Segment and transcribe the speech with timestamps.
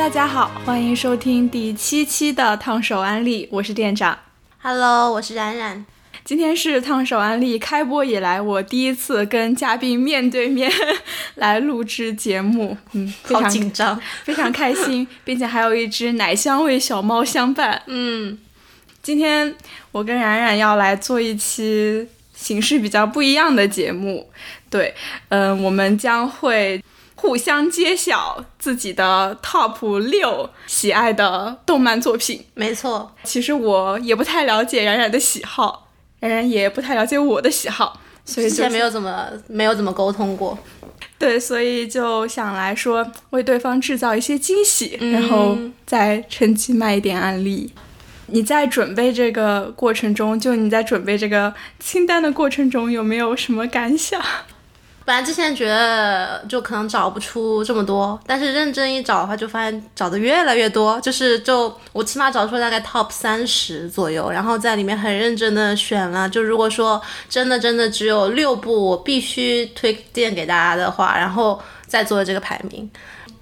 [0.00, 4.18] 大家好，欢迎收听第七期的烫手安利，我是店长。
[4.62, 5.84] Hello，我是冉冉。
[6.24, 10.72] 今天是烫手安利开播以来我第一次跟嘉宾面对面
[11.36, 14.00] 来录制节目，嗯，非常紧张。
[14.24, 17.82] 非常开心，并且还有一只奶香味小猫相伴。
[17.84, 18.38] 嗯，
[19.02, 19.54] 今天
[19.92, 24.30] 我跟冉冉要来做一期形式比较不一样的节目，
[24.70, 24.94] 对，
[25.28, 26.82] 嗯、我们将会
[27.20, 32.46] 互相揭晓自己的 top 六喜爱的动漫作品。
[32.54, 33.14] 没错。
[33.24, 35.88] 其实我也不太了解冉冉的喜好，
[36.20, 40.58] 冉冉也不太了解我的喜好，所以就之前没有怎么没有怎么沟通过。
[41.18, 47.70] 对，所以就想来说为对方制造一些惊喜，然后再趁机卖一点案例。
[48.28, 54.22] 你在准备这个过程中，就你在准备这个清单的过程中，有没有什么感想？
[55.10, 61.00] 反正之前觉得就可能找不出这么多，但是认真一找的话，就发现找的越来越多。
[61.00, 66.28] 就是就我起码找出了大概 top 三十左右，然后在里面很认真的选了。
[66.28, 72.88] 就如果说真的真的只有六部我必须推荐给大家的话，然后再做这个排名。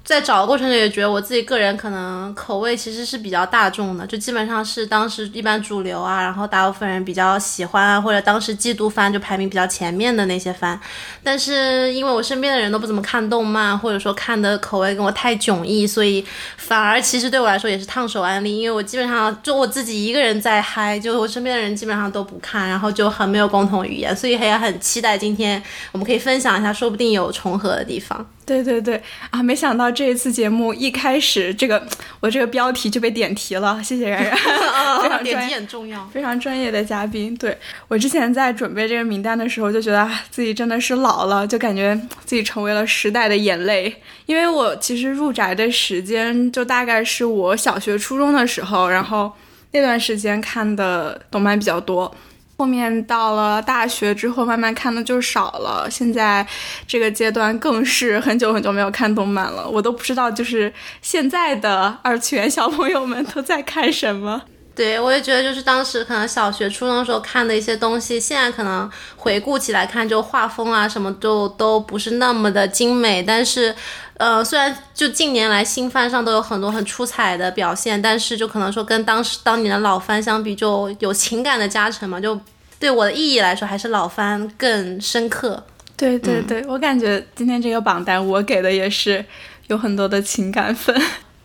[0.08, 10.80] 在找的过程中也觉得我自己个人可能口味其实是比较大众的，就基本上是当时一般主流啊，然后大部分人比较喜欢啊，或者当时季度番就排名比较前面的那些番。
[11.22, 16.24] 但是因为我身边的人都不怎么看动漫，或者说看的口味跟我太迥异，所以
[16.56, 28.26] 反而其实对我来说也是烫手安利，因为我基本上就我自己一个人在嗨，就我身边的人基本上都不看，然后就很没有共同语言，所以也很期待今天我们可以分享一下，说不定有重合的地方。
[28.48, 29.42] 对对对啊！
[29.42, 31.86] 没想到这一次节目一开始，这个
[32.20, 34.34] 我这个标题就被点题了，谢谢冉冉，
[35.02, 35.54] 非常点题。
[35.54, 36.06] 很重要。
[36.06, 37.54] 非常专业的嘉宾，对
[37.88, 41.94] 我之前在准备这个名单的时候，就觉得啊自己真的是老了，就感觉
[42.24, 43.94] 自己成为了时代的眼泪。
[44.24, 49.30] 因为我其实入宅的时间就大概是我小学、初中的时候，然后
[49.72, 52.14] 那段时间看的动漫比较多。
[52.58, 55.88] 后面到了大学之后，慢慢看的就少了。
[55.88, 56.44] 现在
[56.88, 64.42] 这个阶段更是很久很久没有看动漫了，我都不知道就是现在的二次元小朋友们都在看什么。
[64.78, 73.20] 对，我也觉得就是当时可能小学、初中的时候看的一些东西，现在可能回顾起来看，就画风啊什么就都不是那么的精美。
[73.20, 73.74] 但是，
[74.18, 82.40] 呃，虽然就近年来新番上都有很多很出彩的表现，但是就可能说跟当时当年的老番相比，就有情感的加成嘛，就
[82.78, 85.60] 对我的意义来说，还是老番更深刻。
[85.96, 89.24] 对对对，我感觉今天这个榜单我给的也是
[89.66, 90.96] 有很多的情感分。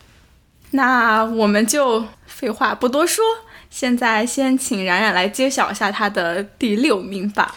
[0.69, 2.03] 那我们就
[2.44, 3.24] 废话不多说，
[3.70, 7.56] 现在先请冉冉来揭晓一下她的第六名吧。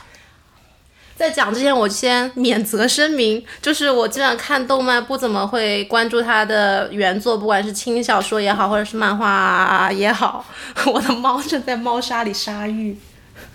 [1.17, 10.45] 在讲之前，我先免责声明，就是我基本上看动漫不怎么会关注它的原作，不管是轻小说也好，或者是漫画也好。
[10.87, 12.97] 我的猫正在猫砂里沙浴。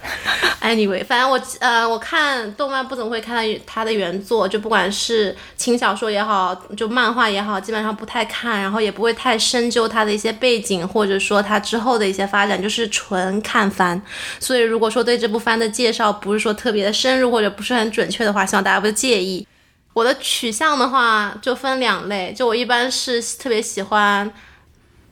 [0.61, 13.99] Anyway，反正我呃，我看动漫不怎么会看它它的原作，就不管是轻小说也好，就漫画也好，基本上不太看，然后也不会太深究它的一些背景，或者说它之后的一些发展，就是纯看番。
[14.39, 19.47] 所以如果说对这部番的介绍不是说特别的深入或者不是很准确的话，希望大家不介意。
[19.93, 24.31] 我的取向的话就分两类，就我一般是特别喜欢。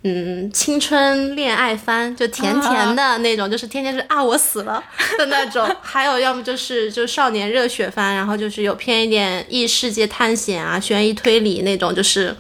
[0.03, 4.81] 嗯，青春恋爱番就甜甜的那种，就是天天是啊我死了
[5.19, 12.33] 的那种，还有要么就是就少年热血番，然后就是有偏一点异世界探险啊、悬疑推理那种，就是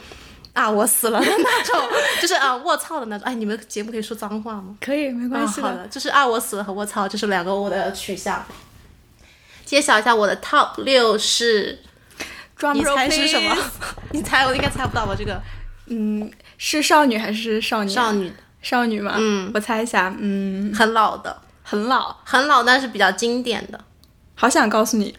[0.53, 1.77] 啊我死了的那种，
[2.21, 3.27] 就是啊卧槽的那种。
[3.27, 4.75] 哎，你们节目可以说脏话吗？
[4.79, 8.45] 可以，没关系啊、好的，就是啊我死了和卧槽，这是两个我的取向。
[9.65, 11.77] 揭晓一下我的 top 六是，
[12.73, 13.55] 你猜是什么
[14.11, 15.13] 你猜我应该猜不到吧？
[15.15, 15.39] 这个
[15.87, 17.94] 嗯，是少女还是少年？
[17.94, 18.32] 少女
[18.62, 19.14] 少女吗？
[19.16, 23.78] 嗯，我猜一下，嗯，很老的，很老，很老，但是比较经典的。
[24.34, 25.16] 好想告诉你，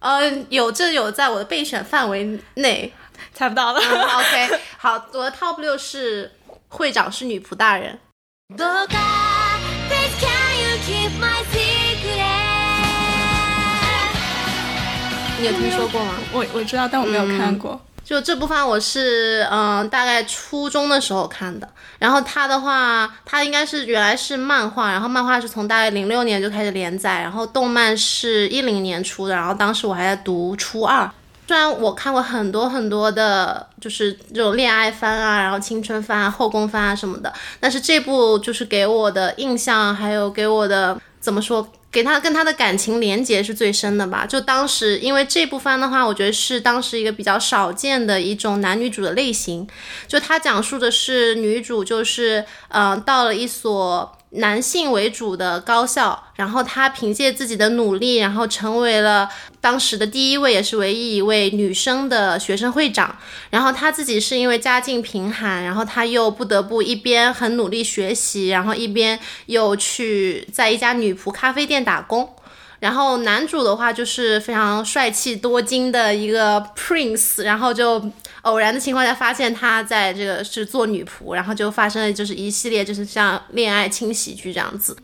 [0.00, 2.92] 呃，有这有在我的备选范围内。
[3.34, 3.80] 猜不到了。
[3.80, 6.30] 嗯 OK，好，我的 top 六是
[6.68, 7.98] 会长是女仆大人。
[8.56, 8.98] どうか
[9.88, 10.28] Please can
[10.60, 12.32] you keep my secret
[15.38, 16.14] 你有听说过吗？
[16.32, 17.80] 我我知道，但我没有看过。
[18.07, 21.67] 就这部番我是嗯、大概初中的时候看的，
[21.99, 31.11] 然后它的话，它应该是原来是漫画，然后漫画是从大概零六年就开始连载，然后动漫是一零年出的，然后当时我还在读初二。
[31.49, 44.23] 虽然我看过很多很多的，就是这种恋爱番啊，然后青春番啊、后宫番啊什么的，但是这部就是给我的印象，还有给我的怎么说，给他跟他的感情连接是最深的吧。
[44.23, 49.67] 就当时，因为这部番的话，我觉得是当时一个比较少见的一种男女主的类型。
[50.07, 54.16] 就它讲述的是女主就是呃到了一所。
[54.31, 59.29] 男性为主的高校，然后她凭借自己的努力，然后成为了
[59.61, 63.15] 当时的第一位，也是唯一一位女生的学生会长。
[63.49, 72.29] 然后她自己是因为家境贫寒，然后她又不得不一边很努力学习，然后一边又去在一家女仆咖啡店打工。
[72.79, 77.99] 然后男主的话就是非常帅气多金的一个 prince，然后就
[78.47, 84.95] 偶然的情况下发现他在这个是做女仆，然后就发生了就是一系列就是像恋爱轻喜剧这样子。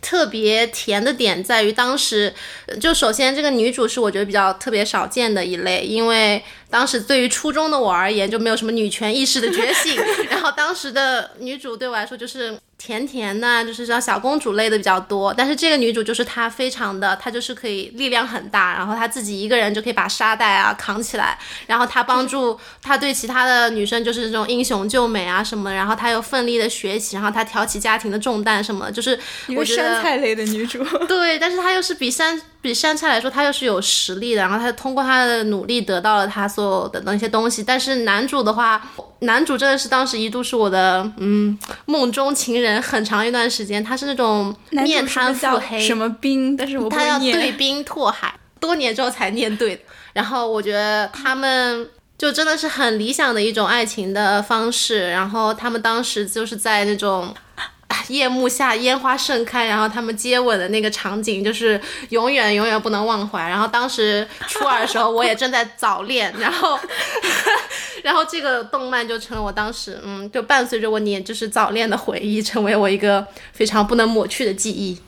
[0.00, 2.34] 特别甜的点在于当时，
[2.80, 6.42] 就首先这个女主是我觉得比较特别少见的一类，因为
[6.72, 9.94] 当时对于初中的我而言就没有什么女权意识的觉醒，
[10.30, 30.82] 然后当时的女主对我来说就是甜甜的，就是像小公主类的比较多，但是这个女主就是她非常的，她就是可以力量很大，然后她自己一个人就可以把沙袋啊扛起来，然后她帮助她对其他的女生就是这种英雄救美啊什么，然后她又奋力的学习，然后她挑起家庭的重担什么的，就是一个山菜类的女主。
[31.06, 37.62] 对，但是她又是比山比山菜来说，他又是有实力的，然后他通过他的努力得到了他所有的那些东西。
[37.62, 38.80] 但是男主的话，
[39.18, 46.56] 男主真的是当时一度是我的嗯梦中情人，很长一段时间，他是那种面瘫腹黑，什么冰？
[46.56, 47.18] 但是我不他要。
[47.18, 49.82] 对冰拓海，多年之后才念对的。
[50.12, 55.10] 然后我觉得他们就真的是很理想的一种爱情的方式。
[55.10, 57.34] 然后他们当时就是在那种。
[57.92, 61.78] 哎夜幕下，烟花盛开，然后他们接吻的那个场景，就是
[62.08, 63.46] 永远永远不能忘怀。
[63.46, 66.78] 然后当时初二的时候，我也正在早恋，然后，
[68.02, 74.98] 然后这个动漫就成了我当时，嗯，就伴随着我年就是早恋的回忆，成为我一个非常不能抹去的记忆。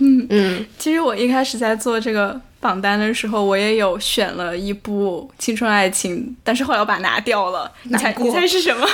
[0.00, 7.68] 嗯嗯其实我一开始在做这个榜单的时候，我也有选了一部青春爱情，但是后来我把它拿掉了。
[7.82, 8.86] 你猜，你猜是什么？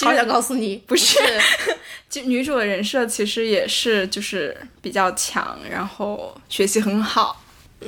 [0.00, 1.18] 好想告诉你，不是，
[2.12, 7.38] 就女主的人设其实也是就是比较强，然后学习很好。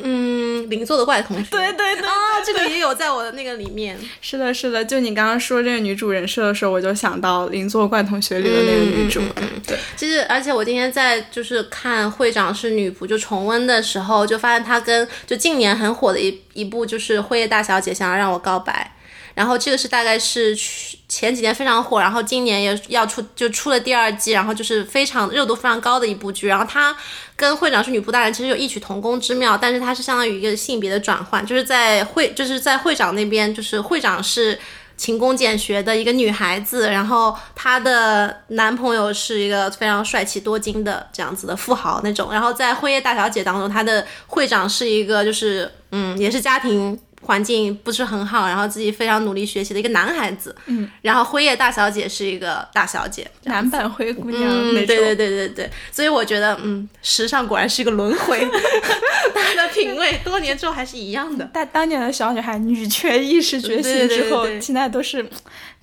[0.02, 1.46] 嗯，邻座的怪同学。
[1.50, 2.10] 对对对啊，
[2.44, 3.96] 这个也有在我的那个里面。
[4.22, 4.82] 是的，是的。
[4.82, 9.20] 就你刚刚说这个女主人设的时候，我就想到《邻座怪同学》里的那个女主。
[9.36, 18.90] 嗯对，其实，而且我今天在就是看《会长是女仆》就重温的时候，就发现她跟就近年很火的一一部就是《辉夜大小姐想要让我告白》，
[19.34, 26.46] 然后这个是大概是去前几年非常火，然后今年也要出就出了第二季，然后就是非常热度非常高的一部剧。
[26.46, 26.96] 然后它
[27.36, 34.58] 跟会长是女仆大人其实有异曲同工之妙，但是它是相当于一个性别的转换，就是在会就是在会长那边，就是会长是。
[34.96, 54.74] 勤工俭学的一个女孩子，然后她的男朋友是一个非常帅气多金的这样子的富豪那种，然后在《辉夜大小姐》当中，她的会长是一个就是嗯，也是家庭环境不是很好，然后自己非常努力学习的一个男孩子，嗯，然后辉夜大小姐是一个大小姐，男版灰姑娘。
[54.74, 58.40] 对对对对对，所以我觉得嗯，时尚果然是一个轮回，
[59.34, 61.48] 大家的品味多年之后还是一样的。
[61.52, 64.60] 但当年的小女孩女权意识觉醒之后，对对对对。
[64.60, 65.24] 现在都是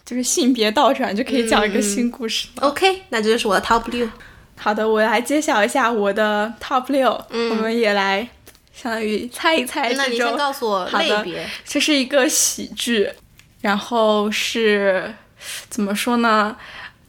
[0.05, 2.67] 就是性别倒转，就可以讲一个新故事了。
[2.67, 4.07] OK，那这就是我的 Top 六。
[4.57, 8.29] 好的，我来揭晓一下我的 top 六、我们也来
[8.81, 11.47] 相当于猜一猜那你先告诉我类别。
[11.65, 13.09] 这是一个喜剧，
[13.61, 15.13] 然后是
[15.69, 16.55] 怎么说呢？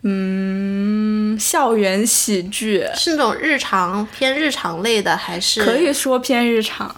[0.02, 6.94] 嗯，校园喜剧是那种日常偏日常类的，还是可以说偏日常，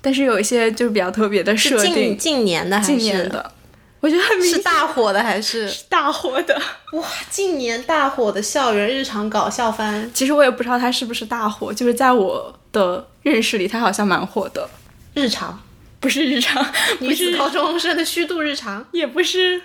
[0.00, 2.16] 但是有一些就是比较特别的设定。
[2.16, 3.52] 近年的还是近年的，
[4.00, 6.60] 我觉得是大火的还是大火的。
[6.94, 7.04] 哇？
[7.28, 14.68] 近年大火的校园日常搞笑番，其实我也不知道它是不是大火，就是在我的认识里，他好像蛮火的。
[15.14, 15.60] 日常。
[16.00, 16.64] 不是日常，
[16.98, 17.36] 不是。
[17.36, 19.60] 高中生的虚度日常， 也不是，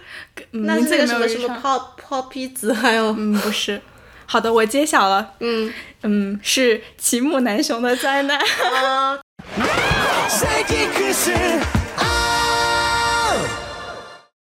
[0.52, 3.16] 嗯那是名字那个什么什么泡泡皮子，还有？
[3.18, 3.82] 嗯，不是。
[4.26, 5.74] 好的，我揭晓了，嗯。
[6.02, 8.38] 嗯，是齐木楠雄的灾难。
[8.38, 9.18] 啊，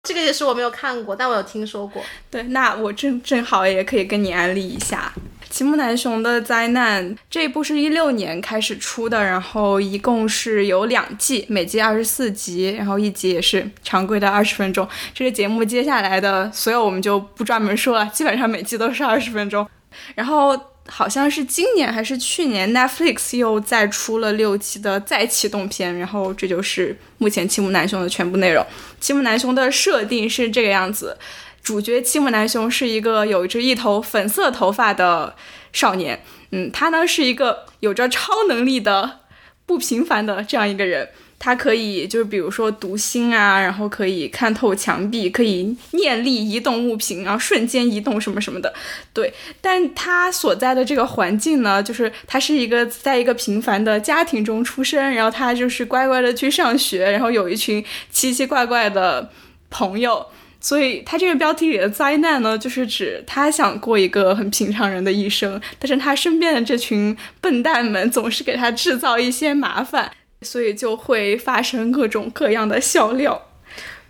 [0.02, 2.04] 这个也是我没有看过，但我有听说过。
[2.32, 5.14] 对，那我正正好也可以跟你安利一下
[5.54, 14.90] 奇木楠雄的灾难这一部是一六年开始出的，然后一共是有两季，每季二十四集，然后一集也是常规的二十分钟。
[15.14, 19.70] 这个节目接下来的所有我们就不专门说了，基本上每季都是二十分钟。
[20.16, 28.66] 然后好像是今年还是去年，Netflix 又再出了六期的再启动篇，然后这就是目前齐木楠雄的全部内容。
[29.00, 31.16] 齐木楠雄的设定是这个样子。
[31.64, 35.34] 主角七木南雄是一个有着一头粉色头发的
[35.72, 39.20] 少年，嗯，他呢是一个有着超能力的
[39.66, 41.10] 不平凡的这样一个人。
[41.40, 48.74] 他可以就是比如说读心啊，然后可以看透墙壁，可以念力移动物品，然后瞬间移动什么什么的。
[49.12, 59.30] 对，但他所在的这个环境呢，就是他是一个在一个平凡的家庭中出生，然后他就是乖乖的去上学，然后有一群奇奇怪怪的
[59.70, 60.26] 朋友。
[60.64, 70.12] 所以他这个标题里的灾难呢，就是指他想过一个很平常人的一生，但是他身边的这群笨蛋们总是给他制造一些麻烦。
[70.42, 73.42] 所以就会发生各种各样的笑料，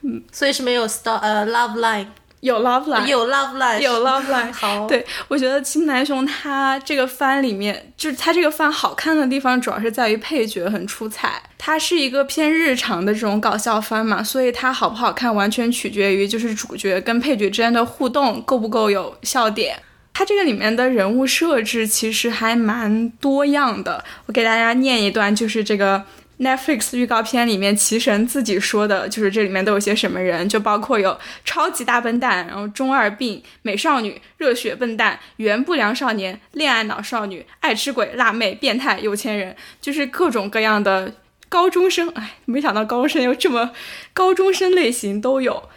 [0.01, 2.07] 嗯所以是没有 star 呃 love line，
[2.43, 4.51] 有 love line，有 love line，有 love line。
[4.51, 11.41] 好，对我觉得青南雄他这个番里面，就是他这个番好看的地方，主要是在于配角很出彩。
[11.57, 19.77] 它是一个偏日常的这种搞笑番嘛，所以它好不好看完全取决于就是主角跟配角之间的互动够不够有笑点。
[20.13, 26.03] 它这个里面的人物设置其实还蛮多样的，我给大家念一段，就是这个。
[26.39, 41.13] Netflix 预告片里面，齐神自己说的就是这里面都有些什么人，就包括有超级大笨蛋，然后中二病、美少女、热血笨蛋、原不良少年、恋爱脑少女、爱吃鬼、辣妹、变态、有钱人，就是各种各样的
[41.47, 42.09] 高中生。
[42.09, 43.71] 哎，没想到高中生有这么
[44.13, 45.69] 高中生类型都有。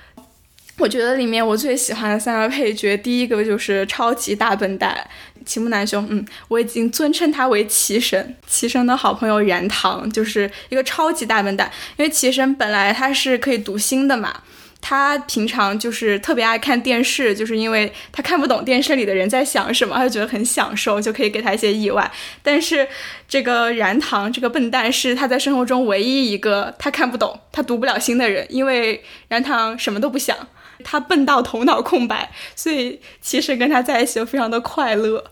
[0.78, 5.08] 我觉得里面我最喜欢的三个配角，第一个就是超级大笨蛋。
[5.46, 8.36] 齐木南雄，嗯，我已经尊称他为齐神。
[8.46, 14.42] 齐神的好朋友然堂就是一个超级大笨蛋，因为齐神本来他是可以读心的嘛，
[14.80, 22.10] 他平常就是特别爱看电视，就是因为他看不懂电视里的人在想什么，他就觉得很享受，就可以给他一些意外。
[22.42, 22.86] 但是
[23.28, 30.36] 这个然堂这个笨蛋是他在生活中唯一一个他看不懂、他读不了心的人，因为然堂什么都不想，
[30.84, 35.24] 他笨到头脑空白，所以其实跟他在一起就非常的快乐。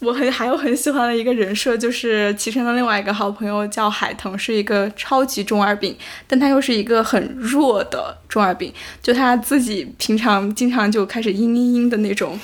[0.00, 12.38] 我很还有很喜欢的一个人设，就是齐晨的另外一个好朋友叫海腾，是一个超级中二病，但他又是一个很弱的中二病，就他自己平常经常就开始嘤嘤嘤的那种，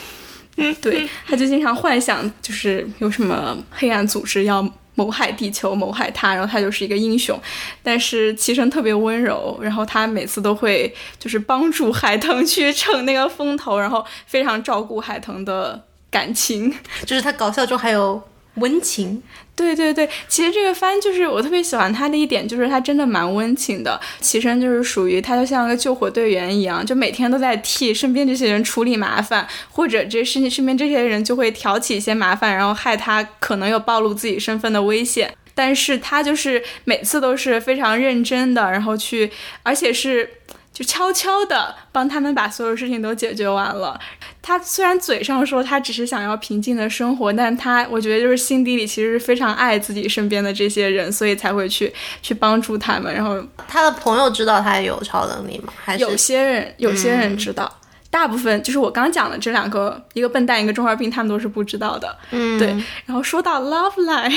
[0.56, 4.66] 嗯，对，他就经常幻想就是有什么黑暗组织要
[5.00, 7.38] 谋害地球、谋害他，然后他就是一个英雄，
[7.82, 15.84] 但是齐生特别温柔，然后他每次都会就是帮助海腾去逞那个风头，然后非常照顾海腾的。
[16.12, 16.74] 感情
[17.06, 18.20] 就是他搞笑中还有
[18.54, 19.22] 温情，
[19.60, 24.00] 对对对，其实这个番就是我特别喜欢他的一点，就是他真的蛮温情的。
[24.20, 35.34] 齐生就是属于他就像个救火队员一样，就每天都在替身边这些人处理麻烦，或者这身身边这些人就会挑起一些麻烦，然后害他可能有暴露自己身份的危险。
[35.54, 39.30] 但是他就是每次都是非常认真的，然后去，
[39.62, 40.30] 而且是。
[40.72, 43.98] 就悄悄的帮他们把所有事情都解决完了。
[44.40, 53.14] 他虽然嘴上说他只是想要平静的生活，但他我觉得就是心底里其实是非常爱自己身边的这些人，所以才会去 去帮助他们。
[53.14, 55.72] 然后他的朋友知道他有超能力吗？
[55.76, 57.70] 还是有些人有些人知道。
[58.10, 62.18] 大部分就是我刚讲的这两个，一个笨蛋，一个中二病，他们都是不知道的。
[62.32, 62.68] 嗯，对。
[63.06, 64.36] 然后说到 Love Line，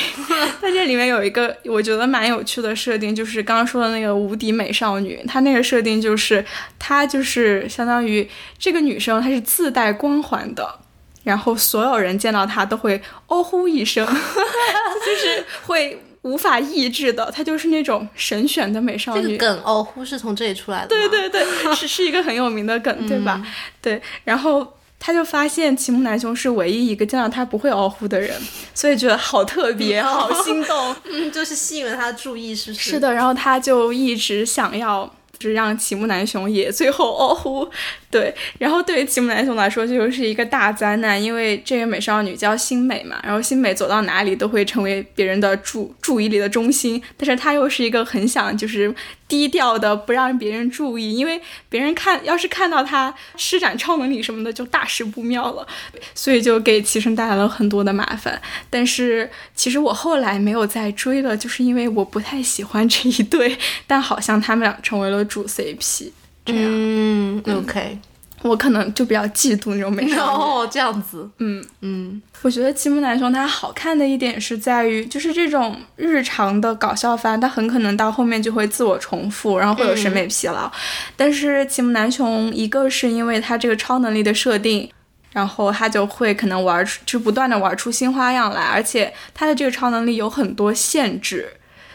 [0.62, 6.46] 在这里面有一个我觉得蛮有趣的设定，就是刚刚说的那个无敌美少女，她那个设定就是
[6.77, 10.80] 她就是相当于这个女生她是自带光环的，
[11.24, 16.00] 然后所有人见到她都会哦呼一声， 就是会。
[16.24, 19.24] 无法抑制的，她就是那种神选的美少女。
[19.24, 20.88] 这个梗哦呼是从这里出来的。
[20.88, 23.42] 对对对， 是是一个很有名的梗，对吧？
[23.82, 24.65] 对，然后
[25.00, 28.36] 他就发现齐木楠雄是唯一一个见到他不会哦呼的人，
[28.74, 32.92] 所以觉得好特别， 好心动，嗯，就是吸引了他的注意，是不是？
[32.92, 35.13] 是的，然后他就一直想要。
[35.44, 37.70] 是让齐木南雄也最后哦呼，
[38.10, 48.96] 对，然后对于齐木南雄来说，就是一个大灾难，因为这个美少女叫新美嘛，然后新美走到哪里都会成为别人的注注意力的中心，但是她又是一个很想就是。
[49.26, 55.66] 低调的不让别人注意，因为别人看要是看到他施展超能力什么的，就大事不妙了，
[56.14, 58.40] 所以就给齐生带来了很多的麻烦。
[58.70, 63.58] 但是其实我后来没有再追了，就是因为我不太喜欢这一对，
[63.88, 66.12] 但好像他们俩成为了主 CP，
[66.46, 66.63] 这样。
[66.66, 67.98] 嗯，OK。
[68.44, 80.70] 我可能就比较嫉妒那种美少女 哦，这样子，嗯嗯，我觉得《七木南雄》它好看的一点是在于，就是这种日常的搞笑番，它很可能到后面就会自我重复，然后会有审美疲劳。
[81.16, 84.92] 但是《七木南雄》一个是因为它这个超能力的设定，
[85.32, 91.48] 然后它就会可能玩出，就不断的玩出新花样来，而且它的这个超能力有很多限制，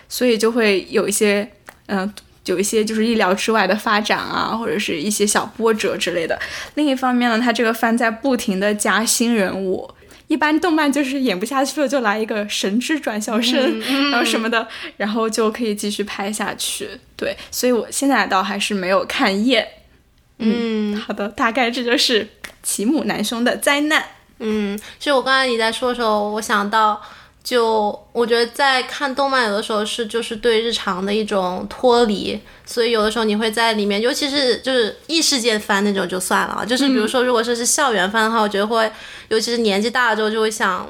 [0.08, 1.50] 所以就会有一些，
[1.88, 2.10] 嗯。
[2.52, 6.38] 有一些就是意料之外的发展啊，或者是一些小波折之类的。
[6.74, 9.90] 另一方面呢，它这个番在不停的加新人物。
[10.26, 16.90] 一般动漫就是演不下去了，就来一个神之转校生，然后什么的，然后就可以继续拍下去。
[17.16, 19.66] 对，所以我现在倒还是没有看厌。
[20.36, 22.28] 嗯，好的，大概这就是
[22.62, 24.04] 其母难兄的灾难。
[24.40, 27.00] 嗯，其实我刚才你在说的时候，我想到，
[27.48, 38.92] 就我觉得在看动漫有的时候是就是对日常的一种脱离，所以有的时候你会在里面，尤其是就是异世界番那种就算了，就是比如说如果说是校园番的话，我觉得会，
[39.28, 40.86] 尤其是年纪大了之后就会想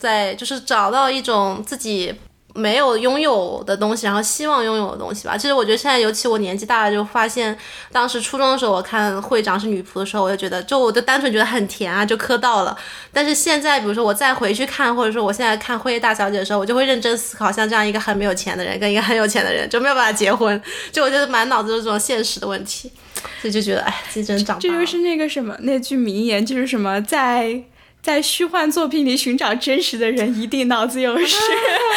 [0.00, 2.12] 在就是找到一种自己。
[2.54, 5.36] 没有拥有的东西，然后希望拥有的东西吧。
[5.36, 7.56] 其实我觉得现在，尤其我年纪大了，就发现，
[7.92, 12.76] 当时初中的时候，我看会长是女仆的时候，我就觉得，就我就单纯觉得很甜啊，就磕到了。
[13.12, 20.60] 但是现在，比如说我再回去看，或者说我现在看辉夜大小姐的时候，我就会认真思考，像这样一个很没有钱的人，跟一个很有钱的人，就没有办法结婚。
[20.90, 22.90] 就我觉得满脑子都是这种现实的问题，
[23.40, 24.58] 所以就觉得，哎，自己真长。
[24.60, 27.62] 这就是那个什么那句名言，就是什么在
[28.02, 31.36] 在虚幻作品里寻找真实的人，一定脑子有事。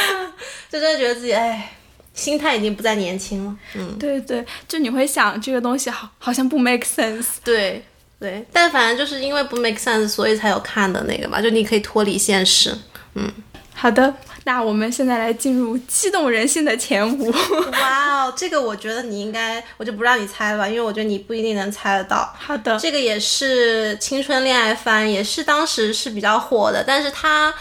[0.70, 1.72] 就真的觉得自己，哎，
[2.14, 3.56] 心态已经不再年轻了。
[3.76, 7.28] 嗯，对对，就你会想这个东西好好像不 make sense。
[7.44, 7.84] 对
[8.20, 12.76] 对，但反正就是因为不 make sense，所以才有看的那个嘛，就你可以脱离现实。
[13.16, 13.32] 嗯，
[13.74, 14.14] 好的，
[14.46, 17.32] 那我们现在来进入激动人心的前五。
[17.72, 22.34] 哇哦，这个我觉得你应该，我就不让你猜了吧，因为我觉得你不一定能猜得到。
[22.38, 27.54] 好的，这个也是青春恋爱番，也是当时是比较火的，但是它。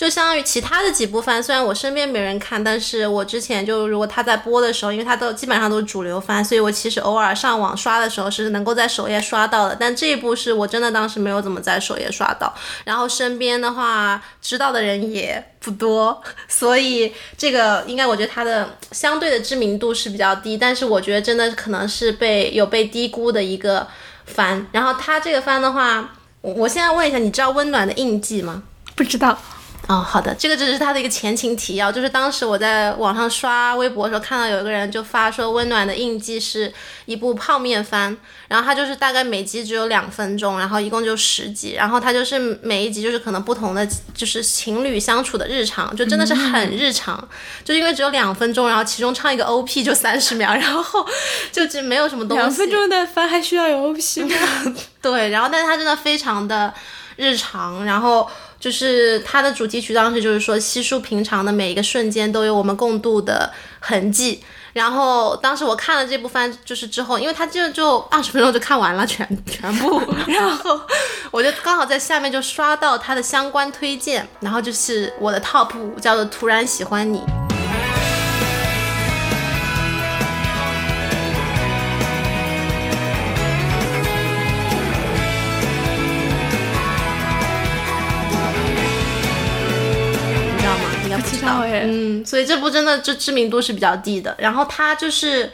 [0.00, 9.76] 就相当于其他的几部番，虽然我身边没人看，但是我之前就如果他在播的时候，因为他都基本上都是主流番，所以我其实偶尔上网刷的时候是能够在首页刷到的。
[9.78, 12.50] 但这一部是我真的当时没有怎么在首页刷到，
[12.84, 23.86] 然后身边的话知道的人也不多， 所以这个应该我觉得它的相对的知名度是比较低，但是我觉得真的可能是被有被低估的一个
[24.24, 24.66] 番。
[24.72, 28.62] 然后它这个番的话，我我现在问一下，你知道温暖的印记吗？
[28.96, 29.38] 不知道。
[29.90, 36.72] 哦，好的，这个只是他的一个前情提要，就是当时我在网上刷微博的时候，看到有一个人就发说，《温暖的印记》是
[37.06, 47.28] 一部泡面番，然后它就是大概每集只有两分钟，然后一共就十集，然后它就是每一集就是可能不同的，就是情侣相处的日常，就真的是很日常，
[47.64, 51.04] 就因为只有两分钟，然后其中唱一个 OP 就三十秒，然后
[51.50, 52.42] 就就没有什么东西。
[52.44, 54.36] 两分钟的番还需要有 OP 吗？
[55.02, 56.72] 对，然后但是它真的非常的
[57.16, 58.30] 日常，然后。
[58.60, 64.44] 就是它的主题曲，当时就是说稀疏平常的每一个瞬间都有我们共度的痕迹。
[64.72, 70.80] 然后当时我看了这部番，就是之后，因为它就就二十分钟就看完了全 全部，然后
[71.32, 75.70] 我就刚好在下面就刷到它的相关推荐，然后就是我的 top
[76.00, 77.18] 叫做《突然喜欢你》。
[91.62, 94.34] 嗯，所以这部真的就知名度是比较低的。
[94.38, 95.50] 然后它就是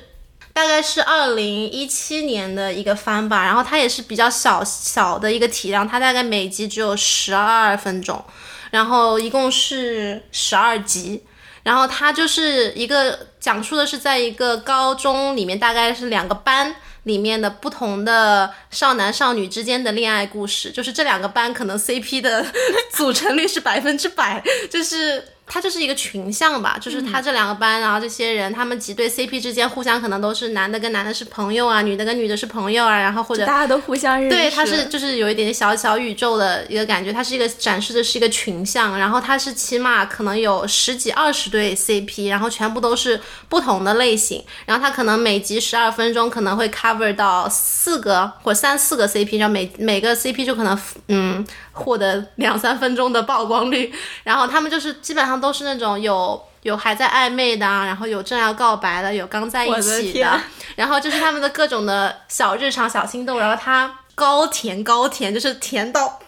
[0.52, 8.24] 大概是二零一七年的一个番吧，然后它也是比较小小的一个体量，它大概每集只有十二分钟，
[8.70, 11.22] 然后一共是十二集。
[11.62, 22.46] 然后它就是一个讲述的是在一个高中里面，大概是两个班里面的不同的少男少女之间的恋爱故事，就是这两个班可能 CP 的
[22.92, 25.22] 组成率是百分之百，就是。
[25.48, 34.37] 它就是一个群像吧，就是他这两个班，然后这些人，他们几对 CP 之间互相可能都是男的跟男的是朋友啊，女的跟女的是朋友啊，然后或者大家都互相认识。
[34.37, 51.46] 对，它是就是有一点点小小宇宙的一个感觉，它是一个展示的是一个群像，然后它是起码可能有十几二十对 CP，然后全部都是不同的类型，然后它可能每集十二分钟可能会 cover 到四个或三四个 CP，然后每每个 CP 就可能嗯。
[51.76, 53.92] 获得两三分钟的曝光率，
[54.24, 60.40] 然后他们就是基本上都是那种有有还在暧昧的，然后有正要告白的，有刚在一起的，
[60.74, 66.18] 然后就是他们的各种的小日常、小心动，然后他高甜高甜，就是甜到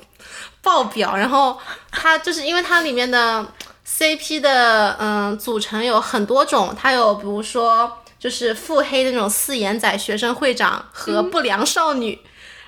[0.63, 1.59] 爆表，然后
[1.91, 3.47] 他就是因为它里面的
[3.87, 12.21] CP 的嗯组成有很多种，它有比如说就是腹黑的那种四眼仔学生会长和不良少女。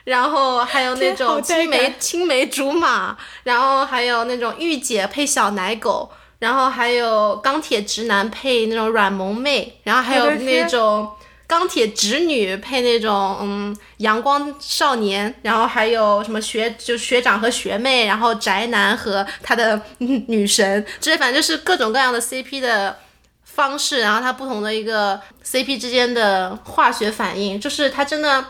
[0.05, 11.11] 然后还有那种青梅青梅竹马，然后还有那种御姐配小奶狗，然后还有钢铁直男配那种软萌妹，然后还有那种
[11.47, 22.97] 钢铁直女配那种嗯阳光少年，然后还有什么学就学长和学妹，然后宅男和他的女神，这些反正就是各种各样的 CP 的。
[23.53, 28.43] 方式，然后它不同的一个 CP 之间的化学反应，就是它真的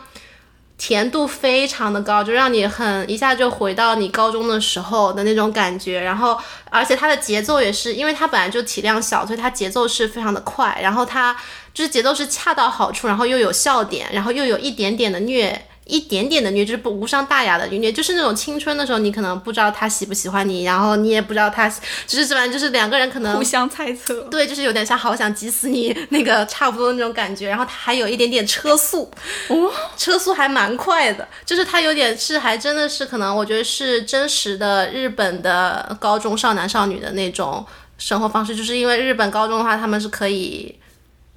[0.81, 5.99] 甜度非常的高，就让你很一下就回到你高中的时候的那种感觉。
[5.99, 6.35] 然后，
[6.71, 10.75] 而且它的节奏也是，因为它本来就体量小，所以它节奏是非常的快。
[10.81, 11.37] 然后它
[11.71, 15.67] 就是节奏是恰到好处，然后又有笑点，然后又有一点点的虐。
[15.91, 21.69] 一点点的虐，就是不无伤大雅的虐，就是那种青春的时候，你可能不知道他喜不喜欢你，然后你也不知道他，
[22.07, 24.21] 就是反正就是两个人可能互相猜测。
[24.31, 29.11] 对，就是有点像好想急死你那个差不多那种感觉，然后他还有一点点车速，
[29.49, 37.65] 哦，车速还蛮快的，就是他有点是还真的是可能我觉得是真实的日本的高中少男少女的那种
[37.97, 40.73] 生活方式，就是因为日本高中的话他们是可以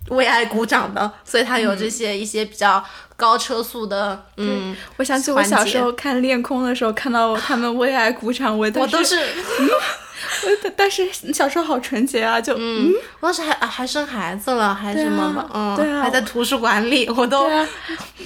[0.08, 2.82] 为爱鼓掌的，所以他有这些一些比较
[3.16, 9.18] 高车速的，嗯，我想起我小时候看《恋空》的时候，看到他们为爱鼓掌，我我都是。
[10.42, 17.46] 我 但是小时候好纯洁啊，就嗯，我当时还还生孩子了，还什么吧，嗯，对啊，还在图书馆里，我都，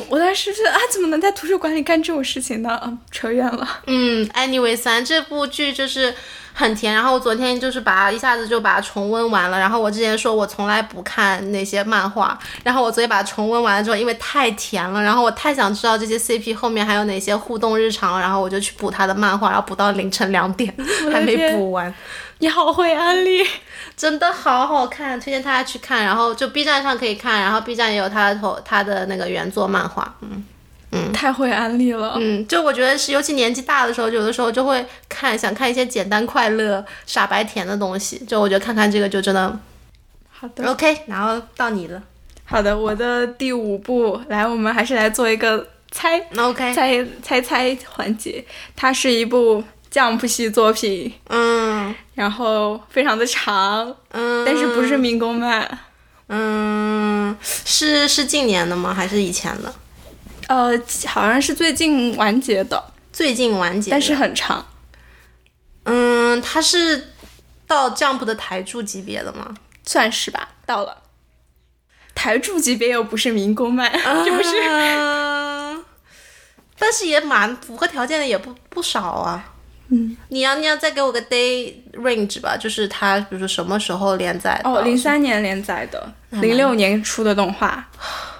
[0.09, 2.81] 我当时觉得啊，怎么能在图书馆里干这种事情呢？
[2.85, 3.81] 嗯，扯远了。
[3.87, 6.15] 嗯，Anyway，三这部剧就是
[6.59, 9.57] 很甜，然后我昨天就是把一下子就把它重温完了。
[9.57, 20.75] 然后我之前说我从来不看那些漫画，然后我昨天把它重温完了之后，因为太甜了，然后我太想知道这些 CP 后面还有哪些互动日常，然后我就去补他的漫画，然后补到凌晨两点
[21.13, 21.95] 还没补完。
[22.41, 23.47] 你好会安利，
[23.97, 26.05] 真的好好看，推荐大家去看。
[26.05, 30.13] 然后就 B 站上可以看，然后 B 站也有他的头，他的那个原作漫画。
[30.23, 30.45] 嗯
[30.91, 32.15] 嗯，太会安利了。
[32.19, 38.19] 嗯，就我觉得是，尤其年纪大的时候，有的时候就会看，想看一些简单快乐、傻白甜的东西。
[38.27, 39.59] 就我觉得看看这个就真的
[40.31, 40.67] 好的。
[40.71, 42.03] OK，然后到你了。
[42.45, 48.43] 好的，我的第五部，来，我们还是来做一个猜 OK，猜猜猜环节。
[48.75, 55.79] 它是一部 Jump 系作品，嗯然后非常的长，嗯，但是不是民工漫。
[56.29, 58.95] 嗯，是是近年的吗？
[58.95, 59.75] 还是以前的？
[60.49, 64.67] 呃，好像是最近完结的，最近完结，但是很长。
[65.85, 67.13] 嗯，它是
[67.67, 69.55] 到 Jump 的台柱级别的吗？
[69.85, 71.03] 算是吧，到了。
[72.15, 73.93] 台柱级别又不是民工漫，
[74.25, 74.51] 是不是？
[74.67, 75.85] 嗯，
[76.79, 79.55] 但是也蛮符合条件的，也不不少啊。
[79.91, 84.69] 嗯，你要你要再给我个 day range 吧，就是它，比如说什么时候连载的？
[84.69, 87.89] 哦，零三年连载的，零六年出的动画。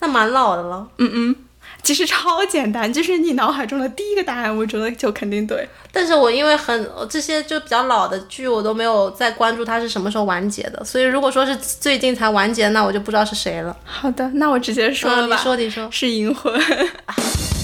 [0.00, 0.86] 那蛮老的了。
[0.98, 1.36] 嗯嗯，
[1.82, 5.68] 其实超简单，就是你脑海中的第一个答案，我觉得就肯定对。
[5.90, 13.76] 但是我因为很这些就比较老的剧，我都没有再关注它是什么时候完结的，所以如果说是最近才完结，那我就不知道是谁了。
[13.84, 15.34] 好的，那我直接说了吧。
[15.34, 15.88] 嗯你说，你说。
[15.90, 16.52] 是银魂。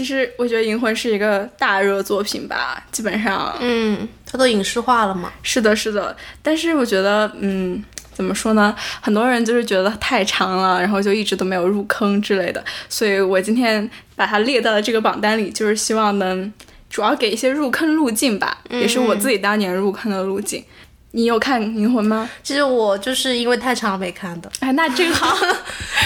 [0.00, 5.30] 其实我觉得《银魂》是一个大热作品吧，基本上嗯，它都影视化了嘛。
[5.42, 6.16] 是的，是的。
[6.42, 7.84] 但是我觉得，嗯，
[8.14, 8.74] 怎么说呢？
[9.02, 12.64] 很多人就是觉得太长了，然后就一直都没有入坑之类的。
[12.88, 16.50] 所以我今天把它列到了这个榜单里，就是希望能
[16.88, 20.64] 主要给一些入坑路径吧，也是我自己当年入坑的路径。
[21.10, 22.26] 你有看《银魂》吗？
[22.42, 25.36] 其实我就是因为太长没看的，哎，那正好。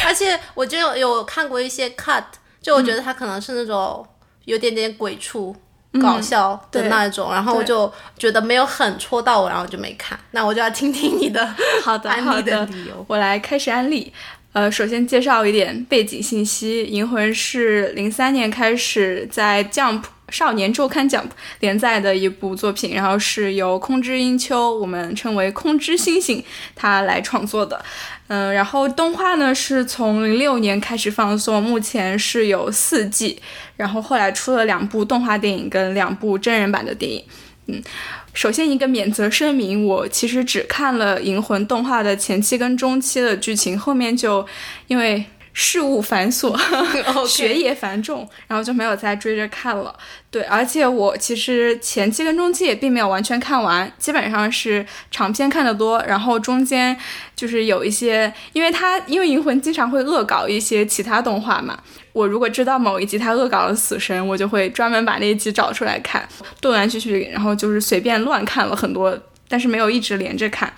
[0.04, 2.24] 而且我就有有看过一些 cut，
[2.64, 4.04] 就我觉得他可能是那种
[4.46, 5.54] 有点点鬼畜。
[6.02, 10.18] 搞笑的对那种，然后我就觉得没有很戳到我，然后就没看。
[10.32, 12.94] 那我就要听听你的好的，安利好的理由。
[13.06, 14.12] 我来开始安利。
[14.52, 21.28] 呃，首先介绍一点背景信息，《银魂》是零三年开始在 Jump 少年周刊 Jump
[21.60, 27.84] 连载的一部作品，然后是由空之英秋，我们称为空之星星，他来创作的。
[28.28, 33.38] 嗯，然后动画呢是从零六年开始放送，目前是有四季，
[33.76, 37.22] 然后后来出了两部动画电影跟两部真人版的电影。
[37.66, 37.82] 嗯，
[38.32, 44.46] 首先一个免责声明，我其实只看了《银魂》动画的前期跟中期的剧情，后面就
[44.86, 45.24] 因为
[45.56, 46.54] 事务繁琐
[47.26, 49.94] 学业繁重，然后就没有再追着看了。
[50.30, 56.96] 对，而且我其实前期跟中期也并没有完全看完，基本上是长篇看的多，然后中间
[57.36, 61.78] 就是有一些，因为他因为《银魂》经常会恶搞一些其他动画嘛。
[62.12, 66.28] 我如果知道某一集他恶搞了死神，我就会专门把那一集找出来看，
[66.60, 69.16] 断断续续，然后就是随便乱看了很多，
[69.48, 70.72] 但是没有一直连着看。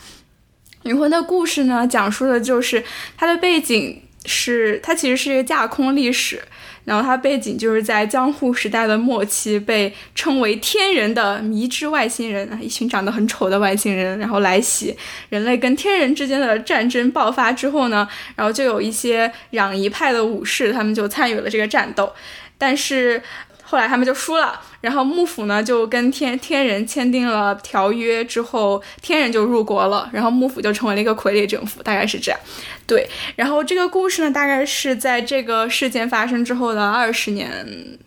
[0.83, 2.85] 银魂的故事呢，讲述的就是
[3.17, 6.43] 它的背景是，它其实是一个架空历史，
[6.85, 14.97] 然后它背景就是在江户时代的末期，被称为天人的迷之外星人，一群长得很丑的外星人，然后来袭，
[15.29, 22.13] 人类跟天人之间的战争爆发之后呢，然后就有一些攘夷派的武士，他们就参与了这个战斗，
[22.59, 23.23] 但是
[23.67, 32.41] 后来他们就输了，然后幕府呢就跟天天人签订了条约之后，天人就入国了，然后幕府就成为了一个傀儡政府，大概是这样。
[32.87, 37.99] 对，然后这个故事呢，大概是在这个事件发生之后的二十年。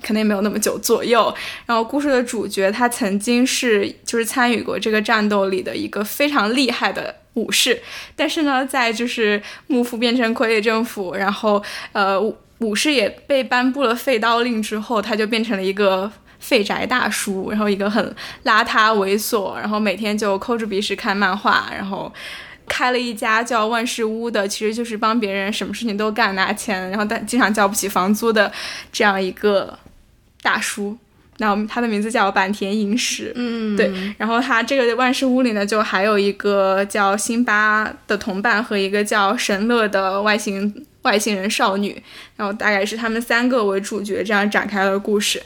[0.00, 1.34] 可能也没有那么久左右，
[1.66, 7.82] 然后故事的主角他曾经是就是参与过这个战斗里的一个非常厉害的武士，
[8.14, 12.16] 但是呢，在就是幕府变成傀儡政府，然后呃
[12.60, 22.12] 武武士也被颁布了废刀令之后，他就变成了一个废宅大叔，然后一个很邋遢猥琐，然后每天就抠着鼻屎看漫画，然后。
[22.70, 28.52] 开了一家叫万事屋的，其实就是帮别人什么事情都干拿钱，然后但经常交不起房租的
[28.92, 29.78] 这样一个
[30.42, 30.94] 大叔。
[31.38, 33.90] 那我们他的名字叫坂田银时，嗯，对。
[34.18, 42.00] 然后他这个万事屋里呢，就还有一个叫辛巴的同伴和一个叫神乐的外星外星人少女，
[42.36, 45.42] 然后大概是他们三个为主角，这样展开了故事。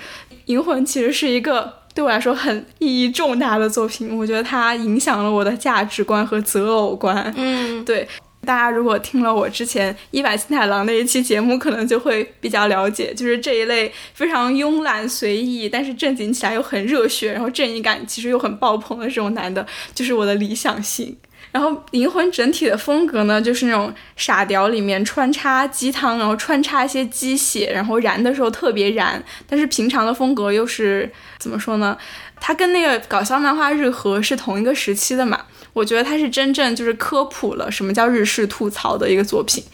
[0.46, 7.32] 银魂其实是一个对我来说很意义重大的作品，我觉得它影响了我的价值观和择偶观。
[7.36, 8.08] 嗯，对，
[8.44, 21.16] 大家如果听了我之前伊坂幸太郎那一期节目，可能就会比较了解，就是这一类非常慵懒随意，但是正经起来又很热血，然后正义感其实又很爆棚的这种男的，就是我的理想型。
[21.52, 31.96] 然后《银魂》整体的风格呢，就是那种傻屌里面穿插鸡汤，然后穿插一些鸡血，然后燃的时候特别燃，但是平常的风格又是怎么说呢？
[32.40, 35.42] 它跟那个搞笑漫画日和是同一个时期的嘛。
[35.74, 39.64] 我觉得它是真正就是科普了什么叫日式吐槽的一个作品，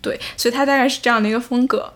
[0.00, 1.92] 对，所以它大概是这样的一个风格。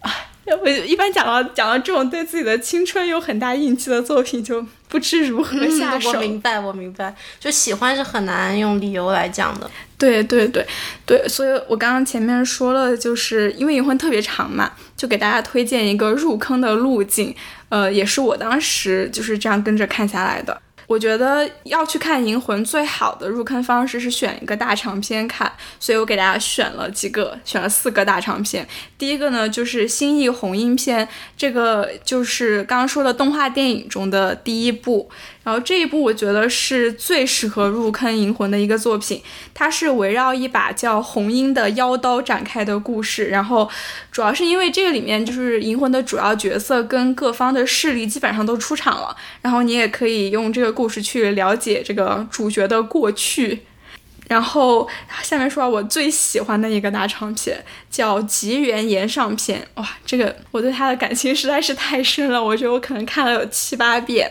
[0.00, 0.10] 啊，
[0.62, 6.10] 我一般讲到讲到这种对自己的青春有很大印记的作品，就不知如何下手。
[6.18, 9.70] 我明白，我明白，就喜欢是很难用理由来讲的。
[9.96, 10.66] 对对对
[11.06, 17.34] 对，所以我刚刚前面说了，就是因为银魂特别长嘛，就给大家推荐一个入坑的路径，
[17.68, 20.60] 呃，也是我当时就是这样跟着看下来的。
[20.92, 25.50] 我觉得要去看《银魂》，最好的入坑方式是选一个大长篇看，
[25.80, 28.68] 所以我给大家选了几个，选了四个大长篇。
[28.98, 35.08] 第一个呢，就是《新义红樱篇》，这个就是刚刚说的动画电影中的第一部。
[35.44, 39.20] 然后这一部我觉得是最适合入坑银魂的一个作品，
[39.52, 43.26] 它是围绕一把叫红樱的妖刀展开的故事。
[43.26, 43.68] 然后
[44.10, 53.62] 主要是因为这个里面就是银魂的主要角色跟各方的势力基本上都出场了，然后你也可以用这个故事去了解这个主角的过去。
[54.28, 54.88] 然后
[55.22, 64.30] 下面说我最喜欢的一个大长篇叫《吉原岩上篇》，哇，这个我对他的感情实在是太深了，我觉得我可能看了有七八遍。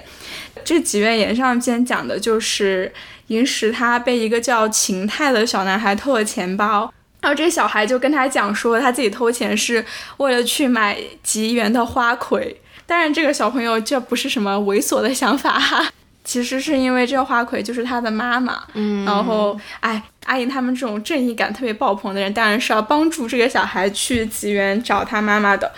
[0.63, 2.91] 这《吉原岩上篇》讲的就是
[3.27, 9.83] 银石他被一个叫秦泰的小男孩偷了钱包，然后这个小孩就跟他讲说他自己偷钱是
[10.17, 15.89] 为了去买吉原的花魁，当然这个小朋友这不是什么猥琐的想法哈。
[16.23, 25.71] 其实是因为这个花魁就是他的妈妈，嗯，然后哎，阿姨他们这种正义感特别爆棚的人，当然是要帮助这个小孩去吉原找他妈妈的。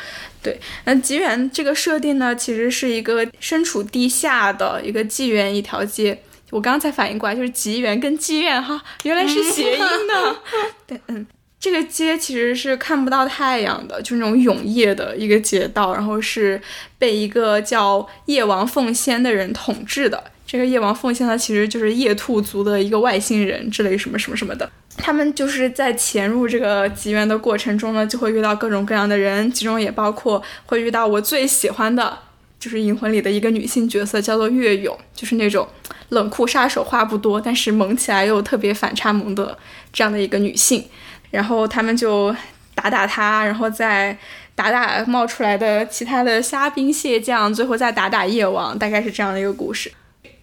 [0.44, 6.22] 对，那吉原这个设定呢，其实是一个身处地下的一个纪元一条街。
[6.52, 10.36] 我刚刚才反应过来，就是吉原跟妓院哈，原来是谐音的。
[10.86, 11.26] 对，嗯。
[11.60, 16.62] 这个街其实是看不到太阳的，就是那种永夜的一个街道，然后是
[17.00, 20.22] 被一个叫夜王奉先的人统治的。
[20.46, 24.70] 这个夜王奉先呢其实就是夜兔族的一个外星人之类什么什么什么的。
[24.98, 32.18] 他们就是在潜入这个极渊的过程中呢，就会遇到各种各样的人，其中也包括会遇到我最喜欢的，
[32.60, 35.68] 就是《银魂》里的一个女性角色，叫做月勇，就是那种
[36.10, 39.58] 冷酷杀手，话不多，但是萌起来又特别反差萌的
[39.92, 40.86] 这样的一个女性。
[41.32, 42.34] 然后他们就
[42.76, 44.16] 打打他，然后再
[44.54, 49.92] 打打冒出来的其他的虾兵蟹将，最后再打打夜王，大概是这样的一个故事。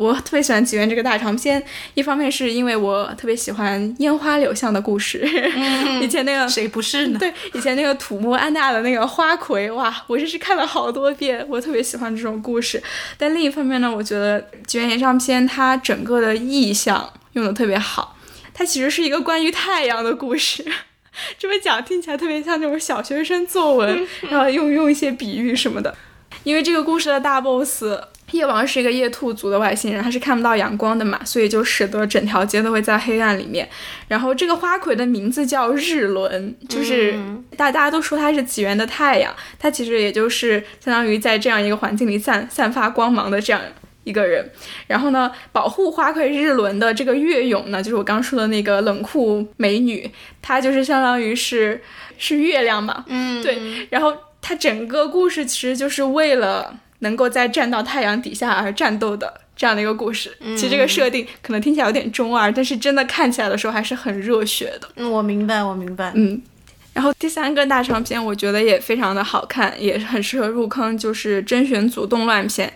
[0.01, 5.19] 我特别喜欢《吉原》这个大长篇，一方面是因为我特别喜欢烟花柳巷的故事，
[6.01, 7.19] 以前那个谁不是呢？
[7.19, 12.83] 对，以前那个土木安娜的那个花魁，哇，我真是看了好多遍，我特别喜欢这种故事。
[13.19, 18.17] 但另一方面呢，我觉得《吉原延上篇》它整个的意象用的特别好。
[18.55, 20.65] 它其实是一个关于太阳的故事，
[21.39, 25.95] 这么讲听起来特别像那种小学生作文，然后用用一些比喻什么的。
[26.45, 27.85] 因为这个故事的大 boss
[28.33, 33.69] 夜王是一个夜兔族的外星人，他是看不到阳光的嘛，所以就使得整条街都会在黑暗里面。
[34.09, 37.19] 然后这个花魁的名字叫日轮，就是
[37.57, 43.61] 大家都说它是起源的太阳，它其实也就是相当于在这样一个环境里散散发光芒的这样。
[44.03, 44.51] 一个人，
[44.87, 51.81] 然后呢，保护花魁日轮的这个月勇呢，就是我刚说的那个冷酷美女，她就是相当于是
[52.17, 53.59] 是月亮嘛，嗯，对。
[53.91, 60.35] 然后她整个故事其实就是为了能够在站到太阳底下而战斗的这样的一个故事。
[60.41, 64.89] 其实这个设定可能听起来有点中二，但是真的看起来的时候还是很热血的。
[64.97, 66.13] 嗯，我明白，我明白。
[66.15, 66.41] 嗯，
[66.95, 72.73] 然后第三个大长篇，我觉得也非常的好看，也是很适合入坑，就是甄选组动乱片，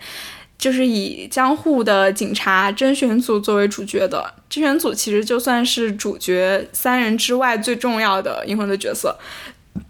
[0.57, 4.33] 就是以江户的警察甄选组作为主角的。
[4.49, 9.17] 甄选组其实就算是主角三人之外最重要的银魂的角色。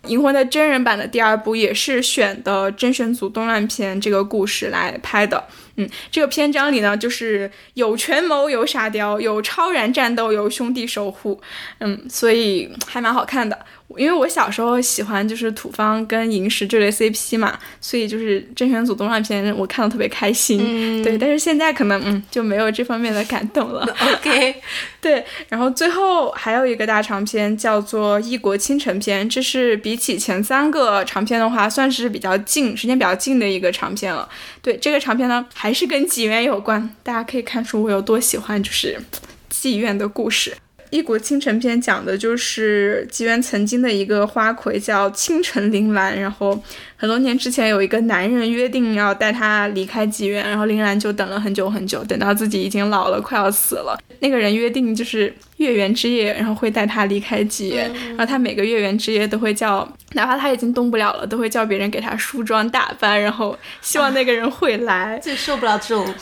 [0.08, 5.44] 银魂的真人版的第二部也是选的真选组动漫片这个故事来拍的。
[5.78, 11.40] 嗯，这个篇章里呢，就是有权谋，有沙雕，有超然战斗，有兄弟守护。
[11.80, 13.58] 嗯，所以还蛮好看的。
[13.98, 21.04] 因为我小时候喜欢就是土方跟银石这类 CP 嘛，所以就是甄选组动画片我看的特别开心。
[21.04, 23.88] 对，但是现在可能嗯就没有这方面的感动了。
[24.02, 24.56] OK，
[25.00, 34.28] 对，然后最后还有一个大长篇叫做《异国倾城篇》，这是比起前三个长篇的话，算是比较近，时间比较近的一个长篇了。
[34.66, 39.00] 对，这个长篇呢还是跟妓院有关，大家可以看出我有多喜欢就是
[39.48, 40.50] 妓院的故事。
[40.90, 46.60] 《一国倾城篇》讲的就是妓院曾经的一个花魁叫倾城铃兰，然后
[46.98, 65.20] 很多年之前有一个男人约定要带她离开妓院，然后铃兰就等了很久很久，等到自己已经老了快要死了，那个人约定就是月圆之夜，然后会带她离开妓院，然后他每个月圆之夜都会叫，哪怕他已经动不了了，都会叫别人给他梳妆打扮，然后希望那个人会来。
[65.24, 66.14] 最受不了这种。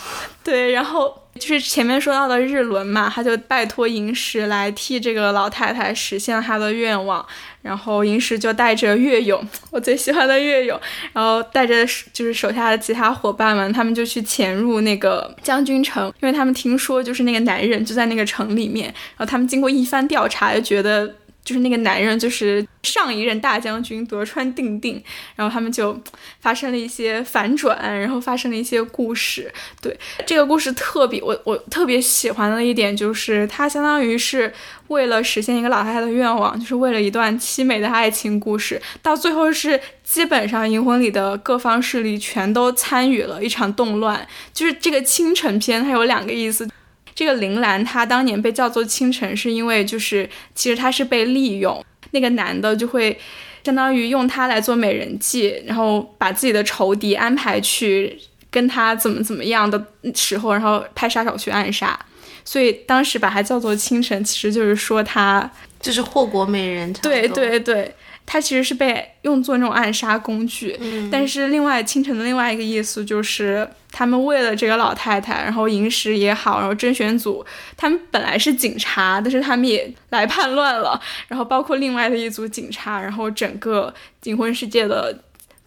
[0.44, 7.26] 对，然后就是前面说到的日轮嘛，他就拜托银石来替这个老太太实现她的愿望，
[7.64, 10.80] 然后银石就带着月勇， 我最喜欢的月勇，
[11.14, 18.86] 然后带着就是手下的其他伙伴们，他们就去潜入那个将军城，因为他们听说就是那个男人就在那个城里面，
[19.18, 21.16] 然后他们经过一番调查，就觉得。
[21.44, 25.02] 就是那个男人，就是上一任大将军德川定定，
[25.36, 26.00] 然后他们就
[26.40, 29.52] 发生了一些反转，然后发生了一些故事。
[29.82, 34.54] 对这个故事特别，我我特别喜欢的一点就是，它相当于是
[34.88, 44.26] 为了实现一个老太太的愿望，就是为了一段凄美的爱情故事，到最后是基本上银魂里的各方势力全都参与了一场动乱。
[44.54, 46.70] 就是这个倾城篇，它有两个意思。
[47.16, 53.20] 这个铃兰她当年被叫做倾城，是因为就是其实她是被利用，那个男的就会
[53.64, 58.18] 相当于用她来做美人计，然后把自己的仇敌安排去
[58.50, 62.00] 跟她怎么怎么样的时候，然后派杀手去暗杀。
[62.46, 65.50] 所以当时把她叫做倾城，其实就是说她
[65.80, 66.92] 就是祸国美人。
[66.94, 67.94] 对对对，
[68.26, 70.76] 她其实是被用作那种暗杀工具。
[70.82, 77.46] 嗯但是另外倾城的另外一个意思就是，他们为了这个老太太，然后银石也好，然后甄选组，
[77.78, 85.16] 他们本来是警察，但是他们也来叛乱了，然后包括另外的一组警察，然后整个警婚世界的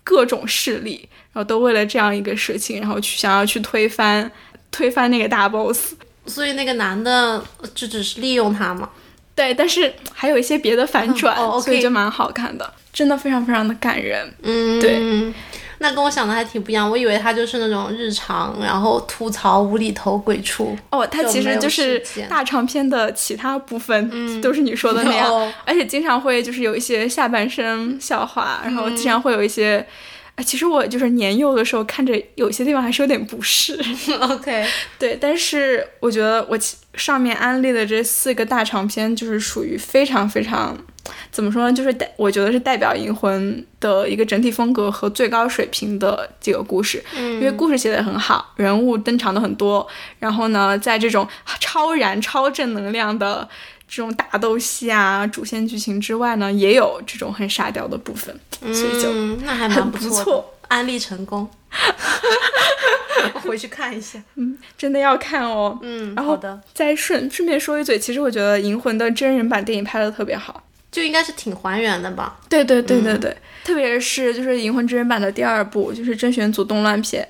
[0.03, 4.29] 各种势力，然后都为了这样一个事情，然后去想要去推翻
[4.73, 5.95] 推翻那个大 boss。
[6.27, 7.41] 所以那个男的
[7.77, 8.91] 就只是利用他嘛。
[9.37, 14.35] 对，但是还有一些别的反转，所以就蛮好看的，真的非常非常的感人。
[14.43, 15.33] 嗯，对。
[15.79, 20.77] 那跟我想的还挺不一样，我以为他就是那种日常，然后吐槽无厘头鬼畜。
[20.91, 29.87] 哦，他其实就是大长篇的其他部分，都是你说的那样，哦而且经常会就是有一些下半身笑话，然后经常会有一些。
[30.37, 33.75] 哎，其实我就是年幼的时候看着有些地方还是有点不适，
[34.21, 34.67] OK，
[34.99, 40.77] 对，但是我觉得我其上面安利的这四个大长篇就是属于非常非常，
[41.31, 49.87] 怎么说呢，就是代我觉得是代表银魂的一个整体风格和最高水平的几个故事，因为故事写得很好，人物登场的很多，
[50.19, 51.27] 然后呢，在这种
[51.61, 53.49] 超燃超正能量的。
[53.89, 61.49] 这种打斗戏啊，主线剧情之外呢，也有这种很傻雕的部分，所以就嗯，那还蛮不错安利成功，
[63.35, 64.21] 我 回去看一下。
[64.35, 65.79] 嗯真的要看哦。
[65.83, 70.63] 嗯，然后好的，再顺顺便说一嘴，其实我觉得《银魂》的真人版电影拍的特别好。
[70.91, 72.39] 就应该是挺还原的吧？
[72.49, 77.27] 对对对对对，特别是就是《银魂》真人版的第二部，就是甄选组动乱片。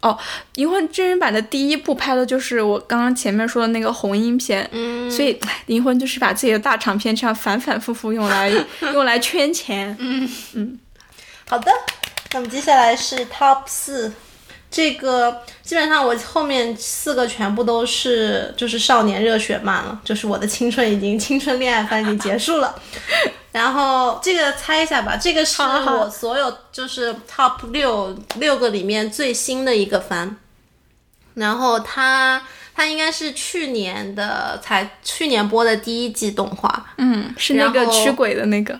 [0.00, 0.16] 哦，
[0.54, 8.48] 《银魂》真人版的第一部拍的就是我刚刚前面说的那个红樱片，嗯，所以唉《银魂》就是把自己的大长篇这样反反复复用来
[8.94, 9.96] 用来圈钱。
[9.98, 10.78] 嗯
[11.48, 11.72] 好的，
[12.32, 14.12] 那么接下来是 Top 四，
[14.70, 22.74] 这个基本上我后面四个全部都是就是少年热血漫了，就是我的青春已经青春恋爱番已经结束了。
[23.50, 30.36] 然后这个猜一下吧，这个是我所有就是 Top 六六个里面最新的一个番，
[31.34, 32.42] 然后它
[32.74, 38.78] 它应该是去年的才去年播的第一季动画，嗯，是那个驱鬼的那个。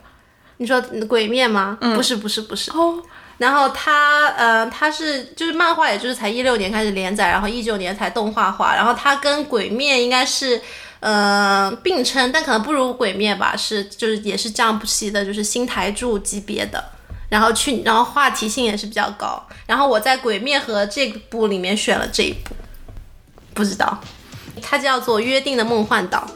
[0.58, 1.78] 你说鬼面吗？
[1.80, 2.70] 不是，不是，不是。
[2.72, 3.00] 哦，
[3.38, 8.74] 然后它，呃，它是就是漫画，也就是才一六年开始连载，然后一九年才动画化。
[8.74, 10.60] 然后它跟鬼灭应该是，
[11.00, 16.84] 呃，并称，但可能不如鬼灭吧，是就是也是这样不息的，就是新台柱级别的。
[17.28, 19.46] 然后去，然后话题性也是比较高。
[19.66, 22.56] 然后我在鬼灭和这部里面选了这一部，
[23.54, 24.00] 不知道，
[24.60, 26.26] 它叫做《约定的梦幻岛》。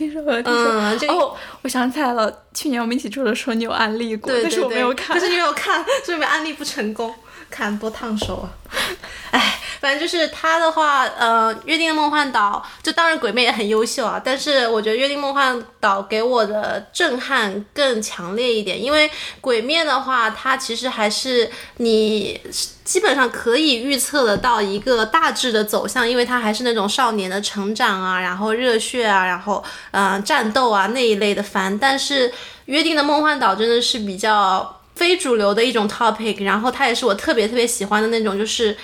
[0.00, 0.72] 听说，我听说。
[0.72, 5.14] 嗯这个哦，我想起来了，去年我们一起住的时候你有安利过，对对但是我没有看。
[5.14, 7.14] 可是你没有看，所以没安利不成功，
[7.50, 8.48] 看多烫手啊！
[9.30, 19.08] 哎，反正就是他的话，呃，《约定的梦幻岛》就当然鬼魅也很优秀啊，但是我觉得《约定梦幻岛》给我的震撼更强烈一点，因为
[19.40, 22.40] 鬼灭的话，它其实还是你
[22.84, 32.28] 基本上可以预测得到一个大致的走向，因为它还是那种少年的成长啊，然后热血啊，然后嗯、战斗啊那一类的番，但是
[32.64, 38.76] 《约定的梦幻岛》真的是比较非主流的一种 topic，然后它也是我特别特别喜欢的那种，就是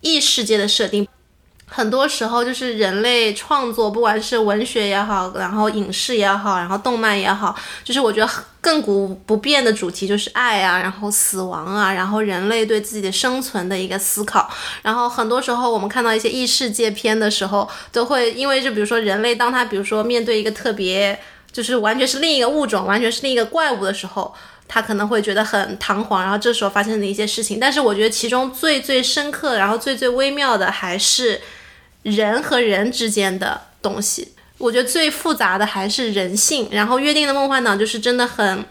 [0.00, 1.06] 异世界的设定。
[1.74, 8.30] 很多时候就是人类创作，不管是文学也好，然后影视也好，然后动漫也好，就是我觉得
[8.62, 14.50] 亘古不变的主题就是爱啊，然后死亡啊，然后人类对自己的生存的一个思考。
[14.82, 21.18] 然后很多时候我们看到一些异世界片的时候，都会因为就比如说人类当他比如说面对一个特别
[21.50, 24.34] 就是完全是另一个物种，完全是另一个怪物的时候。
[24.74, 31.42] 他可能会觉得很彷徨，然后这时候发生的一些事情，但是我觉得其中最最深刻，然后最最微妙的还是
[32.04, 34.32] 人和人之间的东西。
[34.56, 38.64] 我觉得最复杂的还是人性，然后《约定的梦幻岛》就是真的很，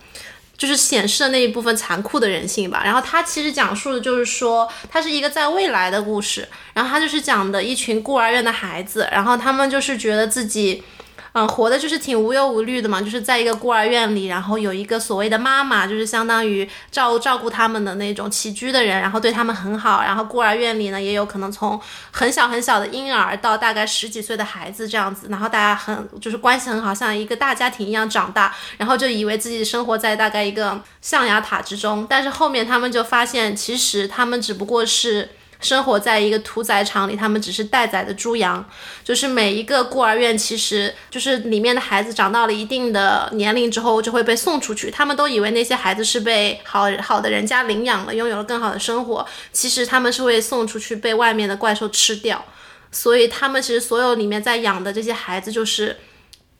[0.58, 2.82] 就是显示了那一部分残酷的人性吧。
[2.84, 10.84] 然后它其实讲述的就是说，它是一个在未来的故事，然后它就是讲的一群孤儿院的孩子，然后他们就是觉得自己。
[11.34, 20.02] 嗯，活的就是挺无忧无虑的嘛，就是在一个孤儿院里，然后有一个所谓的妈妈，就是相当于照照顾他们的那种起居的人，然后对他们很好。
[20.02, 21.80] 然后孤儿院里呢，也有可能从
[22.12, 35.30] 很小很小的婴儿到大概十几岁的孩子这样子，然后大家很就是关系很好，像一个大家庭一样长大，然后就以为自己生活在大概一个象牙塔之中，但是后面他们就发现，其实他们只不过是。
[35.62, 38.68] 生活在一个屠宰场里，他们只是待宰的猪羊。
[39.04, 44.92] 就是每一个孤儿院，其实就是里面的孩子长到了一定的年龄之后，就会被送出去。
[44.92, 49.26] 他们都以为那些孩子是被好好的人家领养了，拥有了更好的生活。
[49.54, 52.44] 其实他们是会送出去被外面的怪兽吃掉。
[52.92, 55.98] 所以他们其实所有里面在养的这些孩子，就是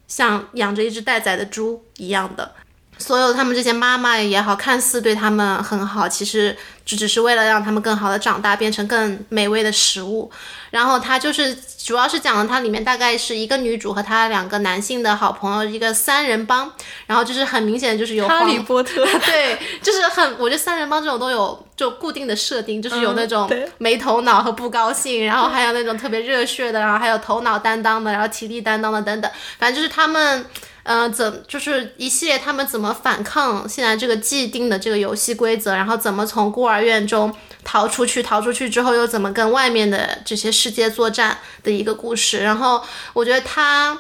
[0.08, 2.54] 像养着一只待宰的猪一样的。
[3.02, 10.32] 所有他们这些妈妈也好，看似对他们很好，其实只只是为了让他们更好的长大，变成更美味的食物。
[10.70, 16.72] 然后它就是主要是讲了它里面大概是一个女主和她两个男性的好朋友，一个三人帮。
[17.08, 23.50] 然后就是很明显就是有哈利波特 对，就是很，我觉得三人帮这种都有就固定的设定，就是有那种
[23.80, 30.46] 没头脑和不高兴，然后还有那种特别热血的，然后还有头脑担当的，然后体力担当的等等，反正就是他们。
[30.84, 42.40] 呃，怎就是一系列他们怎么反抗现在这个既定的这个游戏规则，然后怎么从孤儿院中逃出去，逃出去之后又怎么跟外面的这些世界作战的一个故事。
[42.40, 42.82] 然后
[43.14, 43.98] 我觉得他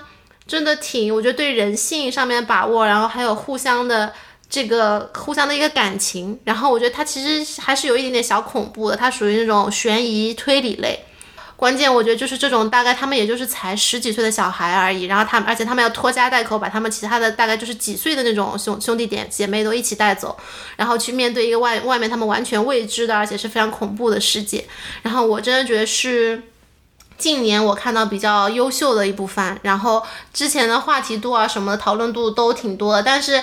[0.47, 4.11] 真的挺，我觉得对人性上面把握，然后还有互相的
[4.49, 11.05] 这个互相的一个感情，然后我觉得它其实还是有一点点小恐怖的，它属于那种悬疑推理类。
[11.62, 20.36] 关键我觉得就是这种大概他们也就是才十几岁的小孩而已，然后他们而且他们要拖家带口把他们其他的大概就是几岁的那种兄兄弟姐姐妹都一起带走，
[20.76, 24.66] 然后去面对一个外外面他们完全未知的而且是非常恐怖的世界。
[25.03, 26.41] 然后我真的觉得是
[27.20, 30.01] 近年我看到比较优秀的一部番，然后
[30.34, 33.39] 之前的话题度啊什么的讨论度都挺多的，但是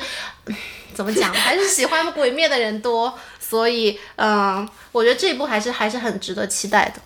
[0.93, 7.01] 怎么讲，还是喜欢鬼灭的人多，所以嗯，我觉得这一部还是还是很值得期待的。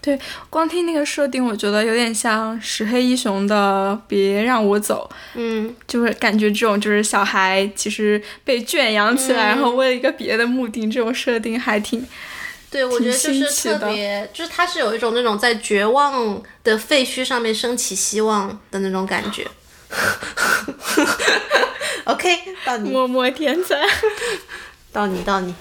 [0.00, 0.18] 对，
[0.50, 12.06] 光听那个设定，我觉得有点像石黑一雄的《别让我走》，嗯，就是感觉这种就是小孩其实被圈养起来，然后为了一个别的目的，这种设定还挺
[12.70, 19.46] 对，我觉得就是特别，就是他是有一种那种在绝望的废墟上面升起希望的那种感觉。
[22.04, 23.76] OK，到你，默默天才。
[24.92, 25.54] 到你，到你。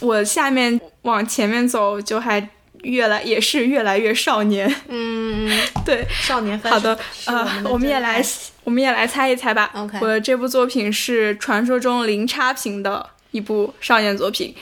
[0.00, 2.48] 我下面往前面走，就还
[2.82, 4.72] 越来也是越来越少年。
[4.88, 5.50] 嗯，
[5.84, 8.24] 对，少年番好的，呃，我们也来，
[8.64, 9.70] 我们也来猜一猜吧。
[9.74, 14.54] OK 我的这部作品是传说中零差评的一部少年作品，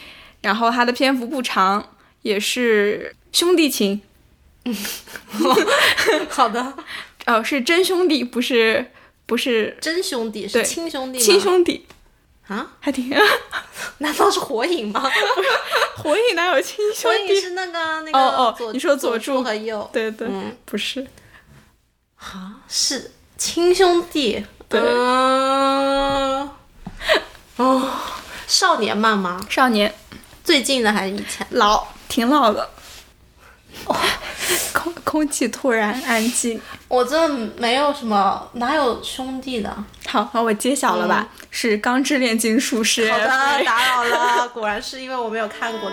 [0.42, 1.84] 然后它的篇幅不长，
[2.22, 4.00] 也是兄弟情，
[6.28, 6.74] 好的，
[7.26, 8.86] 哦，是真兄弟，不是
[9.26, 11.18] 不是真兄弟是亲兄弟？
[11.18, 11.84] 亲兄弟，
[12.48, 12.66] 啊？
[12.80, 13.10] 还挺
[13.98, 15.02] 难道是火影吗？
[15.96, 17.40] 火影哪有亲兄 火影弟？
[17.40, 21.06] 是那个那个哦哦你说佐佐助和右，对对，嗯不是，
[22.18, 24.44] 啊是亲兄弟。
[24.68, 26.50] 对嗯
[27.56, 27.90] 哦，
[28.48, 29.40] 少年漫吗？
[29.48, 29.92] 少年
[30.42, 31.46] 最近的还是以前？
[31.50, 32.68] 老，挺老的。
[34.72, 36.60] 空空气突然安静。
[36.88, 39.76] 我真的没有什么，哪有兄弟的？
[40.06, 41.26] 好，那我揭晓了吧？
[41.50, 43.08] 是《钢之炼金术师》。
[43.10, 45.90] 嗯好的，打扰了，果然是因为我没有看过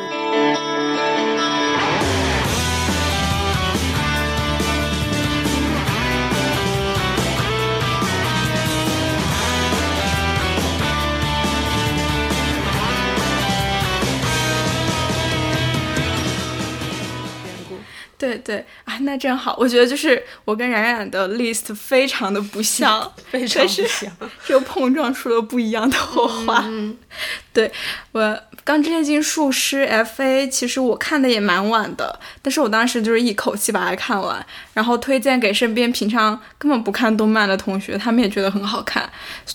[18.24, 23.86] 对对啊，那正好，我觉得就是我跟冉冉的 list 非常的不像，非但是
[24.46, 26.64] 就碰撞出了不一样的火花。
[26.66, 26.98] 嗯，
[27.52, 27.70] 对
[28.14, 28.22] 我
[28.64, 30.48] 《钢之炼金术师》F.A.
[30.48, 39.10] 其实我看的也蛮晚的，但是我当时就是一口气把它看完，然后推荐给身边平常根本不看动漫的同学，他们也觉得很好看。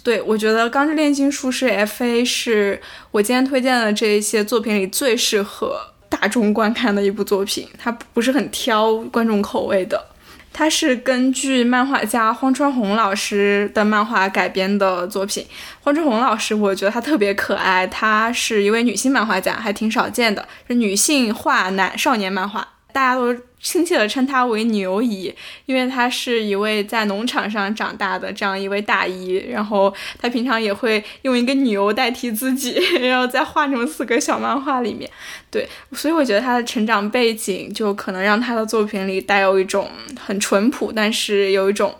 [0.04, 2.22] 对我觉得《钢之炼金术师》F.A.
[2.22, 2.78] 是
[3.12, 10.06] 我今天推荐的这一些作品里最适合大众观看的一部作品，它不是很挑观众口味的。
[10.50, 15.46] 它是根据漫画家荒川弘老师的漫画改编的作品。
[15.80, 25.34] 荒川弘老师，我觉得她特别可爱，她是一位女性漫画家，还挺少见的，是女性画男少年漫画，大家都亲切地称她为牛姨，
[25.66, 35.10] 因为她是一位在农场上长大的这样一位大姨，然后她平常也会用一个牛代替自己， 然后再画成四个小漫画里面。
[35.50, 41.96] 对，所以我觉得他的成长背景就可能让他的作品里带有一种很淳朴，但是有一种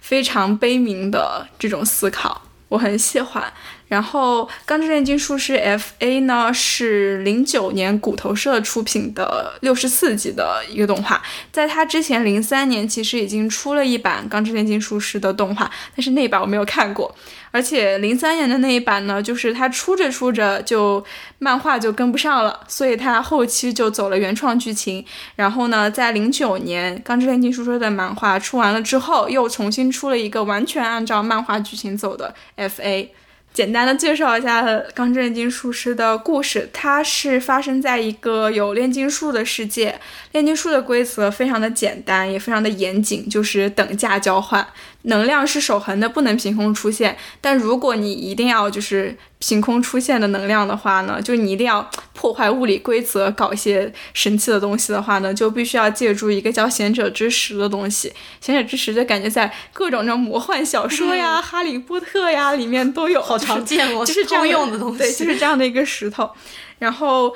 [0.00, 3.52] 非常悲悯的这种思考，我很喜欢。
[3.94, 11.22] 然后《钢之炼金术师 F.A》呢是零九年骨头社出品的六十四集的一个动画，
[11.52, 17.14] 在它之前零三年其实已经出了一版《钢之炼金术师》的动画，但是那版我没有看过。
[17.52, 21.04] 而且零三年的那一版呢，就是它出着出着就
[21.38, 25.04] 漫画就跟不上了，所以它后期就走了原创剧情。
[25.36, 33.14] 然后呢，在零九年《钢之炼金术师》的漫画出完了之后，又重新出了一个完全按照漫画剧情走的 F.A。
[33.54, 39.96] 简单的介绍一下《钢之炼金术师》的故事，它是发生在一个有炼金术的世界。
[40.32, 44.66] 炼金术的规则非常的简单，也非常的严谨，就是等价交换，
[45.04, 47.16] 能量是守恒的，不能凭空出现。
[47.40, 58.12] 但如果你一定要就是凭空出现的能量的话呢，就你一定要破坏物理规则，搞一些神奇的东西的话呢，就必须要借助一个叫贤者之石的东西。
[58.40, 64.98] 贤者之石就感觉在各种这种魔幻小说呀、哈利波特呀里面都有，好常见哦，就是这样用的东西。
[64.98, 66.30] 对，就是这样的一个石头。
[66.78, 67.32] 然后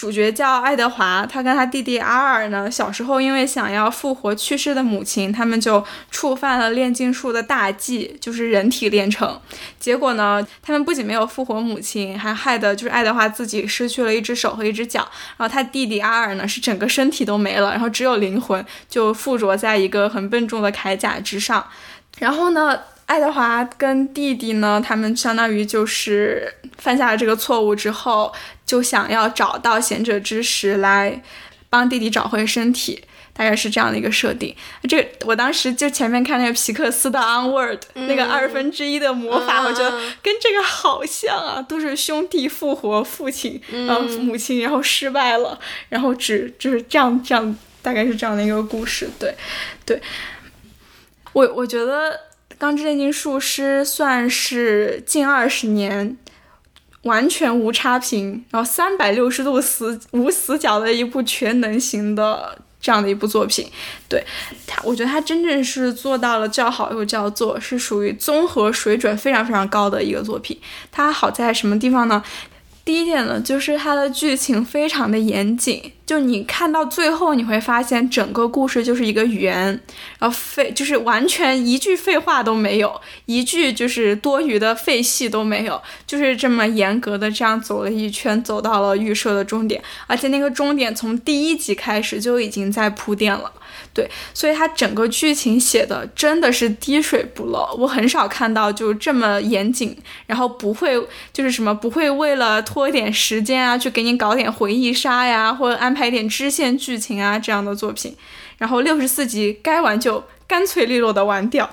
[0.00, 9.38] 主角叫爱德华，他跟他弟弟阿尔呢，小时候因为想要复活去世的母亲，他们就触犯了炼金术的大忌，就是人体炼成。
[9.78, 15.06] 结果呢，他们不仅没有复活母亲，还害得就是爱德华自己失去了一只手和一只脚。
[15.36, 21.62] 然后他弟弟阿尔呢，是整个身体都没了，然后只有灵魂就附着在一个很笨重的铠甲之上。
[22.18, 22.80] 然后呢，
[23.10, 28.32] 爱德华跟弟弟呢，他们相当于就是犯下了这个错误之后，
[28.64, 31.20] 就想要找到贤者之石来
[31.68, 33.02] 帮弟弟找回身体。
[33.32, 34.54] 大概是这样的一个设定。
[34.86, 39.90] 这个我当时就前面看那个皮克斯的《Onward》、那个二分之一的魔法，嗯我觉得
[40.20, 45.58] 跟这个好像啊，都是兄弟复活父亲，然后母亲然后失败了，
[45.88, 49.08] 然后只就是这样这样，大概是这样的一个故事。
[49.18, 49.34] 对，
[49.86, 49.98] 对，
[51.32, 52.10] 我我觉得
[52.60, 56.18] 《钢之炼金术师》算是近二十年
[57.04, 63.66] 完全无差评，然后三百六十度死无死角的一部全能型的这样的一部作品。
[64.10, 64.22] 对
[64.66, 70.60] 它，我觉得它真正是做到了叫好又叫座，是属于综合水准非常非常高的一个作品。
[70.92, 72.22] 它好在什么地方呢？
[72.90, 79.80] 第一点呢，就是它的剧情非常的严谨，就你看到最后，你会发现整个故事就是一个圆，
[80.18, 93.52] 然后废就是完全一句废话都没有，一句就是多余的废戏都没有，就是这么严格的这样走了一圈，走到了预设的终点，而且那个终点从第一集开始就已经在铺垫了。
[93.92, 100.94] 对，所以它整个剧情写的真的是滴水不漏，我很少看到就这么严谨，然后不会
[101.32, 108.16] 就是什么不会为了拖一点时间啊，去给你搞点回忆杀呀，或者安排一点支线剧情啊这样的作品。
[108.58, 111.68] 然后六十四集该完就干脆利落的完掉。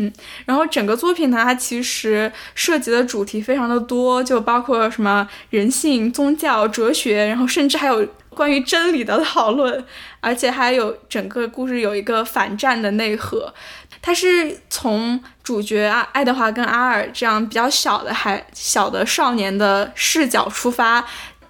[0.00, 0.12] 嗯，
[0.46, 8.06] 然后整个作品呢，它其实涉及的主题非常的多，就包括什么人性、宗教、哲学，然后甚至还有
[8.38, 9.84] 关于真理的讨论，
[10.20, 13.52] 而且还有整个故事有一个反战的内核。
[14.00, 21.04] 它是从主角啊爱德华跟阿尔这样比较小的还小的少年的视角出发，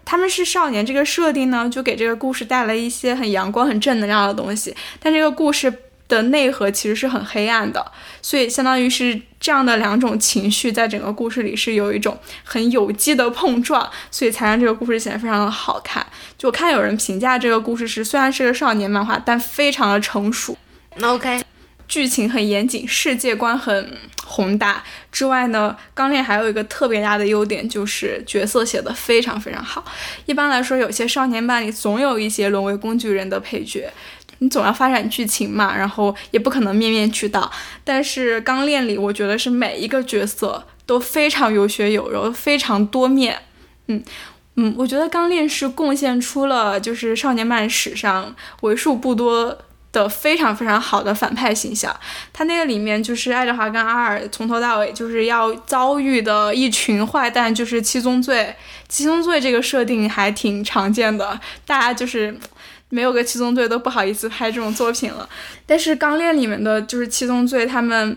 [0.06, 4.74] 他们是少年这个设定呢，就给这个故事带来一些很阳光、很正能量的东西。
[4.98, 5.70] 但这个故事
[6.08, 16.06] 的内核其实是很黑暗的，所以相当于是这样的两种情绪在整个故事里是有一种很有机的碰撞，所以才让这个故事显得非常的好看。
[16.36, 20.56] 就我看有人评价这个故事是虽然是个少年漫画，但非常的成熟。
[21.00, 21.42] OK，
[21.86, 29.84] 剧情很严谨，世界观很宏大之外呢，《钢炼》还有一个特别大的优点，就是角色写的非常非常好。
[30.26, 33.90] 一般来说，有些少年漫里总有一些沦为工具人的配角，
[34.38, 37.50] 你总要发展剧情嘛，然后也不可能面面俱到。
[37.84, 43.38] 但是《钢炼》里，我觉得是每一个角色都非常有血有肉，非常多面。
[43.86, 44.02] 嗯。
[44.60, 49.56] 嗯，我觉得《钢炼》是贡献出了就是少年漫史上为数不多
[49.92, 51.94] 的非常非常好的反派形象。
[52.32, 58.52] 他那个里面就是爱德华跟阿尔从头到尾就是要遭遇的一群坏蛋，就是七宗罪。
[58.88, 62.36] 七宗罪这个设定还挺常见的，大家就是
[62.88, 65.28] 没有个七宗罪都不好意思拍这种作品了。
[65.66, 68.16] 但是《钢炼》里面的就是七宗罪，他们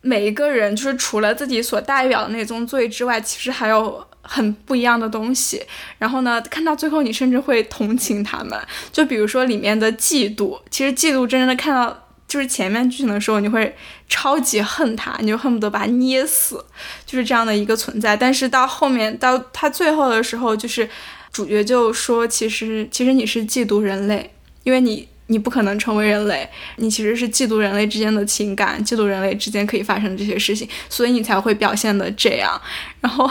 [0.00, 4.06] 每一个人就是除了自己所代表的那宗罪之外，其实还有。
[4.22, 5.60] 很不一样的东西，
[5.96, 8.56] 然后呢，看到最后你甚至会同情他们。
[8.92, 13.74] 就比如说里面的嫉妒，其实嫉妒真正的看到就是前面剧情的时候，你会
[14.10, 16.62] 超级恨他，你就恨不得把他捏死，
[17.06, 18.14] 就是这样的一个存在。
[18.14, 20.88] 但是到后面到他最后的时候，就是
[21.32, 32.60] 主角就说，其实其实你是嫉妒人类，因为你你不可能成为人类，你其实是嫉妒人类之间的情感，嫉妒人类之间可以发生这些事情，所以你才会表现的这样，
[33.00, 33.30] 然后。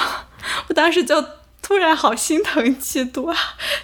[0.69, 1.21] 我当时就
[1.61, 3.37] 突然好心疼嫉妒啊，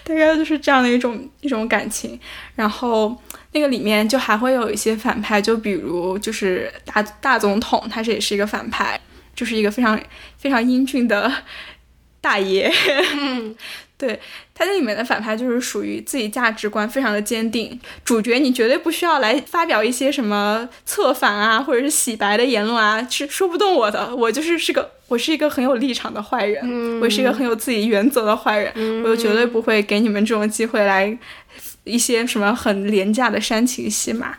[0.06, 2.18] 大概就是这样的一种一种感情。
[2.56, 3.14] 然后
[3.52, 8.98] 那个里面就还会有一些反派，就比如就是大大总统，他这也是一个反派，
[9.36, 10.02] 就是一个非常
[10.38, 11.30] 非常英俊的
[12.22, 12.72] 大爷。
[13.98, 14.20] 对，
[14.54, 17.80] 他在里面的反派就是属于自己价值观非常的坚定。
[18.04, 24.14] 主角你绝对不需要来发表一些什么策反啊，或者是洗白的言论啊，是说不动我的。
[24.14, 31.18] 我就是是个，我是一个很有立场的坏人，我是一个很有自己原则的坏人，我就绝对不会给你们这种机会来
[31.86, 34.36] 一些什么很廉价的煽情戏码。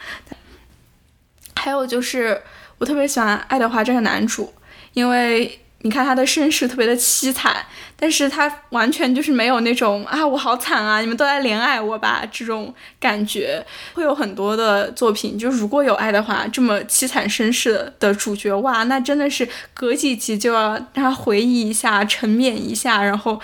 [1.55, 2.43] 还有就是
[2.77, 4.53] 我特别喜欢爱德华这个男主，
[4.93, 5.61] 因为。
[5.83, 7.55] 你看他的身世特别的凄惨，
[7.97, 13.65] 但是他完全就是没有那种啊我好惨啊，你们都来怜爱我吧这种感觉。
[13.95, 23.41] 会有很多的作品，就如果有爱的话，这么凄惨身世的主角，哇，那真的是隔几集就要让他回忆一下、沉湎一下，然后。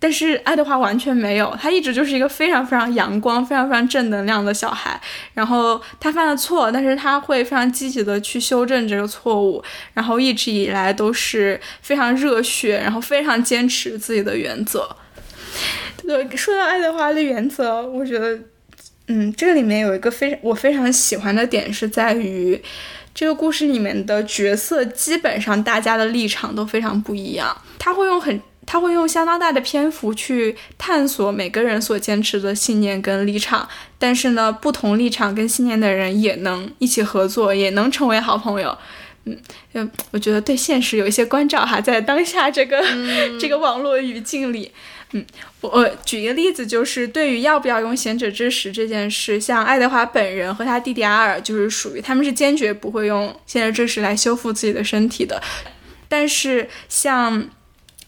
[0.00, 5.00] 但是爱德华完全没有，他一直就是一个非常非常阳光、非常非常正能量的小孩。
[5.32, 9.64] 然后他犯了错，但是他会非常积极的去修正这个错误。
[9.94, 14.94] 然后一直以来都是非常热血，然后非常坚持自己的原则。
[16.06, 18.38] 对，说到爱德华的原则，我觉得，
[19.08, 22.62] 嗯，这里面有一个非常我非常喜欢的点是在于，
[23.14, 27.56] 这个故事里面的角色基本上大家的立场都非常不一样。
[27.78, 28.38] 他会用很。
[28.66, 38.76] 他会用相当大的篇幅去探索每个人所坚持的信念跟立场，但是呢，不同立场跟信念的人也能一起合作，也能成为好朋友。
[39.26, 39.38] 嗯，
[39.72, 42.82] 嗯，我觉得对现实有一些关照哈，在当下这个
[43.40, 44.70] 这个网络语境里，
[45.12, 45.24] 嗯，
[45.62, 55.42] 我举一个例子，就是对于要不要用贤者之石这件事，像爱德华本人和他弟弟阿尔，就是属于他们是坚决不会用贤者之石来修复自己的身体的，
[56.08, 57.48] 但是像。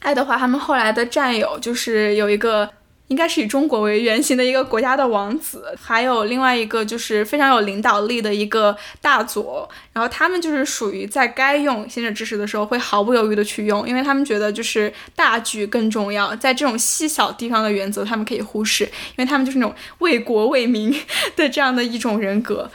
[0.07, 2.71] 爱德华他们后来的战友就是有一个，
[3.09, 9.69] 应该是以中国为原型的一个国家的王子，还有另外一个就是非常有领导力的一个大佐。
[9.93, 20.97] 然后他们就是属于在该用贤者知识的时候会毫不犹豫的去用，因为他们觉得就是大局更重要，在这种细小地方的原则他们可以忽视，因为他们就是那种为国为民
[21.35, 22.71] 的这样的一种人格。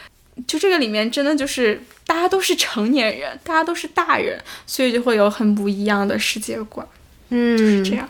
[0.46, 6.86] 就这个里面真的就是大家都是成年人，大家都是大人，所以就会有很不一样的世界观。
[7.32, 8.08] 嗯，是这样。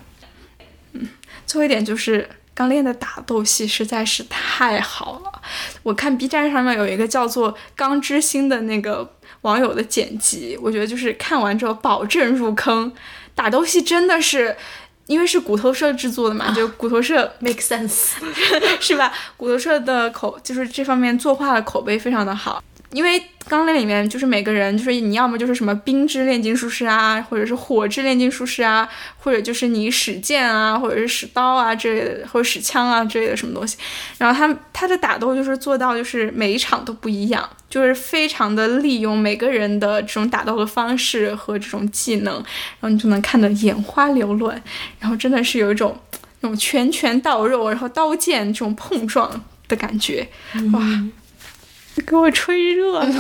[0.93, 1.07] 嗯，
[1.47, 5.41] 最后一点就是刚练的打斗戏实在是太好了。
[5.83, 12.91] 我看 B 站上面有一个叫做“钢之星”的那个网友的剪辑，我觉得就是看完之后保证入坑。
[13.33, 14.55] 打斗戏真的是，
[15.07, 18.15] 因为是骨头社制作的嘛，就骨头社 make sense，
[18.81, 19.11] 是吧？
[19.37, 22.61] 骨头社的口就是这方面作画的口碑非常的好。
[22.91, 28.87] 因为钢炼里面就是每个人，就是你要么就是什么冰之炼金术师啊，或者是火之炼金术师啊，
[29.17, 33.77] 或者就是你使剑啊，或者是使刀啊之类的，或者使枪啊之类的什么东西。
[34.17, 42.43] 然后他他的打斗就是做到就是每一场都不一样，就是非常的利用每个人的这种打斗的方式和这种技能，然
[42.81, 44.61] 后你就能看得眼花缭乱，
[44.99, 45.97] 然后真的是有一种
[46.41, 50.27] 那种拳拳到肉，然后刀剑这种碰撞的感觉，
[50.73, 50.81] 哇！
[52.07, 53.07] 给我吹热了。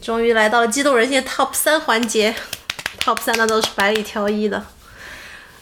[0.00, 2.34] 终于来到了激动人心的 Top 三环节
[3.00, 4.64] ，Top 三那都是百里挑一的。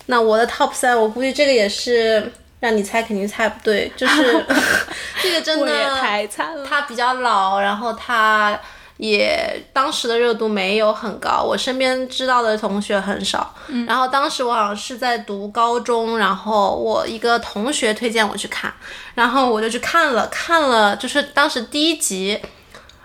[0.07, 4.47] 那我的 Top 三，我估计这个也是让你猜，肯定猜不对，就是
[5.23, 6.67] 这个真的太惨了。
[6.67, 8.59] 它比较老，然后它
[9.01, 13.55] 也当时的热度没有很高，我身边知道的同学很少。
[13.87, 18.71] 然后当时我好像是在读高中，然后我一个同学推荐我去看，
[19.15, 22.39] 然后我就去看了，看了就是当时第一集。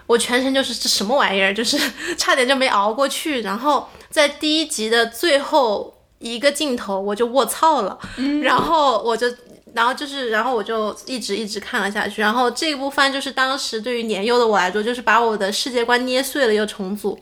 [0.08, 1.80] 我全程就是这什么玩意儿，就是
[2.16, 3.42] 差点就没熬过去。
[3.42, 7.98] 然后在第一集的最后一个镜头，我就卧槽了，
[8.44, 9.28] 然后我就。
[9.76, 12.22] 然后就是，然后我就一直一直看了下去。
[12.22, 17.20] 然后这部番就是当时对于年幼的我来说，就是把我的世界观捏碎了又重组。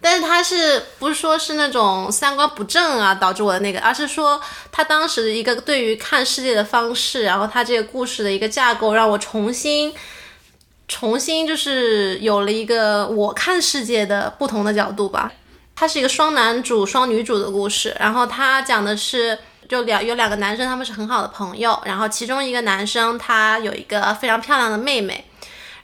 [0.00, 9.92] 但是他是不是说是那种三观不正啊导致我的那个，而是说他当时的一个对于看世界的方式，然后他这个故事的一个架构，让我重新
[10.86, 15.32] 重新就是有了一个我看世界的不同的角度吧。
[15.74, 19.36] 它是一个双男主双女主的故事，然后它讲的是
[19.72, 25.24] 就两有两个男生，他们是很好的朋友，然后其中一个男生他有一个非常漂亮的妹妹。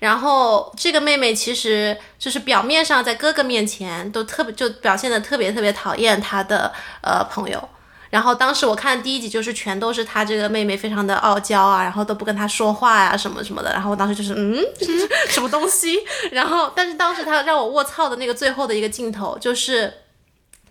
[0.00, 6.70] 然后这个妹妹其实就是表面上在哥哥面前都特别就表现的特别特别讨厌她的
[7.00, 7.66] 呃朋友。
[8.10, 13.72] 然后当时我看第一集就是全都是她这个妹妹非常的傲娇啊，然后都不跟她说话呀、什么什么的。
[13.72, 14.62] 然后我当时就是嗯
[15.30, 15.98] 什么东西？
[16.30, 19.90] 然后但是当时她让我卧槽的那个最后的一个镜头就是。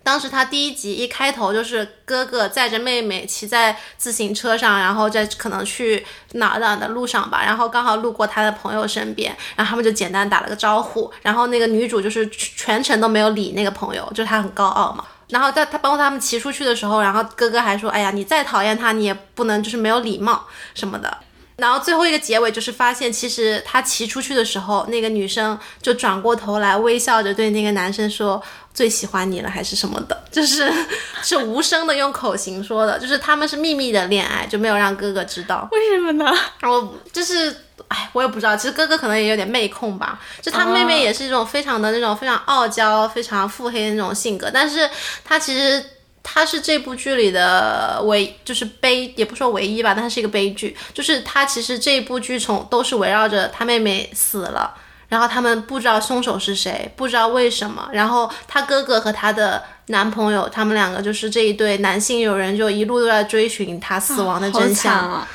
[0.02, 15.04] 当时他第一集一开头就是哥哥载着妹妹骑在自行车上，然后在可能去哪哪的路上吧，然后刚好路过他的朋友身边，然后他们就简单打了个招呼，然后那个女主就是全程都没有理那个朋友，就是她很高傲嘛。
[15.28, 21.18] 然后在他包括他们骑出去的时候，然后哥哥还说：“哎呀，你再讨厌他，你也不能就是没有礼貌什么的。”
[21.58, 28.40] 然后最后一个结尾就是发现，其实他骑出去的时候，那个女生就转过头来微笑着对那个男生说
[28.72, 30.72] ：“最喜欢你了，还是什么的。”就是
[31.20, 35.68] 是无声的用口型说的，就是他们是秘密的恋爱，就没有让哥哥知道。
[35.72, 36.32] 为什么呢？
[36.62, 37.52] 我就是，
[37.88, 40.20] 哎，我也不知道，其实哥哥可能也有点妹控吧。
[40.40, 44.88] 就他妹妹也是一种非常的那种非常傲娇、非常腹黑的那种性格，但是
[45.24, 45.84] 他其实
[46.30, 50.76] 他是这部剧里的唯，就是悲，也不说唯一吧，但它是一个悲剧。
[50.92, 54.74] 就是他其实这部剧从都是围绕着他妹妹死了。
[55.08, 57.88] 然后他们不知道凶手是谁，不知道为什么。
[57.92, 64.92] 然后他哥哥和他的男朋友，他们两个就是这一对男性友人，就一路都在追寻他死亡的真相。
[64.94, 65.26] 啊！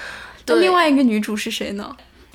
[0.46, 1.90] 那另外一个女主是谁呢？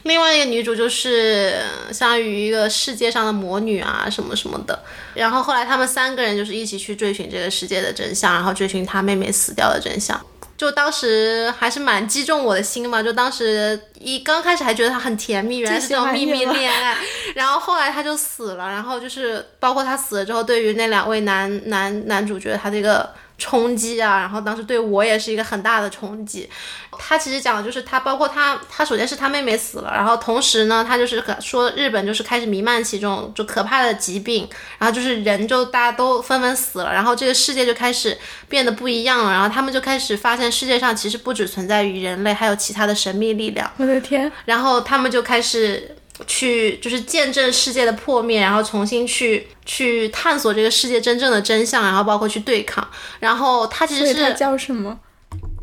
[0.08, 4.76] 另外一个女主就是呃相当于一个世界上的魔女啊，什么什么的。
[5.14, 10.18] 然后后来他们三个人就是一起去追寻这个世界的真相，然后追寻他妹妹死掉的真相。
[10.56, 16.96] 就当时还是蛮击中我的心嘛，就当时一刚开始还觉得他很甜蜜，原来是这种秘密恋爱，
[17.36, 23.08] 然后后来他就死了，然后就是包括他死了之后，对于那两位男男男主角他这个
[23.38, 26.50] 冲击啊，然后当时对我也是一个很大的冲击。
[26.98, 38.18] 他其实讲的就是他，包括他，他首先是他妹妹死了，然后同时呢，他就是说日本就是开始弥漫起这种就可怕的疾病，然后就是人就大家都纷纷死了，然后这个世界就开始
[38.48, 52.86] 变得不一样了，然后他们就开始发现世界上其实不只存在于人类，还有其他的神秘力量，我的天，然后他们就开始去就是见证世界的破灭，然后重新去去探索这个世界真正的真相，然后包括去对抗，
[53.20, 54.98] 然后他其实是叫什么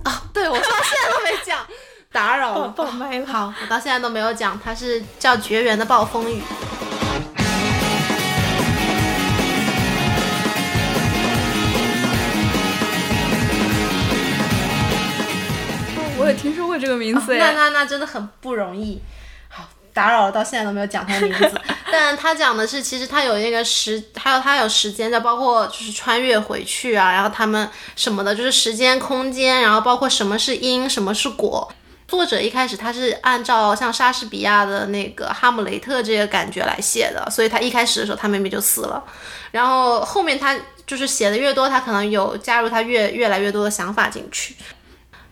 [0.04, 0.24] 啊？
[0.34, 1.66] 对我到现在都没讲，
[2.12, 2.68] 打扰了。
[2.70, 3.26] 爆麦了。
[3.26, 6.36] 好，我到现在都没有讲，他是叫《绝缘的暴风雨》。
[16.18, 17.54] 我也听说过这个名字那哎。
[17.54, 19.00] 那那真的很不容易。
[19.96, 21.52] 好，打扰了，到现在都没有讲他的名字。
[21.92, 31.72] 但他讲的是，其实他有那个时，还有他有时间的，包括就是穿越回去啊，然后他们什么的，就是时间、空间，然后包括什么是因，什么是果。
[32.08, 39.04] 作者一开始他是按照像莎士比亚的那个《哈姆雷特》这个感觉来写的，所以他一开始的时候他妹妹就死了，
[39.52, 44.56] 然后后面他就是写的越多，他可能有加入他越越来越多的想法进去。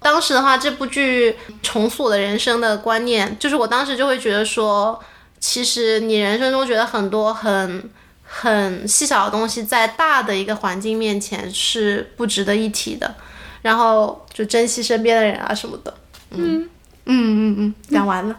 [0.04, 5.02] 当时的话，这部剧重塑我的人生的观念，就是我当时就会觉得说，
[5.40, 7.90] 其实你人生中觉得很多很
[8.24, 13.16] 很细小的东西，在大的一个环境面前是不值得一提的，
[13.62, 15.94] 然后就珍惜身边的人啊什么的。
[16.32, 16.70] 嗯
[17.06, 18.36] 嗯嗯嗯，讲完了。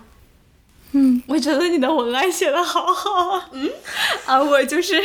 [0.92, 3.48] 嗯，我觉得你的文案写的好好啊。
[3.52, 3.70] 嗯，
[4.26, 5.02] 啊，我就是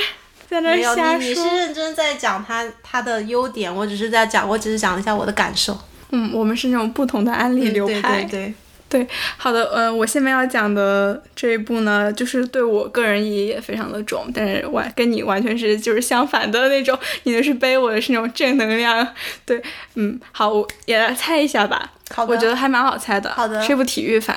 [0.48, 1.44] 在那儿没有瞎你，你是。
[1.44, 5.78] 认真在讲他他的优点，我只是在讲，我只是讲了一下我的感受。
[6.12, 8.24] 嗯，我们是那种不同的安利流对派。
[8.24, 8.54] 对。
[8.90, 9.08] 对，对，
[9.38, 19.08] 好的，呃，我下面要讲的这一部呢，就是对我个人意义也非常的重，但是完跟你完全是就是相反的那种，你的是悲，我的是那种正能量。
[19.46, 19.62] 对，
[19.94, 21.94] 嗯，好，我也来猜一下吧。
[22.10, 22.34] 好的。
[22.34, 23.32] 我觉得还蛮好猜的。
[23.32, 23.62] 好的。
[23.62, 24.36] 是一部体育番，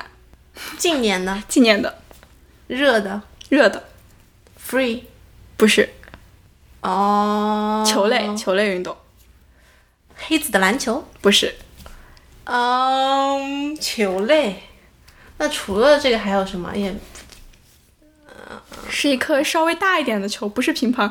[0.77, 1.99] 近年的纪念的，
[2.67, 3.23] 热的。
[3.49, 3.85] 热的
[4.63, 5.01] ，free。
[5.57, 5.89] 不是。
[6.83, 8.95] 哦，球类，球类运动，
[10.27, 11.55] 黑子的篮球，不是
[12.45, 14.63] 嗯，球类。
[15.39, 16.75] 那除了这个还有什么？
[16.77, 16.95] 也
[18.89, 21.11] 是一颗稍微大一点的球，不是乒乓，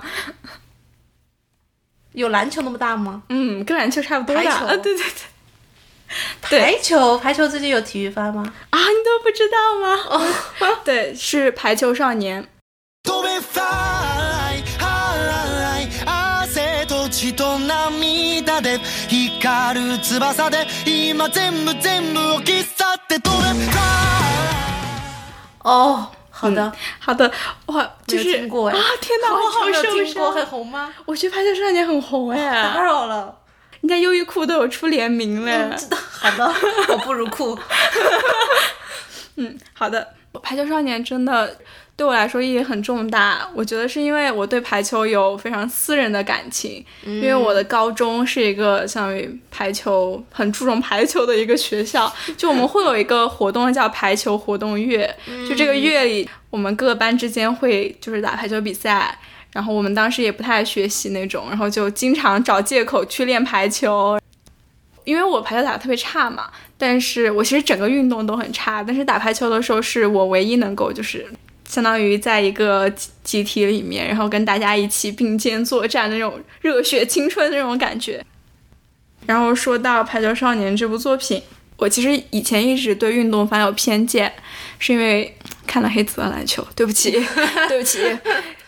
[2.14, 3.24] 有篮球那么大吗？
[3.30, 4.44] 嗯，跟篮球差不多大。
[4.44, 5.14] 排球啊，对对对。
[6.42, 8.44] 排球，排球最近有体育番吗？
[8.70, 9.96] 啊，你都不知道吗？
[10.10, 12.48] 哦 对，是排球少年。
[18.61, 18.79] 涙で
[19.09, 23.81] 光る翼で今全部全部を切っ去って飛べファ
[25.65, 27.33] 哦，好的，好的，
[27.67, 28.83] 哇，没就是有听过哎啊！
[29.01, 30.51] 天哪，我好没有受听过，很伤。
[30.51, 30.93] 红吗？
[31.07, 33.39] 我觉得排球少年很红打哎，扰了。
[33.81, 35.75] 人家优衣库都有出联名了。
[35.77, 36.55] 知道，好的，
[36.89, 37.59] 我不如酷。
[39.37, 41.57] 嗯，好的，排球少年真的
[42.02, 43.48] 对我来说意义很重大。
[43.54, 55.16] 我觉得是因为我对排球有非常私人的感情，因为我的高中是一个相当于排球很注重排球的一个学校，就我们会有一个活动叫排球活动月，
[55.48, 59.16] 就这个月里我们各个班之间会就是打排球比赛。
[59.54, 64.18] 然后我们当时也不太爱学习那种，然后就经常找借口去练排球，
[65.04, 66.50] 因为我排球打得特别差嘛，
[66.80, 71.28] 但是我其实整个运动都很差，但是打排球的时候是我唯一能够就是
[71.72, 78.22] 相当于在一个集集体里面，然后跟大家一起并肩作战的那种热血青春的那种感觉。
[79.26, 81.42] 然后说到《排球少年》这部作品，
[81.78, 84.30] 我其实以前一直对运动番有偏见，
[84.80, 85.34] 是因为
[85.66, 86.62] 看了黑子的篮球。
[86.76, 87.12] 对不起，
[87.70, 88.00] 对不起，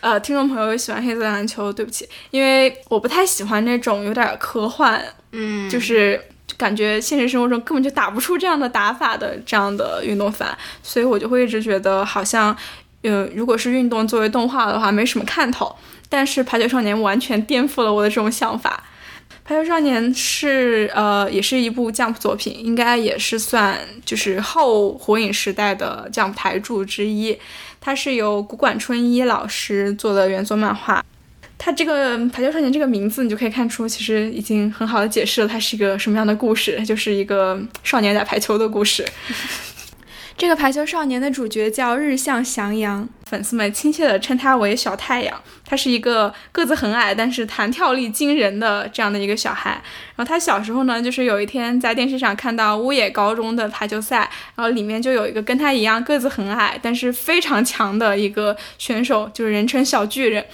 [0.00, 4.98] 呃，听众朋友喜欢黑子的篮球，对不起，因为我不太喜欢那种有点科幻，
[5.32, 6.18] 嗯，就是
[6.56, 12.56] 感觉现实生活中根本就打不出这样的打法的这样的运动番，所以我就会一直觉得好像，
[13.04, 15.74] 呃，如果是运动作为动画的话，没什么看头。
[16.08, 18.82] 但是《排球少年》完全颠覆了我的这种想法。
[19.44, 27.36] 《排球少年》是呃，也是一部 Jump 作品，应该也是算就是后火影时代的 Jump 台柱之一。
[27.80, 31.04] 它是由古馆春一老师做的原作漫画。
[31.58, 39.06] 它这个《排球少年》这个名字，你就可以看出，其实已经很好的解释了它是一个什么样的故事，就是一个少年打排球的故事。
[40.36, 45.34] 这个排球少年的主角叫日向翔阳，粉丝们亲切地称他为小太阳。
[45.66, 49.70] 他是一个个子很矮，但是弹跳力惊人的这样的一个小孩。
[50.14, 60.44] 然后他小时候呢，就是有一天在电视上看到乌野高中的排球赛，然后里面就有一个跟他一样个子很矮，但是非常强的一个选手，就是人称小巨人。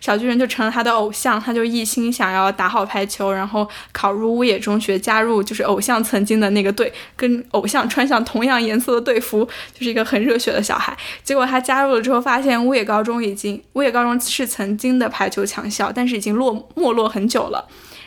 [0.00, 10.96] 小巨人就成了他的偶像，他就一心想要打好排球，然后考入乌野中学，加入就是偶像曾经的那个队，跟偶像穿上同样颜色的队服，就是一个很热血的小孩。
[11.24, 17.66] 结果他加入了之后，发现乌野高中已经，乌野高中是曾经的排球强校，但是已经落没落很久了。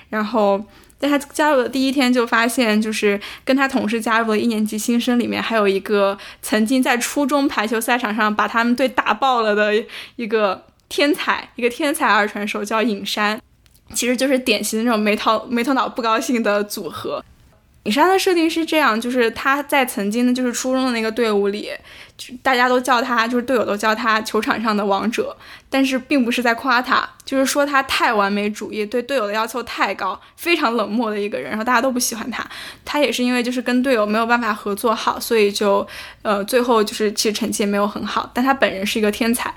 [0.09, 0.63] 然后
[0.99, 9.73] 在他加入的第一天就发现，就是跟他同时加入的一年级新生里面，还有一个曾经在初中排球赛场上把他们队打爆了的
[10.17, 13.41] 一个天才，一个天才二传手叫尹山，
[13.95, 17.25] 其实就是典型的那种没头没头脑不高兴的组合。
[17.85, 21.67] 尹山的设定是这样，就是他在曾经的就是初中的那个队伍里，
[22.41, 25.35] 大家都叫他，就是队友都叫他球场上的王者，
[25.69, 32.45] 但是并不是在夸他，就是说他太完美主义，对队友的要求太高，非常冷漠的一个人，然后大家都不喜欢他。
[32.83, 35.85] 他也是因为就是跟队友没有办法合作好，所以就
[36.21, 39.53] 呃最后就是其实成绩也没有很好，但他本人是一个天才。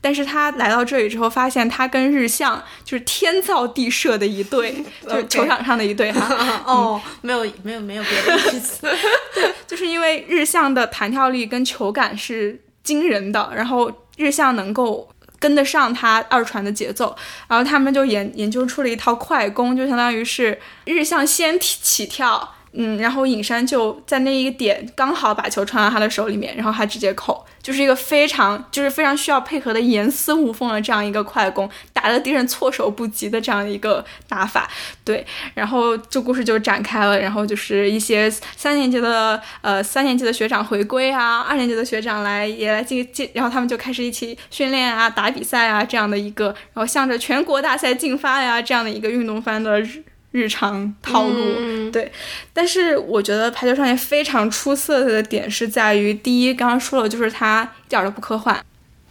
[0.00, 6.62] 但是他来到这里之后，发现他跟日向就是天造地设的一对， 就是球场上的一对哈。
[6.64, 8.80] 哦，没有没有没有别的意思。
[9.34, 17.14] 对就是因为日向的弹跳力跟球感是惊人的，然后日向能够跟得上他二传的节奏，
[17.48, 34.68] 然后他们就研研究出了一套快攻，就相当于是日向先起起跳，嗯，然后尹山就在那一个点刚好把球传到他的手里面，然后他直接扣，就是一个非常就是非常需要配合的严丝无缝的这样一个快攻，打得敌人措手不及的这样一个打法。
[35.04, 49.82] 对，然后这故事就展开了，然后就是一些三年级的呃三年级的学长回归啊，二年级的学长来也来进进，然后他们就开始一起训练啊、打比赛啊这样的一个，然后向着全国大赛进发呀这样的一个运动番的
[50.30, 51.34] 日日常套路。
[51.58, 52.12] 嗯对，
[52.52, 58.60] 但是我觉得《排球少年》非常出色的点是在于，第一，刚刚说了，就是它一点儿都不科幻，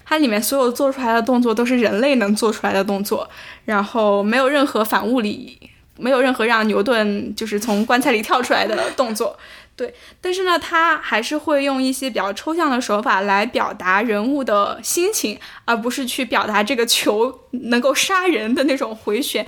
[0.05, 3.27] 它里面所有做出来的动作都是人类能做出来的动作，
[3.65, 5.57] 然后没有任何反物理，
[5.97, 9.37] 没有任何让牛顿就是从棺材里跳出来的动作。
[9.75, 19.47] 对，但是呢，他还是会用一些比较抽象的手法来表达人物的心情，而不是去表达这个球能够杀人的那种回旋。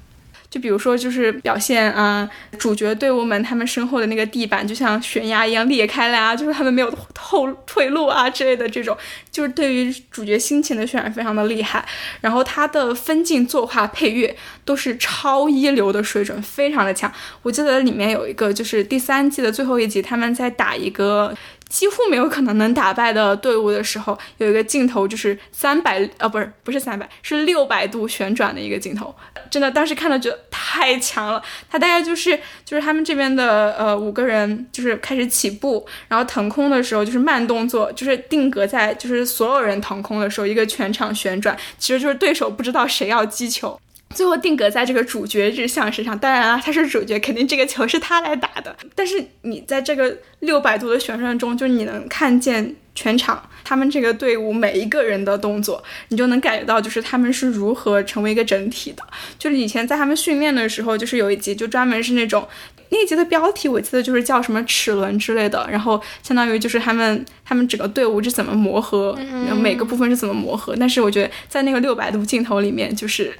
[0.49, 8.97] 就比如说，就是表现啊、主角队伍们他们身后的那个地板就像悬崖一样裂开来啊，就是他们没有后退路啊之类的这种，
[9.31, 11.85] 就是对于主角心情的渲染非常的厉害。
[12.21, 14.35] 然后他的分镜、作画、配乐
[14.65, 17.11] 都是超一流的水准，非常的强。
[17.43, 21.35] 我记得里面有一个就是第三季的最后一集，他们在打一个。
[21.69, 29.15] 几乎没有可能能打败的队伍的时候，有一个镜头就是三百呃不是不是三百是六百度旋转的一个镜头，
[29.49, 31.41] 真的当时看了觉得太强了。
[31.69, 43.79] 他大概就是就是他们这边的呃五个人就是开始起步，然后腾空的时候就是慢动作，就是定格在就是所有人腾空的时候一个全场旋转，其实就是对手不知道谁要击球。
[44.15, 48.75] 最后定格在这个主角日向身上，当然了，他是主角，肯定这个球是他来打的。
[48.95, 59.03] 但是你在这个六百度的旋转中，就你能看见全场他们这个队伍每一个人的动作，你就能感觉到就是他们是如何成为一个整体的。
[59.37, 62.47] 就是以前在他们训练的时候，就是有一集就专门是那种。
[62.91, 70.75] 那一集的标题我记得就是叫什么齿轮之类的，然后相当于就是他们他们整个队伍是怎么磨合，然后每个部分是怎么磨合。
[70.75, 73.31] 但是我觉得在那个六百度镜头里面，就是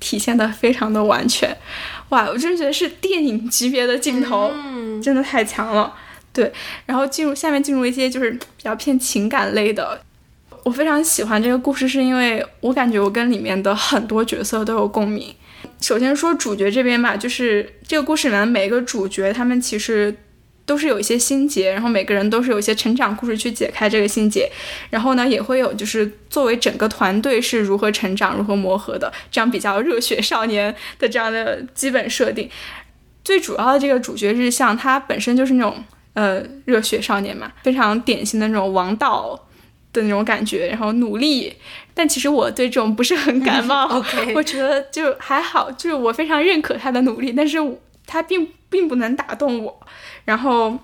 [0.00, 1.56] 体现的非常的完全，
[2.10, 2.28] 哇！
[2.28, 4.52] 我真的觉得是电影级别的镜头，
[5.02, 5.94] 真的太强了。
[6.32, 6.52] 对，
[6.86, 10.00] 然后进入下面进入一些就是比较偏情感类的。
[10.64, 15.34] 我非常喜欢这个故事，是因为我感觉我跟里面的很多角色都有共鸣。
[15.80, 20.14] 首先说主角这边吧，就是这个故事里面的每一个主角，他们其实
[20.68, 24.46] 都是有一些心结，然后每个人都是有一些成长故事去解开这个心结，
[24.90, 32.50] 然后呢也会有就是作为整个团队是如何成长、如何磨合的，这样比较热血少年的这样的基本设定。
[33.24, 39.48] 最主要的这个主角日向，他本身就是那种呃热血少年嘛，非常典型的那种王道
[39.94, 41.54] 的那种感觉，然后努力。
[41.94, 44.04] 但其实我对这种不是很感冒
[44.34, 47.58] 我觉得就还好，就是我非常认可他的努力，但是
[48.08, 49.80] 他并并不能打动我。
[50.24, 50.76] 然后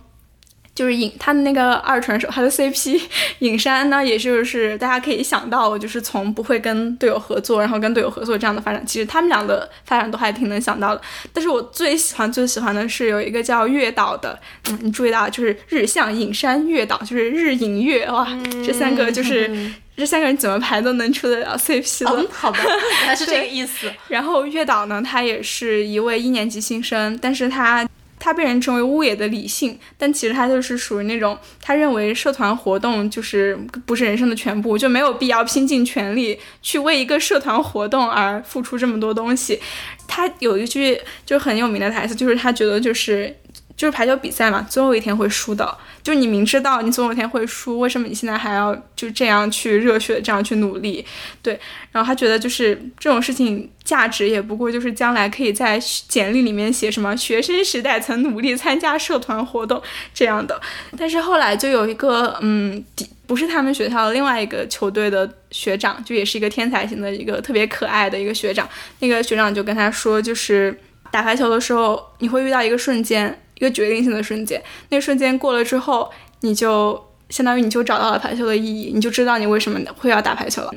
[0.75, 3.01] 就是影他的那个二传手，他的 CP
[3.41, 11.01] 影山呢，也就是大家可以想到，就是从不会跟队友合作，然后跟队友合作这样的发展，其实他们俩的发展都还挺能想到的。
[11.33, 18.27] 但是我最喜欢最喜欢的是有一个叫月岛的，嗯，你注意到就是日向影山月岛，就是日影月哇，
[18.65, 19.73] 这三个就是。
[19.97, 22.59] 这三个人怎么排都能出得了 CP 的，嗯，好的，
[23.01, 23.93] 原来是 这个意思。
[24.09, 27.89] 然后月岛呢，他也是一位一年级新生，但是他
[28.19, 39.61] 他被人称为乌野的理性，但其实他就是属于那种他认为社团活动就是不是人生的全部，就没有必要拼尽全力去为一个社团活动而付出这么多东西。
[40.09, 43.37] 他有一句就很有名的台词，就是他觉得就是。
[43.77, 45.77] 就是排球比赛嘛，总有一天会输的。
[46.03, 51.05] 就你明知道你总有一天会输，为什么你现在还要就这样去热血，这样去努力？
[51.43, 51.59] 对，
[51.91, 60.61] 然后他觉得就是这种事情价值也不过就是将来可以在简历里面写什么学生时代曾努力参加社团活动这样的。
[60.99, 62.85] 但是后来就有一个嗯，
[63.27, 68.69] 不是他们学校的另外一个球队的学长，就也是一个天才型的一个特别可爱的一个学长。
[68.99, 70.79] 那个学长就跟他说，就是
[71.11, 73.41] 打排球的时候你会遇到一个瞬间。
[73.65, 76.11] 一个决定性的瞬间，那瞬间过了之后，
[76.41, 80.75] 你就相当于你就找到了排球的意义，你就知道你为什么会要打排球了。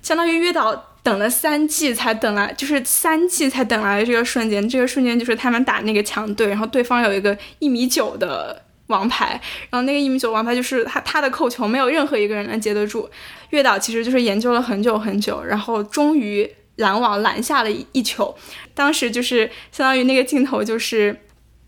[0.00, 13.08] 相当于约岛等了三季才等来，就是三季才等来的这个瞬间，这个瞬间就是他们打那个强队，然后对方有一个一米九的王牌，然后那个一米九王牌就是他他的扣球没有任何一个人能接得住。
[13.50, 18.34] 月岛其实就是研究了很久很久，然后终于拦网拦下了一球，
[18.74, 21.16] 当时就是相当于那个镜头就是。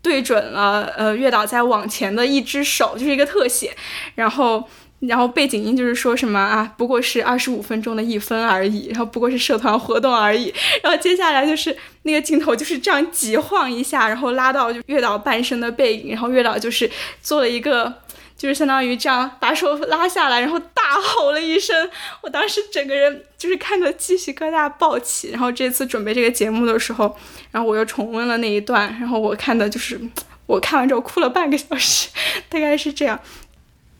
[0.05, 3.75] 对准了呃月岛在往前的一只手，就是一个特写，
[4.13, 4.63] 然后
[4.99, 10.53] 然后背景音就是说什么啊，不过是二十五分钟的一分而已，然后不过是社团活动而已，
[10.83, 16.87] 然后接下来就是那个镜头就是这样急晃一下，然后拉到就月岛半身的背影，然后月岛就是
[17.23, 17.91] 做了一个。
[18.37, 21.89] 就是相当于这样把手拉下来，然后大吼了一声，
[22.21, 25.31] 我当时整个人就是看着鸡皮疙瘩爆起。
[25.31, 27.15] 然后这次准备这个节目的时候，
[27.51, 29.99] 然后我又重温了那一段，然后我看的就是
[30.47, 32.09] 我看完之后哭了半个小时，
[32.49, 33.17] 大概是这样。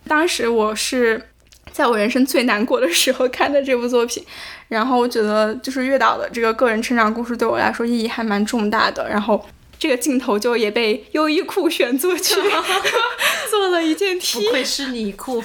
[0.07, 1.29] 当时我是
[1.71, 4.23] 在我人生最难过的时候看的这部作品，
[4.67, 9.45] 然后我觉得就是月岛的这个个人成长故事对我来说意义还蛮重大的，然后。
[9.77, 12.35] 这个镜头就也被优衣库选作去
[13.49, 15.43] 做了一件 T，不愧是你库。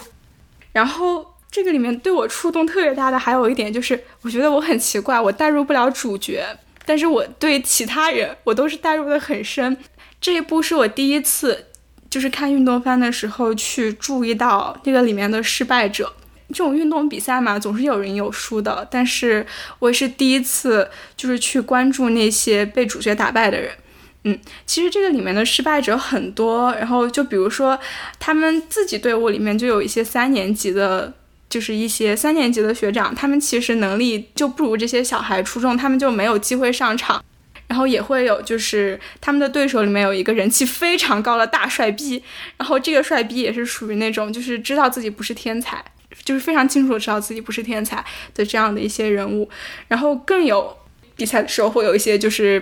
[0.72, 6.44] 然后这个里面对我触动特别大的还有一点就是，我觉得我很奇怪，我代入不了主角，
[6.86, 9.76] 但是我对其他人我都是代入的很深。
[10.20, 11.66] 这一部是我第一次
[12.08, 16.12] 就是看运动番的时候去注意到这个里面的失败者。
[16.48, 19.46] 这种运动比赛嘛，总是有人有输的，但是
[19.78, 23.72] 我也是第一次就是去关注那些被主角打败的人。
[24.24, 27.78] 嗯，其实这个里面的失败者很多，然后就比如说
[28.18, 31.12] 他们自己队伍里面就有一些三年级的，
[31.48, 37.24] 就是一些三年级的学长，他们其实能力就不如这些小孩出众，他们就没有机会上场。
[37.66, 42.20] 然后也会有就是他们的对手里面有一个人气非常高的大帅逼，
[42.56, 45.80] 然后这个帅逼也是属于那种就是知道自己不是天才，
[46.24, 48.04] 就是非常清楚的知道自己不是天才
[48.34, 49.48] 的这样的一些人物，
[49.86, 50.76] 然后更有
[51.20, 52.60] 比赛的时候会有一些就是。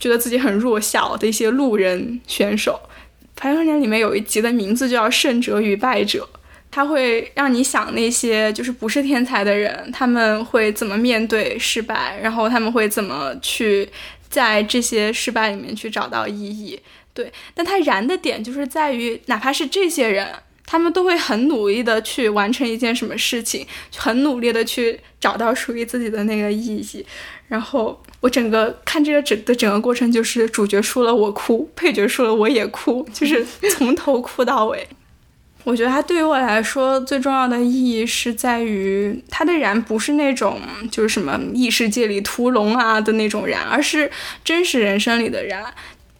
[0.00, 2.80] 觉得自己很弱小的一些路人选手，
[3.36, 6.26] 《排球少年》里面有一集的名字就叫“胜者与败者”，
[6.72, 13.86] 它会让你想那些就是不是天才的人，他们会怎么面对失败，然后他们会怎么去
[14.30, 16.80] 在这些失败里面去找到意义。
[17.12, 20.26] 对，但它燃的点就是在于，哪怕是这些人，
[20.64, 27.04] 他们都会很努力的去完成一件什么事情，很努力的去找到属于自己的那个意义，
[27.50, 28.02] 然后。
[28.22, 34.86] 我整个看这个整的整个过程，就是主角输了我哭， 配角输了我也哭，就是从头哭到尾。
[35.64, 44.10] 我觉得它对于我来说最重要的意义是在于它的燃不是那种就是什么异世界里屠龙啊的那种燃，而是
[44.44, 45.64] 真实人生里的燃。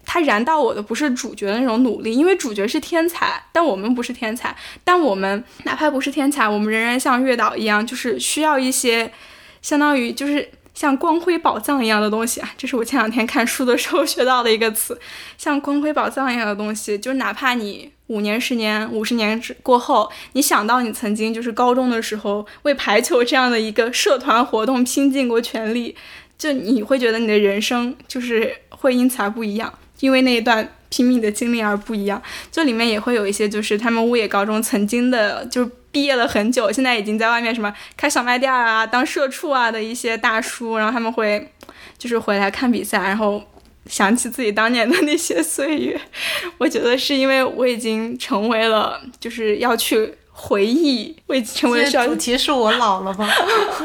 [0.07, 4.57] 它燃到我的不是主角的那种努力，因为主角是天才，但我们不是天才。
[4.83, 9.12] 但我们哪怕不是天才，我们仍然像月岛一样，就是需要一些
[9.61, 10.49] 相当于就是。
[10.81, 14.99] 像光辉宝藏一样的东西啊，这是我前两天看书的时候 学到的一个词，
[15.37, 25.95] 像光辉宝藏一样的东西，就哪怕你五年、十年、五十年之过后，你想到你曾经就是高中的时候为排球这样的一个社团活动拼尽过全力，
[26.39, 29.70] 就你会觉得你的人生就是会因此而不一样，
[30.01, 32.22] 因为那一段拼命的经历而不一样。
[32.51, 35.70] 这里面也会有一些就是他们乌野高中曾经的，就。
[35.93, 41.53] 毕业了很久，现在已经在外面什么开小卖店啊、当社畜啊的一些大叔，然后他们会
[41.99, 43.43] 就是回来看比赛，然后
[43.86, 46.01] 想起自己当年的那些岁月。
[46.59, 53.28] 我觉得是因为我已经成为了，就是要去回忆，我已经成为主题是我老了吧？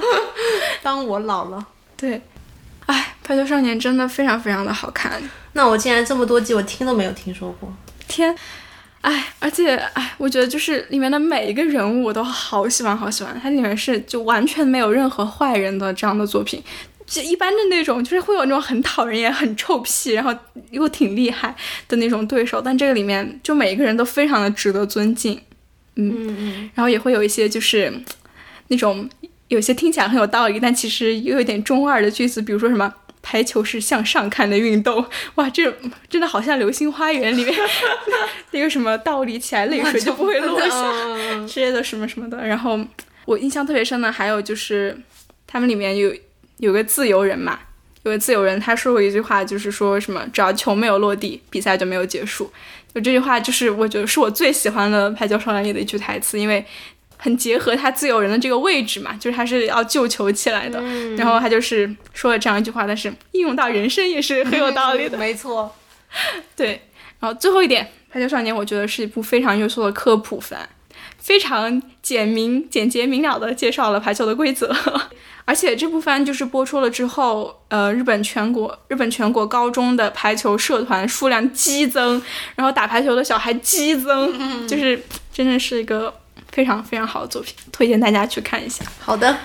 [0.83, 1.65] 当我老了，
[1.97, 2.21] 对，
[2.85, 5.21] 哎，排球少年真的非常非常的好看。
[5.53, 7.73] 那我竟然这么多集我听都没有听说过，
[8.07, 8.35] 天！
[9.05, 13.39] 哎，而且哎，我觉得就是里面的每一个人物我都好喜欢，好喜欢。
[13.39, 16.59] 它里面是就完全没有任何坏人的这样的作品，
[17.05, 20.33] 就一般的那种就是会有那种很讨人厌、很臭屁，然后
[20.71, 21.55] 又挺厉害
[21.87, 22.59] 的那种对手。
[22.59, 25.39] 但这个里面就每一个人都非常的值得尊敬，
[25.97, 27.93] 嗯嗯，然后也会有一些就是
[28.69, 29.07] 那种
[29.49, 32.91] 有些听起来很有道理，但其实又有点中二的句子，比如说什么。
[33.27, 35.03] 排球是向上看的运动，
[35.33, 35.75] 哇，这
[36.07, 37.55] 真的好像《流星花园》里面
[38.51, 42.37] 那个什么倒立起来泪水就不会落下之类的什么什么的。
[42.45, 42.79] 然后
[43.25, 44.95] 我印象特别深的还有就是
[45.47, 46.15] 他们里面有
[46.57, 47.59] 有个自由人嘛，
[48.03, 52.51] 有个自由人他说过一句话，就是说什么只要球没有落地，比赛就没有结束。
[52.93, 56.63] 就这句话就是我觉得是我最喜欢的《排球少年》里的一句台词，因为。
[57.17, 60.81] 很结合他自由人的这个位置嘛，就是他是要救球起来的，
[61.15, 65.73] 然后他就是说了这样一句话，但是应用到人生也是很有道理的，没错。
[66.55, 66.81] 对，
[67.19, 67.83] 然后最后一点，
[68.13, 70.67] 《排球少年》我觉得是一部非常优秀的科普番，
[71.17, 74.73] 非常简明、简洁明了的介绍了排球的规则，
[75.45, 82.21] 而且这部番就是播出了之后，呃，日本全国日本全国高中的排球社团数量激增，
[82.55, 85.01] 然后打排球的小孩激增，就是
[85.33, 86.13] 真的是一个。
[86.55, 88.85] 非常非常好的作品，推荐大家去看一下。
[89.01, 89.35] 好的，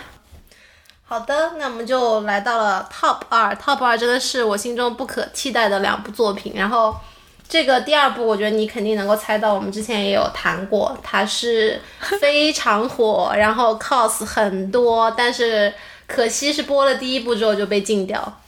[1.04, 6.52] 好的，那我们就来到了 Top 二，Top 二真的是我心中不可替代的两部作品。
[6.54, 6.94] 然后
[7.48, 11.82] 这个第二部，我觉得你肯定能够猜到，我们之前也有谈过，它是
[12.20, 15.74] 非常火，然后 cos 很多，但是
[16.06, 18.40] 可惜是播了第一部之后就被禁掉。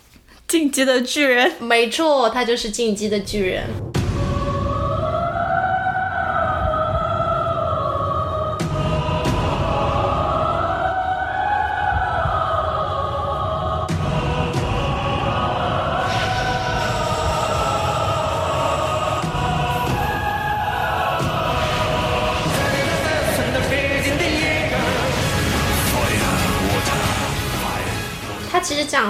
[0.46, 3.64] 进击的巨人，没错，它就是《进击的巨人》。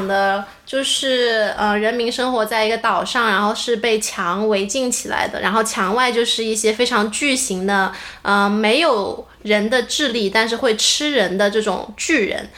[0.03, 7.93] 讲的就是，呃，人民生活在一个岛上，然后是被墙围禁起来的，然后墙外就是一些非常巨型的，
[8.23, 12.51] 呃，没有人的智力，但是会吃人的这种巨人。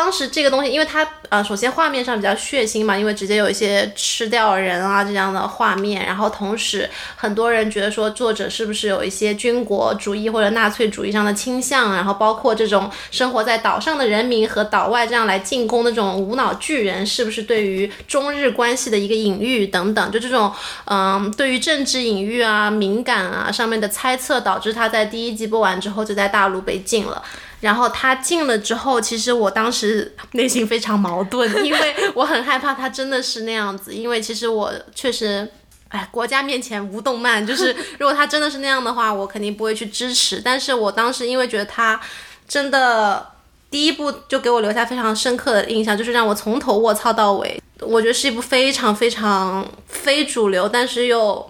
[0.00, 20.50] 当时这个东西，因为它呃，首先画面上比较血腥嘛，因为直接有一些吃掉人啊这样的画面，然后同时很多人觉得说作者是不是有一些军国主义或者纳粹主义上的倾向，然后包括这种生活在岛上的人民和岛外这样来进攻的这种无脑巨人，是不是对于中日关系的一个隐喻等等，就这种
[20.86, 27.22] 嗯，对于政治隐喻啊、敏感啊上面的猜测，导致他在第一季播完之后就在大陆被禁了。
[27.60, 35.50] 然后他进了之后，其实我当时内心非常矛盾，因为我很害怕他真的是那样子，因为其实我确实。
[35.92, 40.40] 哎，国家面前无动漫，就是 如果他真的是那样的话，我肯定不会去支持。
[40.40, 42.00] 但是我当时因为觉得他
[42.46, 43.26] 真的
[43.68, 47.60] 第一部就给我留下非常深刻的印象，就是让我从头卧槽到尾。
[47.80, 51.49] 我觉得是一部非常非常非主流，但是又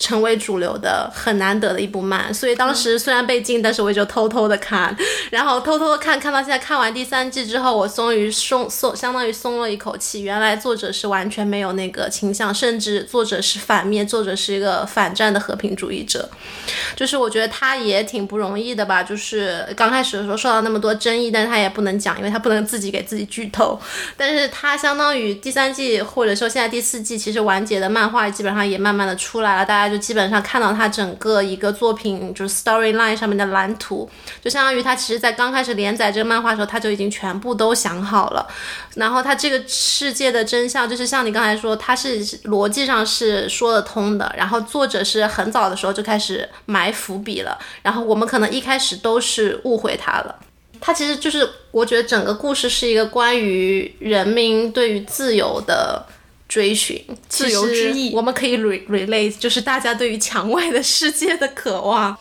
[0.00, 4.96] 成为主流的很难得的一部漫，所以当时虽然被禁，但是我也就偷偷的看，
[5.30, 10.22] 然后偷偷的看，看到现在看完第三季之后，我终于松松，相当于松了一口气。
[10.22, 16.28] 原来作者是完全没有那个倾向，甚至作者是反面，作者是一个反战的和平主义者。
[16.96, 23.78] 就是我觉得他也挺不容易的吧，就是刚开始的时候受到那么多争议，但是他也不能讲，因为他不能自己给自己剧透。
[24.16, 34.08] 但是他相当于第三季或者说现在第四季，其实完结的漫画基本上也慢慢的出来了，大家就基本上看到他整个一个作品就是 storyline 上面的蓝图，
[34.42, 38.46] 就相当于他其实在刚开始连载这个漫画的时候，他就已经全部都想好了。
[38.94, 44.32] 然后他这个世界的真相，就是像你刚才说，他是逻辑上是说得通的。
[44.36, 50.36] 然后作者是很早的时候就开始埋伏笔了，然后我们可能一开始都是误会他了。
[50.80, 56.02] 他其实就是，我觉得整个故事是一个关于人民对于自由的
[56.50, 58.12] 追寻，自由之意。
[58.12, 62.18] 我们可以 re relate，就是大家对于墙外的世界的渴望。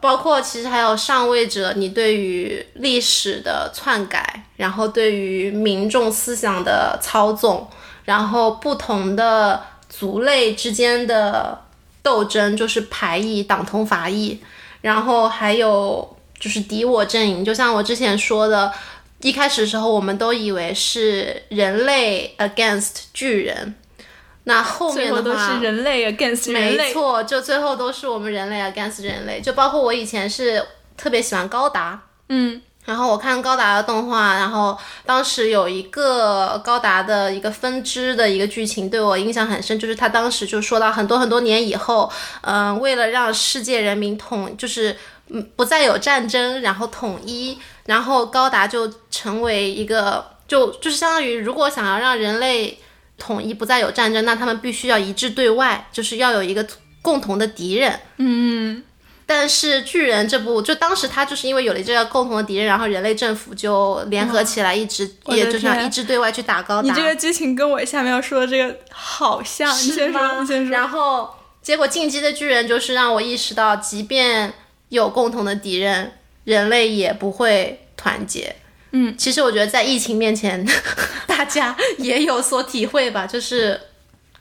[0.00, 7.68] 包括其实还有上位者，你对于历史的篡改，然后对于民众思想的操纵，
[8.04, 11.60] 然后不同的族类之间的
[12.02, 14.38] 斗争，就是排异、党同伐异，
[14.80, 18.72] 然后还有就是敌我阵营，就像我之前说的，
[19.22, 23.74] 一开始的时候我们都以为是人类 against 巨人，
[24.44, 26.88] 那后面的话是人类 against 人类。
[26.88, 29.40] 没错，就最后都是我们人类 against 人类。
[29.40, 30.62] 就包括我以前是
[30.96, 34.76] 特别喜欢高达，嗯，然后我看高达的动画，然后
[35.06, 44.96] 当时有一个高达的一个分支的一个剧情对我印象很深，就是他当时就说到很多很多年以后，嗯、为了让世界人民统，就是
[45.32, 52.78] 嗯不再有战争，然后统一，然后高达就成为一个，就就是相当于如果想要让人类
[53.18, 56.66] 统一不再有战争，那他们必须要一致对外，就是要有一个
[57.00, 57.98] 共同的敌人。
[58.18, 58.82] 嗯，
[59.24, 66.88] 但是巨人这部，就当时他就是因为有了这个共同的敌人，然后人类政府就联合起来，一直、也就是要一致对外去打高达。
[66.88, 70.70] 你这个剧情跟我下面要说的这个好像，你先说，吗你先说。
[70.70, 71.30] 然后
[71.62, 74.52] 结果进击的巨人就是让我意识到，即便
[74.92, 76.12] 有共同的敌人，
[76.44, 78.54] 人类也不会团结。
[78.90, 80.62] 嗯，其实我觉得在疫情面前，
[81.26, 83.80] 大家也有所体会吧，就是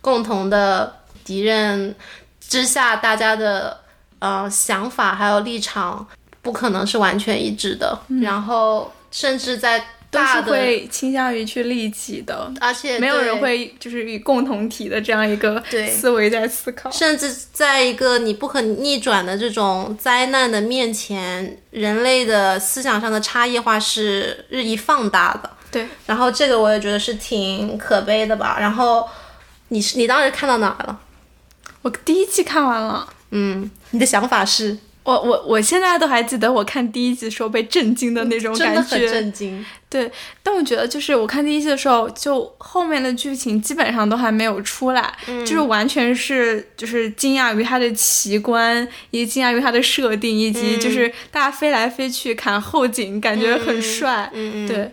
[0.02, 1.96] 共同的敌人
[2.42, 3.80] 之下，大家的
[4.20, 6.06] 呃想法还有立场
[6.42, 16.92] 不可能是完全一致的，然后甚至在嗯都是，会倾向于去利己的，而且没有人会就是以共同体的这样一个思维在思考。
[16.92, 25.50] 甚至在一个你不可逆转的这种灾难的面前，人类的思想上的差异化是日益放大的。
[25.72, 28.58] 对，然后这个我也觉得是挺可悲的吧。
[28.60, 29.08] 然后
[29.70, 31.00] 你是你当时看到哪儿了？
[31.82, 34.78] 我第一季看完了，嗯，你的想法是？
[35.04, 39.66] 我我我现在都还记得我看第一集的时候被震惊的那种感真的很觉，震惊。
[39.90, 40.10] 对，
[40.44, 54.30] 但我觉得就是我看第一季的时候，就后面的剧情基本上都还没有出来，就是完全是就是惊讶于它的奇观，以及惊讶于它的设定，以及就是大家飞来飞去砍后颈，感觉很帅。
[54.32, 54.92] 对，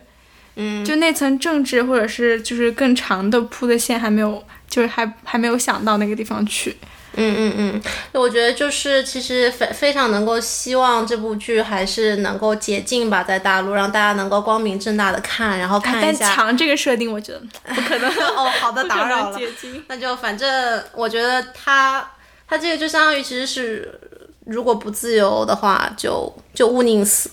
[0.55, 6.75] 嗯，就那层政治或者是就是更长的铺的线还没有，就是还还没有想到那个地方去。
[7.13, 7.81] 嗯嗯嗯，
[8.13, 16.33] 我觉得就是其实非非常能够希望这部剧还是能够解禁吧，在大陆让大家能够光明正大的看，然后看一但下。
[16.35, 17.41] 强这个设定，我觉得
[17.73, 19.39] 不可能，哦，好的， 打扰了。
[19.87, 22.09] 那就反正我觉得他
[22.47, 23.99] 他这个就相当于其实是，
[24.45, 27.31] 如果不自由的话，就就勿宁死。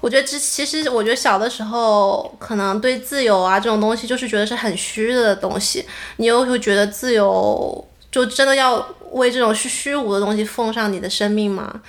[0.00, 7.86] 我觉得这其实我觉得小的时候可能对自由啊这种东西就是觉得是很虚的东西，你又会觉得自由
[8.16, 8.78] 就真的要
[9.12, 11.82] 为这种虚虚无的东西奉上你的生命吗？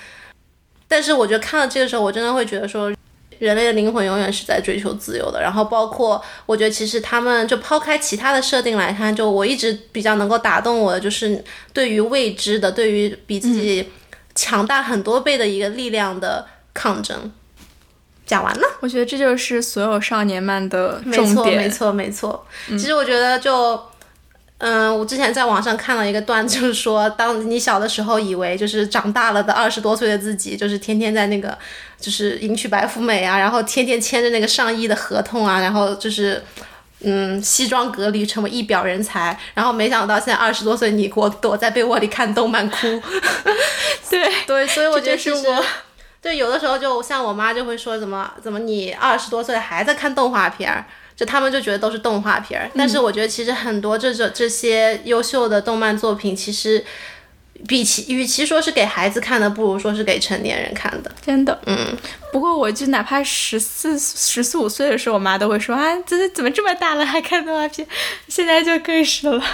[0.86, 2.92] 但是我觉得看到这个时候，我真的会觉得说，
[3.38, 5.40] 人类的灵魂永远是在追求自由的。
[5.40, 11.42] 然后包括我觉得其实他们就抛开其他的设定来看，就我一直比较能够打动我的，就是
[11.72, 13.88] 对于未知的，对于比自己
[14.34, 17.32] 强大很多倍的一个力量的抗争。
[18.26, 18.68] 讲完了。
[18.80, 21.56] 我觉得这就是所有少年漫的没错，重点。
[21.56, 22.46] 没错，没错。
[22.72, 23.82] 其实我觉得就，
[24.58, 31.56] 嗯，我之前在网上看了一个段， 就是说，当你小的时候以为就是长大了的二十多岁的自己，就是天天在那个
[32.00, 36.42] 就是迎娶白富美啊，然后天天签着那个上亿的合同啊，然后就是。
[37.00, 43.00] 嗯，西装革履成为一表人才，然后没想到现在二十多岁，你给我躲在被窝里看动漫哭，
[44.10, 45.64] 对 对，所以我觉得是我
[46.20, 50.84] 对，有的时候就像我妈就会说，怎么怎么你二十多岁还在看动画片儿，
[51.18, 52.70] 就他们就觉得都是动画片儿。
[52.76, 56.84] 但是我觉得其实很多这种这些优秀的动漫作品，其实
[57.66, 61.10] 比其与其说是给孩子看的，不如说是给成年人看的。
[61.20, 61.96] 真的，嗯，
[62.32, 67.84] 不过我就哪怕十四、十四五岁的时候，我妈都会说啊，这怎么这么大了还看动画片？
[68.28, 69.44] 现在就更是了。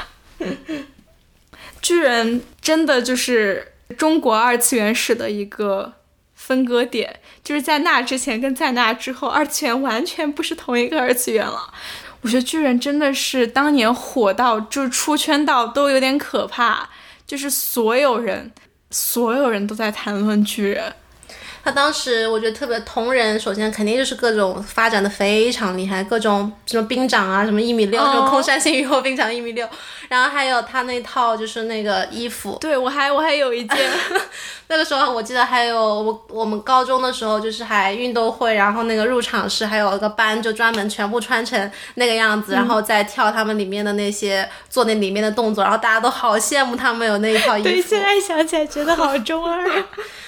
[1.81, 5.95] 巨人真的就是中国二次元史的一个
[6.35, 11.73] 分割点，就是在那之前跟在那之后，二次元完全不是同一个二次元了。
[12.23, 16.89] 我觉得巨人真的是当年火到，就是出圈到都有点可怕，
[17.27, 18.51] 就是所有人，
[18.91, 20.95] 所有人都在谈论巨人。
[21.65, 29.67] 他当时我觉得特别同人，首先肯定就是各种发展的非常厉害，各种什么兵长啊，什么一米六，哦什么空山新雨后兵长一米六，
[30.11, 33.79] 然后还有他那套就是那个衣服，对我还我还有一件，
[34.69, 48.03] 那个时候我记得还有我我们高中的时候，就是还运动会，然后那个入场式还有一个班，就专门全部穿成那个样子，然后再跳他们里面的那些做那里面的动作，然后大家都好羡慕他们有那一套衣服对，服现。
[48.03, 49.85] 在想起来觉得好中二啊。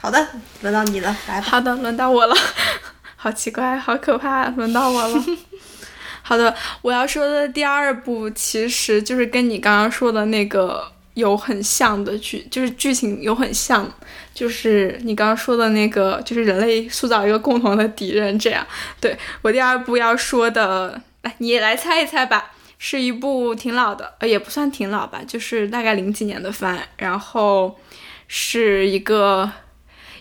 [0.00, 0.28] 好的，
[0.62, 1.46] 轮到你了，来吧。
[1.48, 2.34] 好的，轮到我了，
[3.16, 5.24] 好奇怪，好可怕，轮到我了。
[6.22, 13.90] 好的，我要说的第二部其实就是跟你刚刚说的那个有很像的剧，就是剧情有很像，
[14.32, 18.64] 就是你刚刚说的那个，就是人类塑造一个共同的敌人这样。
[19.00, 22.52] 对我第二部要说的，来你也来猜一猜吧。
[22.80, 27.76] 是一部挺老的，呃，也不算挺老吧，就是大概零几年的番，然后
[28.28, 29.50] 是一个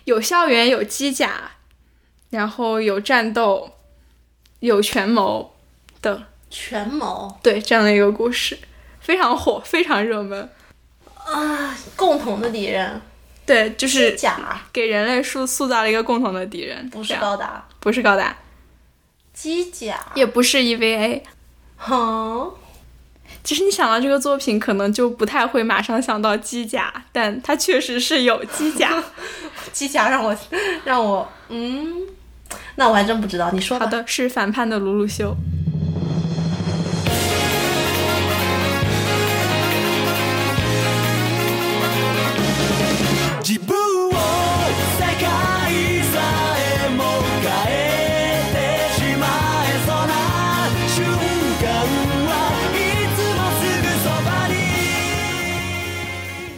[0.07, 1.51] 有校园、有机甲，
[2.29, 3.69] 然后有战斗、
[4.61, 5.53] 有权谋
[6.01, 8.57] 的，权谋对这样的一个故事，
[9.01, 10.49] 非常火，非常热门。
[11.25, 13.01] 啊，共同的敌人，
[13.45, 18.37] 对，就是甲给人类塑塑造了一个共同的敌人，不是高达，不是高达，
[19.33, 21.21] 机甲，也不是 EVA。
[21.75, 22.49] 哼，
[23.47, 29.01] 其实你想到这个作品，可能就不太会马上想到机甲，但它确实是有机甲。
[29.71, 30.35] 机甲让我
[30.83, 31.95] 让我嗯，
[32.75, 33.79] 那我还真不知道，你说。
[33.79, 35.33] 好的，是反叛的鲁鲁修。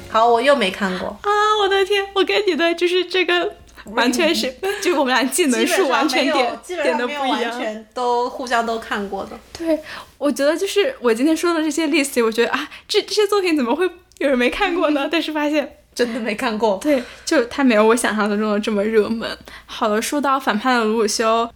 [0.10, 1.30] 好，我又没看过，啊，
[1.62, 2.04] 我的天！
[2.16, 3.56] 我跟你的就是这个
[3.86, 7.60] 完全是， 就我们俩技能数完全点点的不一样。
[7.60, 9.40] 全都互相都看过的。
[9.58, 9.80] 对，
[10.18, 15.08] 我觉得就是我今天说的这些 list，我觉得啊，这这些作品怎么会有人没看过呢？
[15.12, 16.80] 但是发现真的没看过。
[16.82, 19.30] 对，就它没有我想象中的这么热门。
[19.68, 21.50] 好了，说到反叛的鲁鲁修，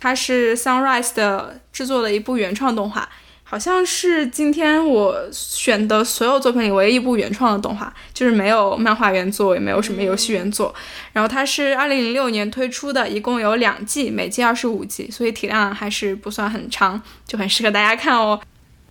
[0.00, 3.08] 它是 Sunrise 的制作的一部原创动画，
[3.50, 10.72] 好像是今天我选的所有作品里唯一一部原创的动画，就是没有漫画原作，也没有什么游戏原作。
[11.12, 18.40] 然后它是二零零六年推出的，一共有两季，每季二十五集，所以体量还是不算很长，就很适合大家看哦。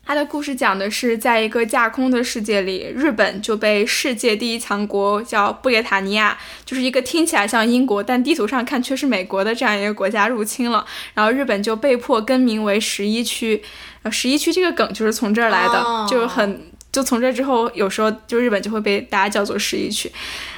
[0.10, 10.84] 它的故事讲的是，在一个架空的世界里，日本就被世界第一强国叫布列塔尼亚，就是一个听起来像英国，但地图上看却是美国的这样一个国家入侵了，
[11.14, 13.62] 然后日本就被迫更名为十一区。
[14.02, 16.60] 呃，十一区这个梗就是从这儿来的，哦就很
[16.92, 20.12] 就从这之后，有时候就日本就会被大家叫做十一区。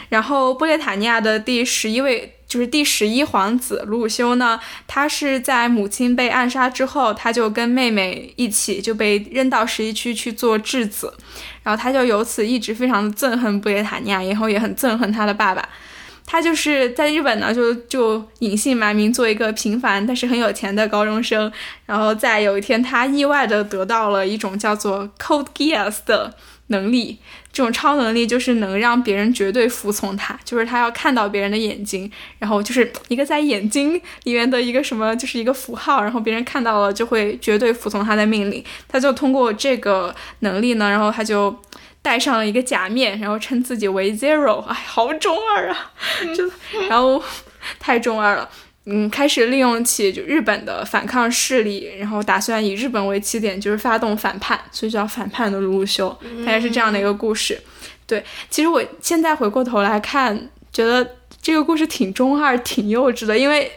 [0.08, 11.14] 然后布列塔尼亚的第十一位就是第十一皇子鲁鲁修呢，他是在母亲被暗杀之后，他就跟妹妹一起就被扔到十一区去做质子，
[11.64, 15.70] 然后他就由此一直非常的憎恨布列塔尼亚，然后也很憎恨他的爸爸。
[16.26, 21.50] 他就是在日本呢，就就隐姓埋名做一个平凡但是很有钱的高中生。
[21.86, 26.34] 然后在有一天，他意外的得到了一种叫做 Cold Geass 的
[26.72, 27.20] 能力。
[27.54, 38.64] 这种超能力就是能让别人绝对服从他，就是他要看到别人的眼睛，然后就是一个在眼睛里面的一个什么，就是一个符号，然后别人看到了就会绝对服从他的命令。
[38.88, 41.54] 他就通过这个能力呢，然后他就
[42.02, 45.92] 戴上了一个假面，然后称自己为 Zero，哎，好中二啊，
[46.34, 46.50] 就
[46.88, 47.22] 然后
[47.80, 48.50] 太中二了。
[48.86, 56.10] 嗯，开始利用起就日本的反抗势力，然后打算以日本为起点，就是发动反叛，所以叫反叛的鲁鲁修，
[56.40, 57.62] 大概是这样的一个故事。
[58.08, 63.72] 对，其实我现在回过头来看，觉得这个故事挺中二、挺幼稚的，因为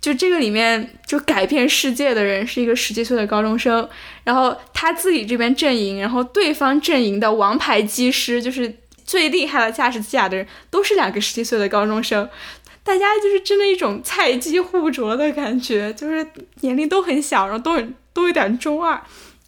[0.00, 3.88] 就这个里面就改变世界的人是一个十几岁的高中生，
[4.24, 8.74] 然后他自己这边阵营，然后对方阵营的王牌机师，就是
[9.04, 12.28] 最厉害的驾驶机甲的人，都是两个十七岁的高中生。
[12.88, 16.26] 大家就是真的一种菜鸡互啄的感觉，就是
[16.62, 18.98] 年龄都很小，然后都很都有点中二。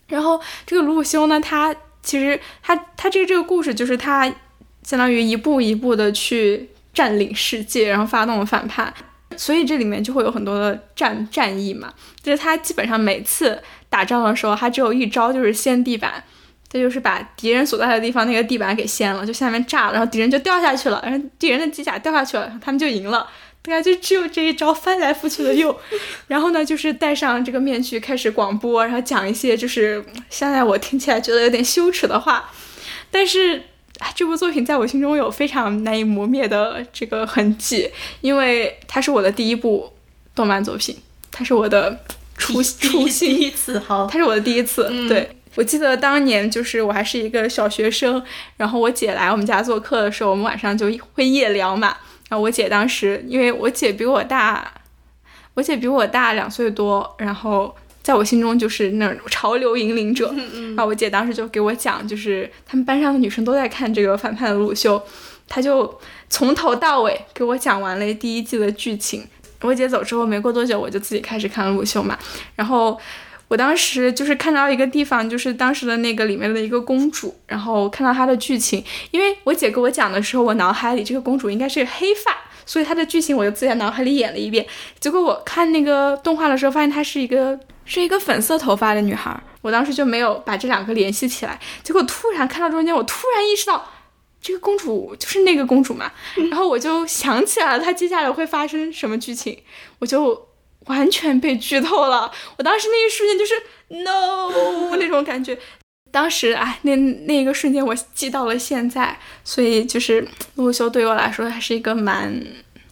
[0.09, 4.31] 然后这个鲁鲁修呢，他其实他他这个这个故事就是他
[4.83, 8.93] 相当于一步一步的去占领世界，然后发动了反叛，
[9.39, 11.91] 所以这里面就会有很多的战战役嘛。
[12.23, 13.59] 就是他基本上每次
[13.89, 16.23] 打仗的时候，他只有一招就是掀地板。
[16.71, 23.29] 这就是把敌人所在的地方那个地板给掀了，就下面炸了，然后敌人就掉下去了，然后敌人的机甲掉下去了，他们就赢了。
[23.63, 25.77] 大概就只有这一招翻来覆去的用，
[26.29, 32.51] 然后呢，就是戴上这个面具开始广播，然后讲一些就是现在我听起来觉得有点羞耻的话，
[33.11, 33.63] 但是
[33.99, 37.91] 哎这部作品在我心中有非常难以磨灭的这个痕迹，
[38.23, 39.93] 因为它是我的第一部
[40.35, 40.97] 动漫作品，
[41.31, 42.01] 它是我的
[42.39, 45.37] 初初心，第一次好，它是我的第一次，对。
[45.57, 48.23] 我记得当年就是我还是一个小学生，
[48.57, 51.97] 然后我姐来我们家做客的时候，我们晚上就会夜聊嘛。
[52.29, 54.73] 然后我姐当时，因为我姐比我大，
[55.55, 60.33] 我姐比我大两岁多，然后在我心中就是那种潮流引领者。
[60.77, 65.03] 然后我姐当时就给我讲，就是他们班上的女生都在看这个反叛的鲁修，
[65.49, 65.99] 她就
[66.29, 69.27] 从头到尾给我讲完了第一季的剧情。
[69.63, 72.17] 我姐走之后没过多久，我就自己开始看鲁修嘛，
[72.55, 72.97] 然后。
[73.51, 82.31] 我当时就是看到一个地方，就是当时的那个里面的一个公主，然后看到她的剧情，因为我姐给我讲的时候，我脑海里这个公主应该是黑发，
[82.65, 84.65] 所以她的剧情我就自己在脑海里演了一遍。
[85.01, 91.59] 结果我看那个动画的时候，发现她是一个是一个粉色头发的女孩，我当时就没有把这两个联系起来。
[91.83, 93.85] 结果突然看到中间，我突然意识到，
[94.41, 99.61] 这个公主就是那个公主嘛，然后我就想起来了，她接下来会发生什么剧情，
[99.99, 100.50] 我就。
[100.87, 102.31] 完全被剧透了！
[102.57, 103.55] 我当时那一瞬间就是
[104.05, 105.57] no 那种感觉，
[106.11, 110.27] 当时哎，那那一个瞬间我记到了现在，所以就是
[110.57, 112.43] 陆修对我来说还是一个蛮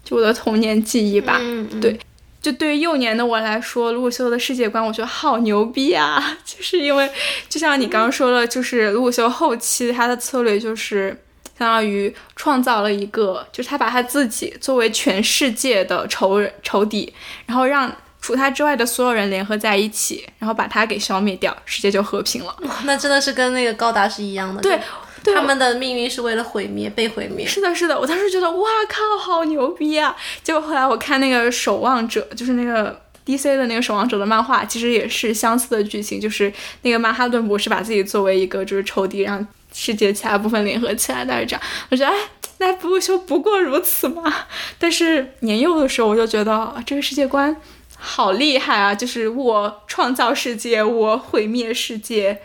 [0.05, 1.39] 就我的童年记忆吧。
[1.41, 1.99] 嗯嗯对，
[2.41, 6.39] 就对于幼年的我来说，陆修的世界观我觉得好牛逼啊！
[6.45, 7.11] 就是因为
[7.49, 11.25] 就像你刚刚说了，就是陆修后期他的策略就是。
[11.59, 17.13] 相当于创造了一个，就是他把他自己作为全世界的仇人仇敌，
[17.47, 22.55] 然后让除他之外的所有人联合在一起，然后把他给消灭掉，世界就和平了。
[22.85, 24.61] 那真的是跟那个高达是一样的。
[24.61, 24.79] 对
[25.25, 27.45] 对他们的命运是为了毁灭，被毁灭。
[27.45, 30.15] 是的，是的，我当时觉得哇靠，好牛逼啊！
[30.45, 36.53] 结果后来我看那个《守望者》，就是那个 DC 的那个《守望者》的漫画，其实也是相似的剧情，就是
[36.83, 39.45] 那个曼哈顿博士把自己作为一个就是仇敌，然后
[39.81, 41.63] 世界其他部分联合起来，但是这样。
[41.89, 42.19] 我觉得哎，
[42.59, 44.35] 那不就不过如此嘛。
[44.77, 47.57] 但是年幼的时候，我就觉得、这个世界观
[47.97, 48.93] 好厉害啊！
[48.93, 52.43] 就是我创造世界，我毁灭世界，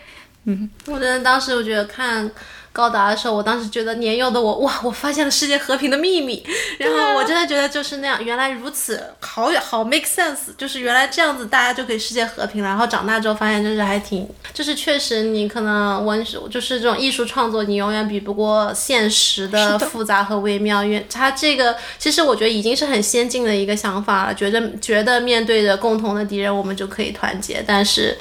[0.88, 2.30] 我真的当时我觉得看
[2.72, 6.44] 高达的时候，我当时觉得年幼的我，哇，我发现了世界和平的秘密。
[6.80, 12.68] 然后我真的觉得就是那样，原来如此，好好 make sense，就是原来这样子大家就可以世界和平了。
[12.68, 20.84] 然后长大之后发现就是还挺，就是确实你可能文就是这种艺术创作，你永远比不过现实的复杂和微妙。
[20.84, 28.18] 因为它这个其实我觉得已经是很先进的一个想法了，觉得觉得面对着共同的敌人，我们就可以团结，但是。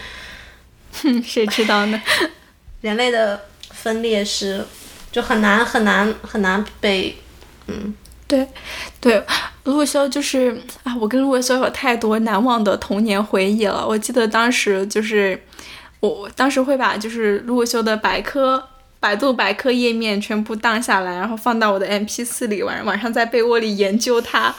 [0.93, 2.01] 哼， 谁知道呢？
[2.81, 3.41] 人类的
[3.71, 4.65] 分裂是
[5.11, 7.17] 就很难很难很难被
[7.67, 7.95] 嗯
[8.27, 8.47] 对，
[9.01, 9.23] 对，
[9.65, 13.87] 陆修就是啊，我跟陆修有太多难忘的童年回忆了。
[13.87, 15.41] 我记得当时就是
[16.01, 18.69] 我，我当时会把就是陆修的百科。
[19.03, 24.55] 百度百科页面全部荡下来，然后放到我的 MP 4里，晚晚上在被窝里研究它，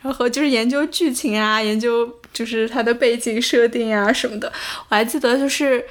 [0.00, 2.08] 然后就是研究剧情啊，研究
[2.38, 4.52] 就是它的背景设定啊什么的。
[4.88, 5.84] 我还记得就是，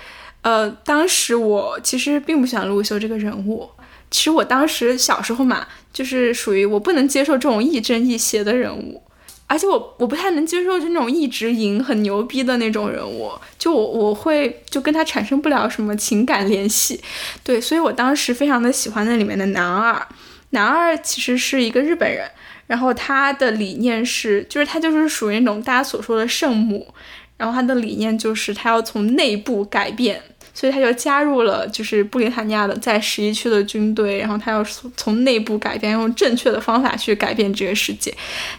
[0.43, 3.69] 呃，当时我其实并不喜欢陆修这个人物，
[4.09, 9.03] 其实我当时小时候嘛，就是属于我不能接受这种亦正亦邪的人物，
[9.47, 17.01] 而且我我不太能接受就那种一直赢很牛逼的那种人物，就我我会就跟他产生不了什么情感联系，
[17.43, 20.07] 对，所以我当时非常的喜欢那里面的男二，
[20.51, 22.29] 男二其实是一个日本人，
[22.67, 26.93] 然后他的理念是，就是他就是属于那种大家所说的圣母，
[27.37, 30.21] 然后他的理念就是他要从内部改变。
[30.53, 38.11] 所以他就加入了就是布里塔尼亚的在十一区的军队，然后他要从内部改变，用正确的方法去改变这个世界。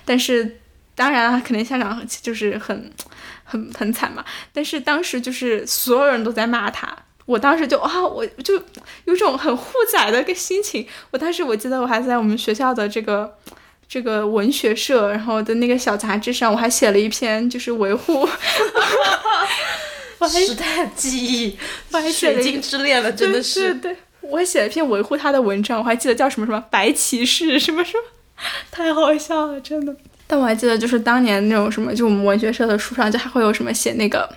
[0.05, 0.59] 但是
[0.95, 2.89] 当然了，肯定下场就是很
[3.43, 4.25] 很很惨嘛。
[4.53, 8.63] 但是当时就是所有人都在骂他，我当时就啊，我就
[9.07, 10.87] 有种很护崽的个心情。
[11.11, 13.37] 我当时我记得我还在我们学校的这个。
[13.89, 18.29] 这个文学社，然后的那个小杂志上，我还写了一篇，就是维护，
[20.29, 21.57] 时代的记忆，
[21.91, 23.73] 我还写了一水晶之恋了，真的是。
[23.75, 28.05] 对对对，我还写了一篇维护他的文章，我还记得叫什么什么白骑士什么什么，
[28.71, 29.97] 太好笑了，真的。
[30.27, 34.29] 但我还记得，就是当年那种什么，就我们文学社的书上，就还会有什么写那个，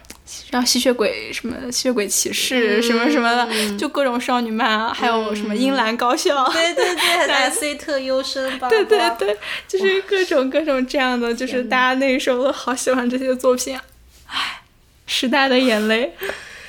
[0.51, 8.67] 让吸血鬼什么吸血鬼骑士什么什么的，就各种少女漫啊，还有什么英兰高校，对对对， S A 特优生吧。
[8.69, 9.37] 对对对，
[9.67, 13.83] 就是各种各种这样的，就是大家那时候都好喜欢这些作品啊。
[14.27, 14.61] 唉，
[15.05, 16.13] 时代的眼泪。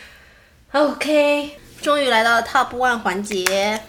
[0.72, 1.51] OK，
[1.82, 3.80] 终于来到了 Top One 环节。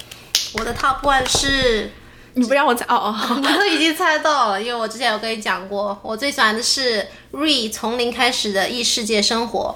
[0.56, 1.92] 我的 Top One 是，
[2.36, 9.76] 你不让我猜哦哦， 我都已经猜到了，因为我之前有跟你讲过，我最喜欢的是 Re 从零开始的异世界生活。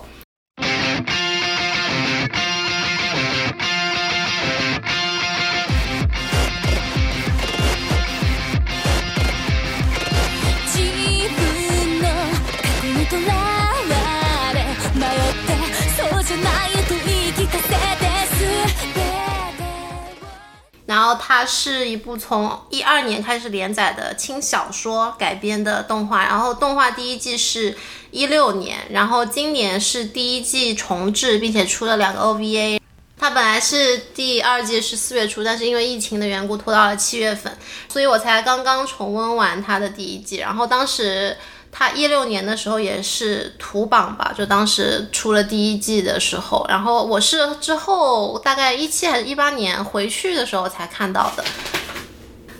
[20.87, 27.77] 然后它是一部从一二年开始连载的轻小说改编的动画，然后动画第一季是
[28.09, 32.79] 一六年，然后今年是第一季重制，并且出了两个 OVA。
[33.19, 37.51] 它本来是第二季是四月初，但是因为疫情的缘故拖到了七月份，
[37.89, 40.37] 所以我才刚刚重温完它的第一季。
[40.37, 41.35] 然后当时
[41.79, 51.45] 它一六年的时候也是土榜吧，就当时出了第一季的时候，然后我是之后大概一七还是一八年回去的时候才看到的。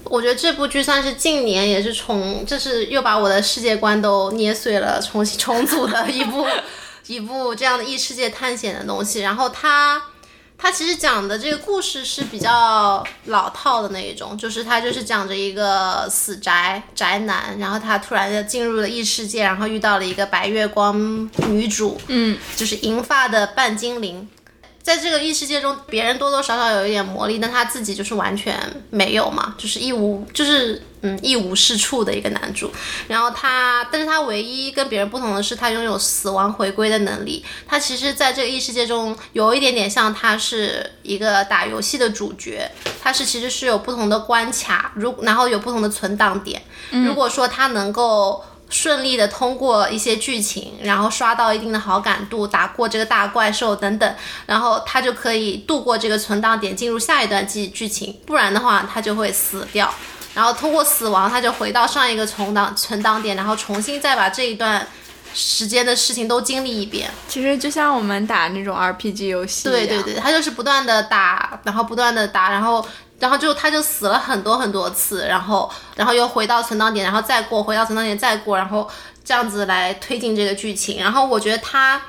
[0.03, 6.45] 我觉得这部剧算是近年也是重，就是又把我的世界观都捏碎了，重新重组的一部
[7.07, 9.21] 一部这样的异世界探险的东西。
[9.21, 9.99] 然后它
[10.57, 24.27] 它其实讲的这个故事是比较老套的那一种，就是他就是讲着一个死宅宅男，然后他突然的进入了异世界，然后遇到了一个白月光女主，嗯，就是银发的半精灵。
[24.81, 28.57] 在这个异世界中，别人多多少少有一点魔力，但他自己就是完全
[28.89, 32.71] 没有嘛，就是一无，就是嗯一无是处的一个男主。
[33.07, 37.43] 然后他，但是他唯一跟别人不同的是，他拥有死亡回归的能力。
[37.67, 42.69] 他其实在这个异世界中有一点点像他是一个打游戏的主角，
[43.01, 46.61] 他是其实是有不同的关卡，如然后有不同的存档点。
[46.91, 54.15] 如果说他能够顺利的通过一些剧情，然后刷到一定的好感度，打过这个大怪兽等等，
[54.45, 58.17] 然后他就可以度过这个存档点，进入下一段剧剧情。
[58.25, 59.93] 不然的话，他就会死掉。
[60.37, 64.85] 然后通过死亡，他就回到上一个存档存档点，然后重新再把这一段
[65.33, 67.09] 时间的事情都经历一遍。
[67.27, 72.87] 其实就像我们打那种 RPG 游戏，对对，对，他就是不断的打，然后不断的打，然后
[73.17, 78.87] 然后就他就死了很多很多次，然后然后又回到存档点，然后再过，回到存档点再过，然后
[79.25, 81.01] 这样子来推进这个剧情。
[81.01, 81.99] 然后我觉得他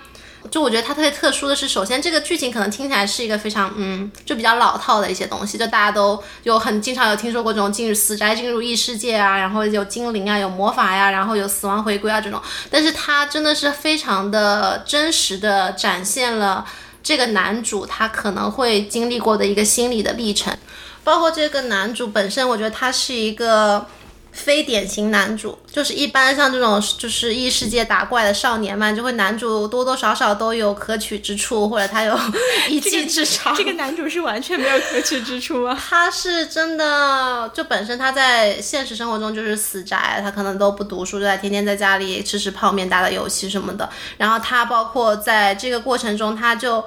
[0.51, 12.41] 就我觉得它特别特殊的是，首先这个剧情可能听起来是一个非常嗯，就比较老套的一些东西，就大家都有很经常有听说过这种进入死宅进入异世界啊，然后有精灵啊，有魔法呀、然后有死亡回归啊这种，
[12.71, 16.65] 但是它真的是非常的真实的展现了
[17.03, 20.57] 这个男主他可能会经历过的一个心理的历程，
[21.05, 23.87] 包括这个男主本身，我觉得他是一个。
[24.31, 32.17] 非典型男主就是一般像这种就是异世界打怪的少年嘛，就会男主多多少少都有可取之处，或者他有
[32.69, 33.55] 一技之长。
[33.57, 35.79] 这个男主是完全没有可取之处吗？
[35.89, 43.89] 他是真的，就本身他在现实生活中就是死宅，他可能都不读书，就在天天在家里吃吃泡面、打打游戏什么的。
[44.17, 46.85] 然后他包括在这个过程中，他就。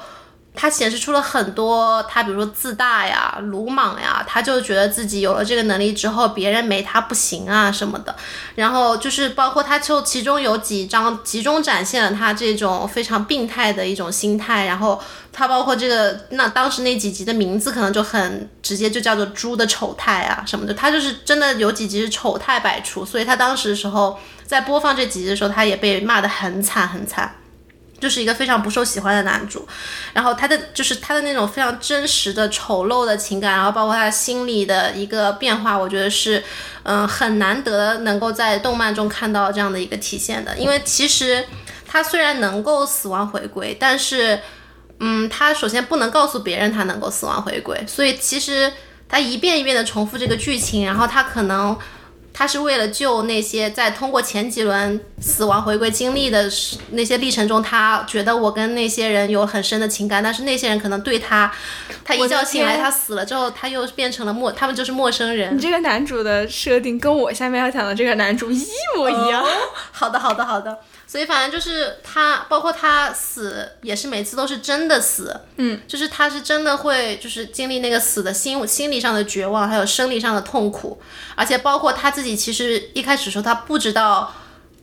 [0.53, 8.13] 他显示出了很多，他比如说自大呀、鲁莽呀，他就觉得自己有了这个能力之后，别人没他不行啊什么的。
[8.55, 14.65] 然后就是包括他就其中有几章集中展现了他这种非常病态的一种心态。
[14.65, 15.01] 然后
[15.31, 20.73] 他包括这个那当时那几集的名字可能就很直接，就叫做“猪的丑态”啊什么的。
[20.73, 27.33] 他就是真的有几集是丑态百出，所以他当时的时候在播放这几集的时候，他也被骂得很惨很惨。
[28.01, 29.65] 就是一个非常不受喜欢的男主，
[30.11, 36.43] 然后他的就是他的那种非常真实的丑陋的情感，然后包括他心理的一个变化，我觉得是，
[36.83, 40.57] 嗯，很难得能够在动漫中看到这样的一个体现的。
[40.57, 41.45] 因为其实
[41.87, 44.39] 他虽然能够死亡回归，但是，
[44.99, 48.73] 嗯，他首先不能告诉别人他能够死亡回归，所以其实
[49.07, 51.77] 他一遍一遍的重复这个剧情，然后他可能。
[52.33, 56.49] 他是为了救那些在通过前几轮死亡回归经历的
[56.91, 61.51] 那些历程中，他觉得我跟那些人有很深的情感，但是那些人可能对他，
[62.03, 65.55] 他一觉醒来他死了之后，他又变成了陌，他们就是陌生人。
[65.55, 69.43] 你这个男主的设定跟我下面要讲的这个男主一模一样。
[69.91, 70.77] 好的，好的，好的。
[71.11, 81.01] 所以反正就是他，包括他死也是每次都是真的死，嗯，就是他是真的会就是经历那个死的心心理上的绝望，还有生理上的痛苦，
[81.35, 84.33] 而且包括他自己其实一开始说他不知道，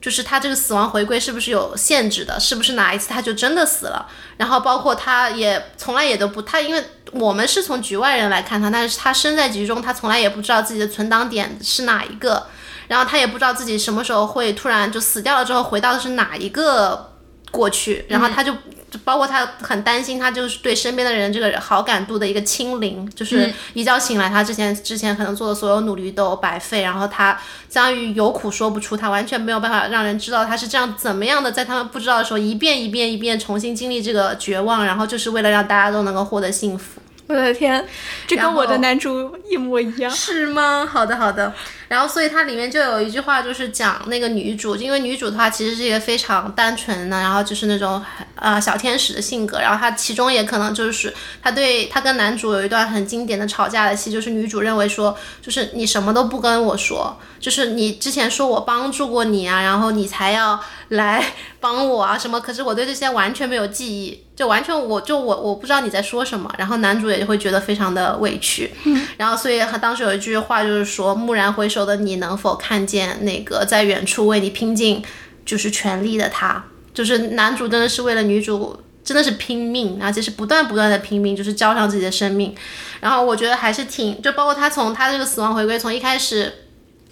[0.03, 4.07] 就是他这个死亡回归是不是有限制的，是不是哪一次他就真的死了，
[4.37, 12.49] 然后包括他也从来也都不他因为我们是从局外人来看他，但是他身在局中，他从来也不知道自己的存档点是哪一个。
[12.89, 17.13] 然后他也不知道自己什么时候会突然就死掉了，之后回到的是哪一个
[17.51, 18.53] 过去，然后他就
[18.91, 27.39] 就包括他很担心，他就是对身边的人这个好感度的一个清零，就是一觉醒来，他之前之前可能做的所有努力都白费，然后他
[27.69, 37.03] 相当于有苦说不出，他完全没有办法让人知道他是这样怎么样的，在他们不知道的时候，一遍一遍一遍重新经历这个绝望，然后就是为了让大家都能够获得幸福。
[37.27, 37.87] 我的天，
[38.27, 40.11] 这跟我的男主一模一样。
[40.11, 40.89] 是吗？
[40.91, 41.53] 好的，好的。
[41.89, 48.03] 然后，所以它里面就有一句话，就是讲那个女主，因为女主的话其实是一个非常单纯的，然后就是那种
[48.35, 49.59] 呃小天使的性格。
[49.59, 51.13] 然后她其中也可能就是
[51.43, 61.25] 她对她跟男主有一段很经典的吵架的戏，就是女主认为说，就是你什么都不跟我说，就是你之前说我帮助过你啊，然后你才要来
[61.59, 64.25] 帮我啊什么，可是我对这些完全没有记忆。
[64.39, 68.73] 就完全，我就我我不知道你在说什么，然后男主也会觉得非常的委屈，
[69.17, 75.03] 然后所以他当时有一句话就是说，蓦然回首的你能否看见那个在远处为你拼尽
[75.45, 76.65] 就是全力的他，
[76.95, 82.55] 就是男主真的是为了女主真的是拼命，而且是不断不断的拼命，就是交上自己的生命，
[83.01, 86.53] 然后我觉得还是挺，就包括他从他这个死亡回归从一开始。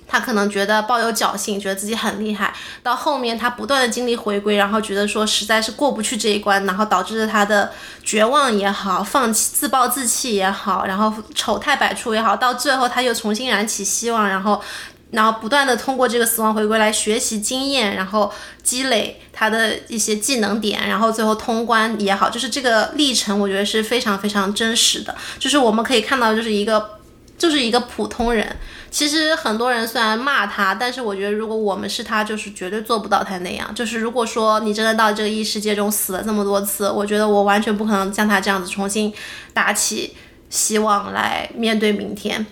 [0.09, 7.73] 他可能觉得抱有侥幸，觉得自己很厉害，到后面他不断的经历回归，然后觉得说实在是过不去这一关，然后导致了他的
[8.05, 14.62] 绝望也好，放弃自暴自弃也好，然后丑态百出也好，到最后他又重新燃起希望，然后，
[15.11, 26.99] 然后不断的通过这个死亡回归来学习经验，然后积累他的一些技能点，然后最后通关也好，就是这个历程，我觉得是非常非常真实的，就是我们可以看到，就是一个
[27.37, 28.57] 就是一个普通人。
[28.97, 33.70] 其实很多人虽然骂他，但是我觉得如果我们是他，就是绝对做不到他那样。
[33.74, 39.12] 就是如果说你真的到这个异世界中死了这么多次，我觉得我完全不可能像他这样子重新
[39.52, 40.14] 打起
[40.48, 42.47] 希望来面对明天。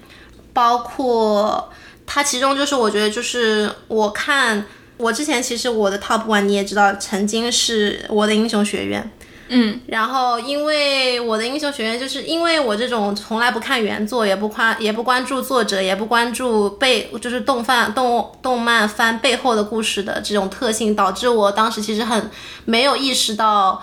[0.53, 1.73] 包括
[2.05, 4.67] 他其中就是我觉得就是我看
[4.99, 9.11] 我之前其实我的 top one 你也知道，曾经是我的英雄学院。
[9.49, 22.31] 嗯，然后因为我的英雄学院，就是因为我这种从来不看原作，也不夸，也不关注作者，也不关注背，就是动漫动动漫番背后的故事的这种特性，导致我当时其实很
[22.65, 23.83] 没有意识到，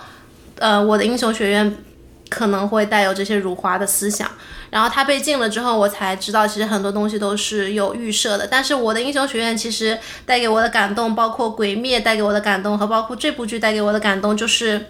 [0.58, 1.76] 呃，我的英雄学院
[2.28, 4.28] 可能会带有这些辱华的思想。
[4.68, 8.48] 然后它被禁了之后，我才知道其实很多东西都是有预设的。
[8.50, 14.86] 但是我的英雄学院其实带给我的感动，包括鬼灭带给我的感动，和包括这部剧带给我的感动，就是。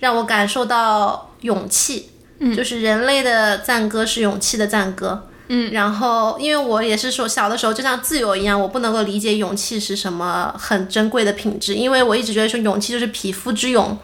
[0.00, 2.10] 让我感受到勇气，
[2.40, 5.28] 嗯，就是人类的赞歌是勇气的赞歌。
[5.52, 13.98] 嗯，然后因为我也是说小的时候就像自由一样，我不能够理解勇气是什么很珍贵的品质，因为我一直觉得说勇气就是匹夫之勇，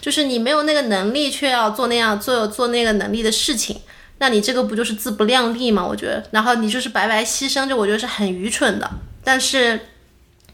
[0.00, 3.80] 就是你没有那个能力却要做那样做做那个能力的事情，
[4.18, 5.86] 那你这个不就是自不量力吗？
[5.86, 8.90] 我觉得，然后你就是白白牺牲，就我觉得是很愚蠢的。
[9.22, 9.78] 但是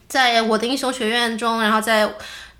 [0.06, 2.12] 在我的英雄学院中，然后在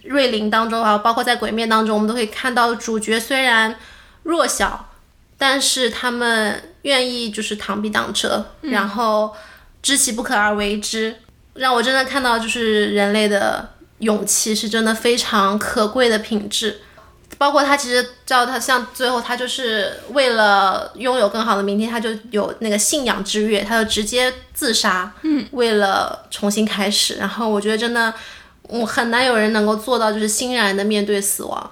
[0.08, 3.76] 瑞灵当中啊，包括在鬼灭当中，我们都可以看到主角虽然
[4.22, 4.90] 弱小，
[5.38, 9.34] 但是他们愿意就是螳臂挡车，然后
[9.82, 11.16] 知其不可而为之，
[11.54, 16.80] 让我真的看到就是人类的勇气是真的非常可贵的品质。
[17.38, 27.16] 包括他其实叫他像最后他就是为了拥有更好的明天，他就有那个信仰之跃，他就直接自杀，嗯，为了重新开始。
[27.16, 28.14] 然后我觉得真的，
[28.68, 31.70] 我很难有人能够做到就是欣然的面对死亡。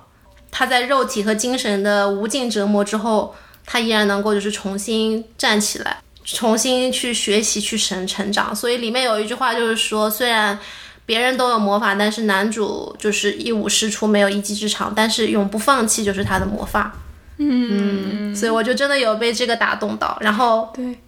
[0.50, 3.34] 他在肉体和精神的无尽折磨之后，
[3.66, 8.54] 他依然能够就是重新站起来，重新去学习去成成长。
[8.54, 10.58] 所以里面有一句话就是说，虽然。
[11.06, 16.94] 别人都有魔法，但是男主就是一无是处，没有一技之长，但是永不放弃就是他的魔法。
[17.36, 20.16] 嗯，所以我就真的有被这个打动到。
[20.22, 20.98] 然后，对，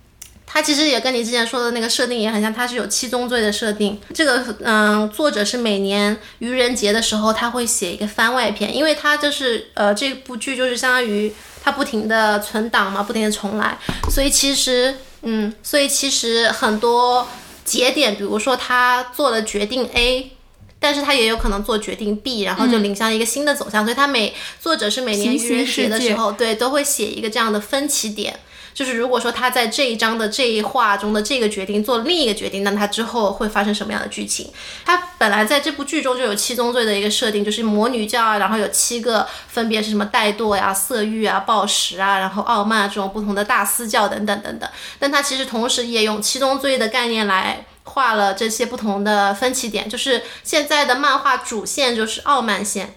[0.46, 4.00] 他其实也跟你之前说的那个设定也很像，它是有七宗罪的设定。
[4.14, 11.32] 这个，嗯，作者是每年愚人节的时候他会写一个番外篇，因为他就是呃这部剧就是相当于
[11.62, 13.76] 他不停的存档嘛，不停的重来，
[14.10, 17.26] 所以其实，嗯，所以其实很多。
[17.66, 20.30] 节点，比如说他做了决定 A，
[20.78, 23.84] 但是他也有可能做决定 B，然后就领向一个新的走向。
[23.84, 28.38] 所以他每作者是每年愚人节的时候，对，都会写一个这样的分歧点。
[28.76, 34.52] 就是如果说他在这一章的这一话中的这个决定做另一个决定，那他之后会发生什么样的剧情？
[34.84, 44.68] 他本来在这部剧中就有七宗罪的一个设定，就是魔女教啊，然后有七个分别是什么怠惰呀、色欲啊、暴食啊，然后傲慢啊这种不同的大私教等等等等。
[44.98, 52.94] 但他其实同时也用七宗罪的概念来画了这些不同的分歧点，就是现在的漫画主线就是傲慢线。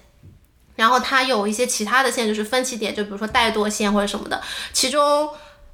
[0.75, 4.41] 然后它有一些其他的线，就是分歧点，就比如说怠惰线或者什么的，
[4.73, 5.29] 其中。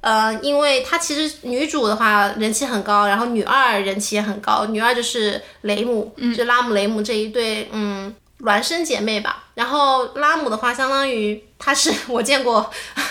[0.06, 4.64] 呃，因为她其实女主的话人气很高，然后女二人气也很高。
[4.66, 9.42] 女二就是雷姆，就拉姆雷姆这一对，嗯，孪生姐妹吧。
[9.54, 12.70] 然后拉姆的话，相当于她是我见过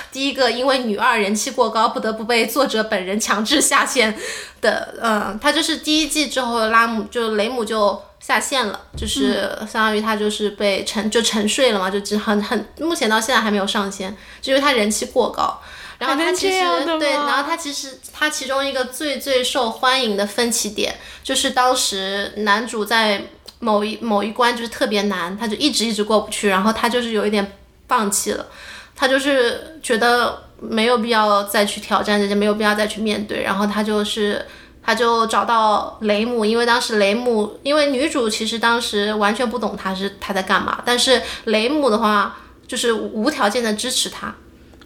[0.10, 4.18] 第一个因为女二人气过高，不得不被作者本人强制下线
[4.62, 4.96] 的。
[5.02, 15.60] 嗯，她就是第一季之后，拉姆就雷姆就下线了，就是相当于她就是被沉就沉睡了嘛，就只很很目前到现在还没有上线，就因为她人气过高。
[15.98, 16.60] 然后他其实
[17.00, 20.94] 对，然后他其实他其中一个最最受欢迎的分歧点，
[21.24, 23.24] 就是当时男主在
[23.60, 27.58] 某一某一关就是特别难，他就一直一直过不去，然后他就是有一点
[27.88, 28.46] 放弃了，
[28.94, 34.46] 他就是觉得没有必要再去挑战这些，没有必要再去面对，然后他就是
[34.84, 44.36] 他就找到雷姆，因为当时雷姆因为女主其实当时完全不懂他是他在干嘛，但是雷姆的话就是无条件的支持他。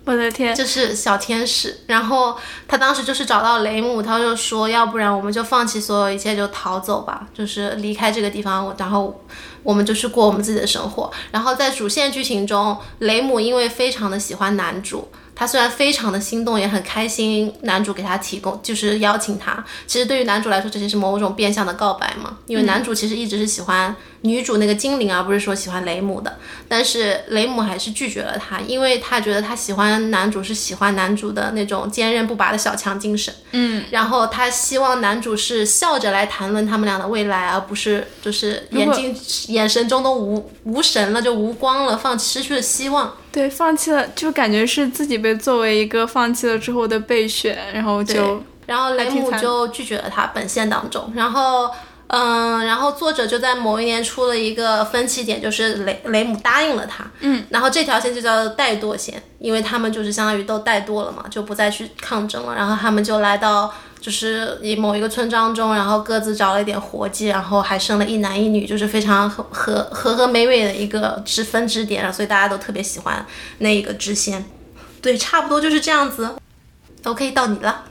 [0.05, 1.81] 我的天，就是小天使。
[1.87, 2.35] 然后
[2.67, 8.75] 他当时就是找到雷姆，他就说，要不然我们就放弃所有一切，就逃走吧，就是离开这个地方。
[8.77, 9.23] 然后
[9.61, 11.11] 我们就是过我们自己的生活。
[11.31, 15.07] 然后在主线剧情中，雷姆因为非常的喜欢男主。
[15.39, 19.63] 他虽然非常的心动，也很开心，男主给他提供就是邀请他。
[19.87, 22.39] 其实对于男主来说，这些是某种变相的告白嘛？
[22.47, 26.37] 因为男主其实一直是喜欢女主那个精灵，而不是说喜欢雷姆的。
[26.67, 33.33] 但是雷姆还是拒绝了他，因为他觉得他喜欢男主是喜欢男主的那种坚韧不拔的小强精神。
[33.53, 39.17] 嗯，然后他希望男主是笑着来谈论他们俩的未来，而不是就是眼睛
[39.47, 43.13] 眼神中都无无神了，就无光了，放失去了希望。
[43.31, 50.27] 对，放弃了，就感觉是自己被作为一个放弃了之后的备选，然后就，然后雷姆就拒绝了他。
[50.33, 51.69] 本线当中，然后，
[52.09, 63.73] 嗯，然后作者就在某一年出了一个分歧点，就是雷雷姆答应了他，嗯，然后这条线就叫怠惰线，因为他们就是相当于都怠惰了嘛，就不再去抗争了，然后他们就来到。
[64.01, 73.25] 就是以某一个村庄中，然后各自找了一点活计，然后还生了一男一女，就是非常和和和和美美的一个支分支点，所以大家都特别喜欢
[73.57, 74.45] 那一个支线。
[75.01, 76.29] 对，差不多就是这样子。
[77.03, 77.83] OK，到你了，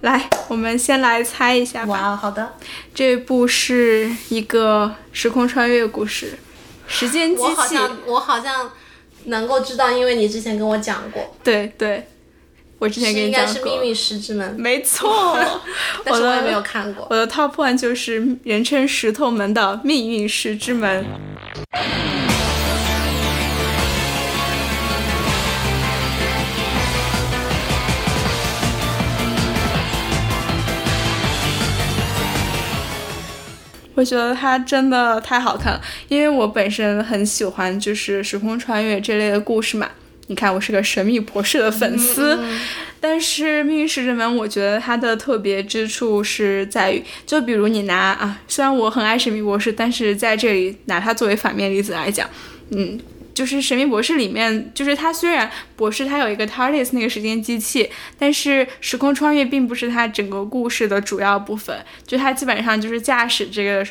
[0.00, 1.92] 来，我们先来猜一下吧。
[1.92, 2.54] 哇，好的，
[2.94, 6.38] 这部是一个时空穿越故事，
[6.86, 7.42] 时间机器。
[7.42, 8.70] 我好像我好像
[9.24, 11.36] 能够知道，因为你之前跟我讲过。
[11.44, 12.06] 对对。
[12.78, 15.38] 我之前跟你讲过，应该是《命运石之门》，没错，
[16.02, 17.06] 但是我也没有看过。
[17.10, 21.04] 我的 top one 就是人称石头门的《命运石之门》。
[34.00, 39.90] 我觉得它真的太好看了，因为我本身很喜欢就是时空穿越这类的故事嘛。
[40.28, 42.38] 你看，我是个神秘博士的粉丝，
[42.98, 52.26] 但是《命运石之门》，我觉得它的特别之处是在于，就比如你拿啊，虽然我很爱神秘博士，但是在这里拿它作为反面例子来讲，
[52.70, 52.98] 嗯，
[53.40, 57.88] 就是《神秘博士》里面，就是他虽然博士他有一个 TARDIS 那个时间机器，
[58.18, 63.82] 但是时空穿越并不是他整个故事的主要部分，就他基本上就是驾驶这个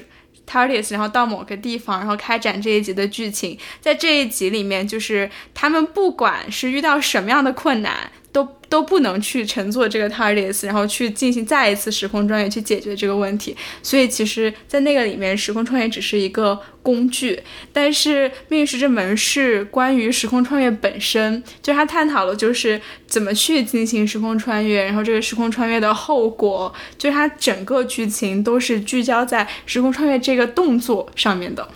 [0.45, 3.57] TARDIS，然后到某个地方，然后开展这一集的剧情。
[3.81, 13.55] 在这一集里面，就是他们不管是遇到什么样的困难，都都不能去乘坐这个 TARDIS，然后去进行再一次时空穿越去解决这个问题。
[13.81, 17.41] 所以其实，在那个里面，时空穿越只是一个工具，
[17.73, 31.67] 但是《命运石之门》是关于时空穿越本身，就是它探讨了就是怎么去进行时空穿越，然后这个时空穿越的后果，就是它整个剧情都是聚焦在时空穿越这个动作上面的。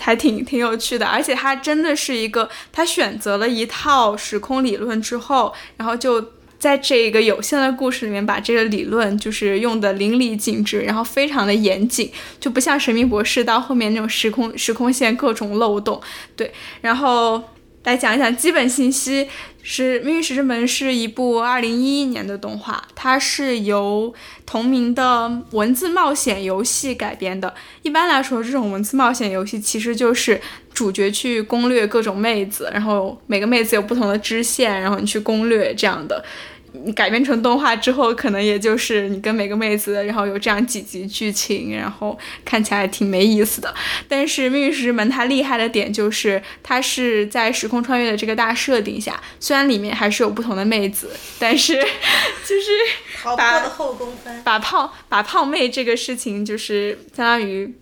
[0.00, 12.10] 还挺挺有趣的，而且他真的是一个，他选择了一套时空理论之后，然后就在这个有限的故事里面把这个理论就是用的淋漓尽致，然后非常的严谨，
[12.40, 16.00] 就不像神秘博士到后面那种时空时空线各种漏洞。
[16.36, 17.42] 对，然后
[17.84, 19.28] 来讲一讲基本信息。
[19.64, 24.12] 是《命运石之门》是一部二零一一年的动画，它是由
[24.44, 27.54] 同名的文字冒险游戏改编的。
[27.82, 30.40] 一般来说，这种文字冒险游戏其实就是
[30.74, 36.24] 主角去攻略各种妹子，然后每个妹子有不同的支线，然后你去攻略这样的。
[36.72, 43.72] 你改编成动画之后，可能也就是你跟每个妹子，然后有这样几集剧情，然后看起来挺没意思的。
[44.08, 51.74] 但是《命运石之门》它厉害的点就是，它是在时空穿越的这个大设定下，虽然里面还是有不同的妹子，但是
[52.46, 54.42] 就是把后宫番。
[54.42, 57.72] 把胖把胖妹这个事情，就是相当于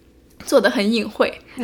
[0.44, 1.32] 做的很隐晦，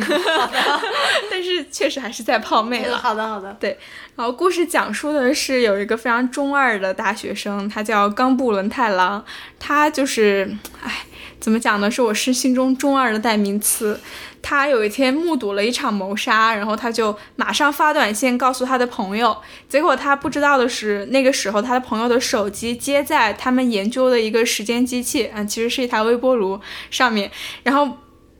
[1.29, 2.97] 但是确实还是在泡妹了。
[2.97, 3.55] 好的，好的。
[3.59, 3.77] 对
[4.15, 9.23] 然后故事讲述的是有一个非常中二的大学生，他叫冈部伦太郎，
[9.59, 10.49] 他就是，
[10.83, 11.05] 哎，
[11.39, 11.89] 怎么讲呢？
[11.91, 13.99] 是我是心中中二的代名词。
[14.39, 19.35] 他有一天目睹了一场谋杀，然后他就马上发短信告诉他的朋友。
[19.67, 26.59] 结果他不知道的是，那个时候他的朋友的手机接在他们研究的一个时间机器，嗯，其实是一台微波炉
[26.89, 27.29] 上面，
[27.63, 27.97] 然后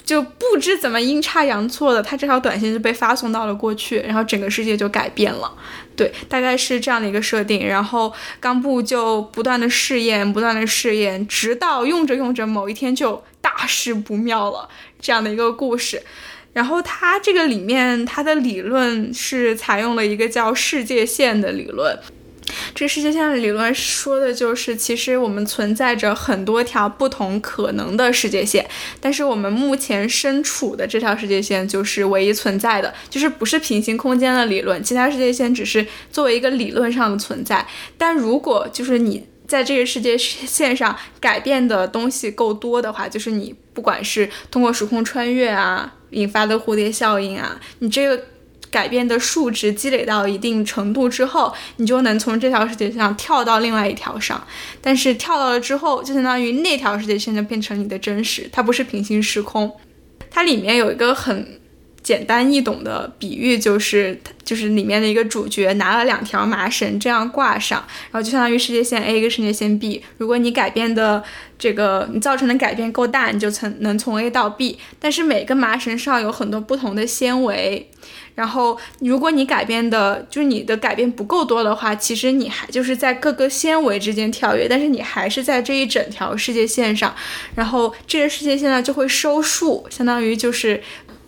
[0.08, 5.54] 就不知怎么阴差阳错的，他这条短信就被发送到了过去，然后整个世界就改变了。
[5.98, 7.68] 对，大概是这样的一个设定。
[7.68, 14.70] 然后冈部就不断的试验，不断的试验，直到用着用着，某一天就大事不妙了，
[15.02, 16.02] 这样的一个故事。
[16.54, 22.00] 然后它这个里面，它的理论是采用了一个叫世界线的理论。
[22.74, 28.68] 这个世界线的理论说的就是，其实我们存在着很多条不同可能的世界线，
[29.02, 37.66] 但是我们目前身处的这条世界线就是唯一存在的，就是不是平行空间的理论，其他世界线只是作为一个理论上的存在。
[37.98, 48.24] 但如果就是你在这个世界线上改变的东西够多的话，就是你不管是通过时空穿越啊引发的蝴蝶效应啊，你这个。
[48.70, 54.46] 改变的数值积累到一定程度之后，你就能从这条世界上跳到另外一条上。
[54.82, 59.72] 但是跳到了之后，就相当于那条世界线就变成你的真实，它不是平行时空。
[60.30, 61.60] 它里面有一个很
[62.04, 70.04] 简单易懂的比喻，就是就是里面的一个主角拿了两条麻绳这样挂上，然后就相当于世界线 A 跟世界线 B。
[70.18, 71.24] 如果你改变的
[71.58, 74.78] 这个你造成的改变够大，你就从能从 A 到 B。
[75.00, 77.90] 但是每个麻绳上有很多不同的纤维。
[78.38, 87.16] 然后，如果你改变的，就是你的改变不够多的话，其实你还就是在各个纤维之间跳跃，但是你还是在这一整条世界线上。
[87.56, 90.80] 然后这个世界线呢就会收束，相当于就是，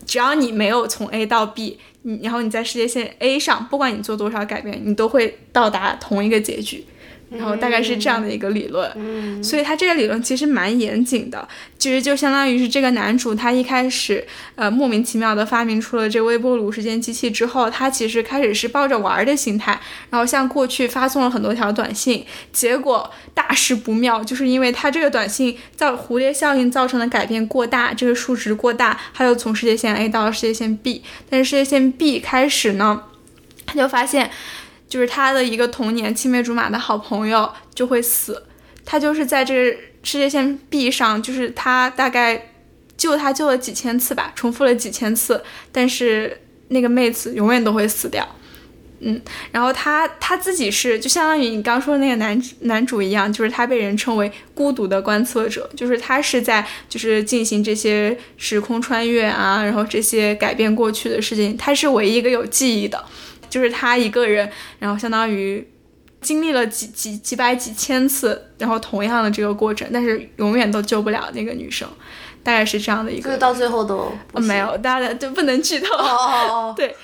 [0.05, 6.85] 只要你没有从 A 到 B，你然后你在世界线 A 上，不管你做多少改变，你都会到达同一个结局。
[7.29, 11.47] 然后大概是这样的一个理论，嗯，所以他这个理论其实蛮严谨的，
[11.77, 14.25] 其实就相当于是这个男主他一开始
[14.55, 19.79] 呃莫名其妙的发明出了这微波炉时间机器之后，他其实开始是抱着玩儿的心态，
[20.09, 33.03] 然后向过去发送了很多条短信，结果大事不妙，就是因为他这个短信造蝴蝶效应造成的改变过大，这个数值过大，他又从世界线 A 到了世界线 B，但是世界线 B 开始呢，
[33.67, 34.31] 他就发现。
[34.89, 38.43] 就是他的一个童年青梅竹马的好朋友就会死，
[38.83, 42.53] 他就是在这个世界线 B 上，就是他大概
[42.97, 45.41] 救他救了几千次吧，重复了几千次，
[45.71, 48.27] 但是那个妹子永远都会死掉。
[49.01, 49.21] 嗯
[49.53, 63.01] 然后他他自己是就相当于你刚说的那个男男主一样，就是他被人称为孤独的观测者，就是他是在就是进行这些时空穿越啊，然后这些改变过去的事情，他是唯一一个有记忆的，
[63.49, 64.49] 就是他一个人，
[64.79, 65.67] 然后相当于
[66.21, 71.87] 经历了几几几百几千次，然后同样的这个过程，但是永远都救不了那个女生，
[72.43, 73.23] 大概是这样的一个。
[73.23, 75.95] 就是到最后都没有，大家就不能剧透。
[75.95, 76.95] 哦哦哦， 对，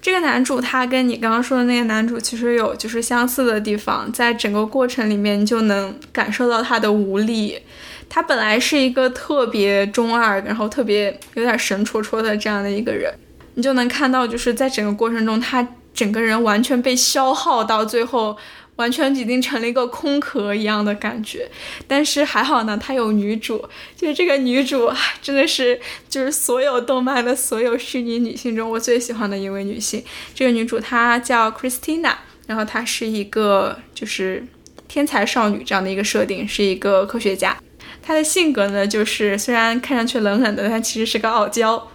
[0.00, 7.60] 这个男主他跟你刚刚说的那个男主其实有就是相似的地方，在整个过程里面你就能感受到他的无力。
[8.08, 13.12] 他本来是一个特别中二，然后特别有点神戳戳的这样的一个人，
[13.54, 18.36] 你就能看到就是在整个过程中，他整个人完全被消耗到最后。
[18.76, 21.48] 完全已经成了一个空壳一样的感觉，
[21.86, 23.64] 但是还好呢，他有女主，
[23.96, 25.78] 就是这个女主唉真的是
[26.08, 30.02] 就是所有动漫的所有虚拟女性中我最喜欢的一位女性。
[30.34, 32.14] 这个女主她叫 Christina，
[32.48, 34.44] 然后她是一个就是
[34.88, 37.56] 天才少女这样的一个设定，是一个科学家。
[38.02, 41.90] 她的性格呢，就是虽然看上去冷冷的，但其实是个傲娇。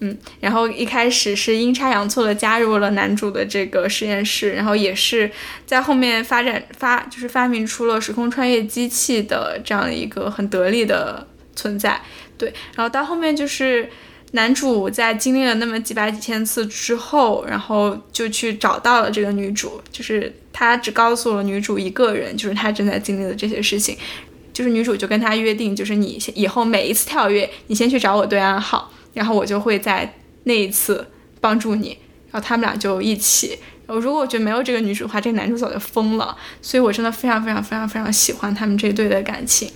[0.00, 5.30] 嗯，然后一开始是阴差阳错的加入了男主的这个实验室，然后也是
[5.66, 12.00] 在后面发展发就是发明出了时空穿越机器的这样一个很得力的存在。
[12.38, 13.88] 对，然后到后面就是
[14.32, 23.98] 男主在经历了那么几百几千次之后，然后就去找到了这个女主，就是他只告诉了女主一个人，就是他正在经历的这些事情。
[24.52, 30.14] 就是女主就跟他约定，就是你以后每一次跳跃，你先去找我对暗号，然后我就会在
[30.44, 31.06] 那一次
[31.40, 31.98] 帮助你，
[32.30, 33.58] 然后他们俩就一起。
[33.86, 36.36] 然后如果我觉得没有这个女主的话，这个男主早就疯了。
[36.62, 39.70] 所以我真的非常非常非常非常喜欢他们这对的感情。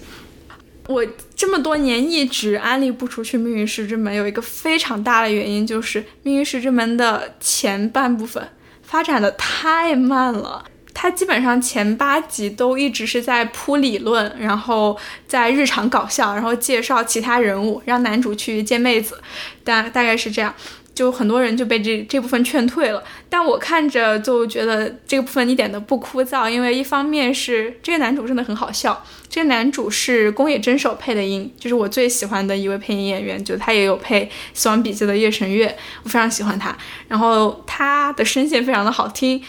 [0.86, 1.04] 我
[1.34, 8.46] 这么多年一直安利不出去《命运石之门》，有一个非常大的原因就是《命运石之门》的前半部分
[8.82, 10.64] 发展的太慢了。
[10.94, 14.96] 他基本上前八集都一直是在铺理论，然后
[15.26, 19.20] 在日常搞笑，然后介绍其他人物，让男主去见妹子，
[19.64, 20.54] 大大概是这样。
[20.94, 39.42] 就很多人就被这这部分劝退了，但我看着就觉得这个部分一点都不枯燥，因为一方面是这个男主真的很好笑，这个男主是宫野真守配的音，就是我最喜欢的一位配音演员，就他也有配《死亡笔记》的夜神月，我非常喜欢他，然后他的声线非常的好听。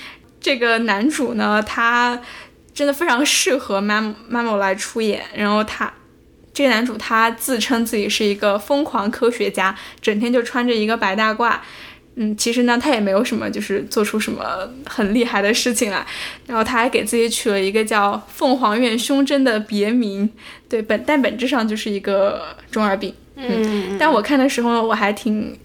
[0.46, 2.22] 这个男主呢，他
[2.72, 5.24] 真的非常适合 Mam Mamo 来出演。
[5.34, 5.92] 然后他
[6.54, 11.56] 这个男主他自称自己是一个疯狂科学家，整天就穿着一个白大褂。
[12.18, 16.06] 嗯，其实呢，他也没有什么，就是做出什么很厉害的事情来。
[16.46, 20.30] 然后他还给自己取了一个叫“凤凰院胸针”的别名，
[20.70, 23.12] 对本但本质上就是一个中二病。
[23.36, 25.58] 嗯，但我看的时候，我还挺，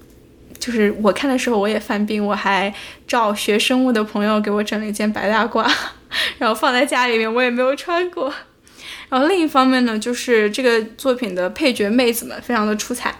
[0.60, 2.72] 就是我看的时候我也犯病，我还
[3.08, 5.68] 找学生物的朋友给我整了一件白大褂，
[6.38, 8.32] 然后放在家里面，我也没有穿过。
[9.08, 13.12] 然后另一方面呢，就是这个作品的配角妹子们非常的出彩。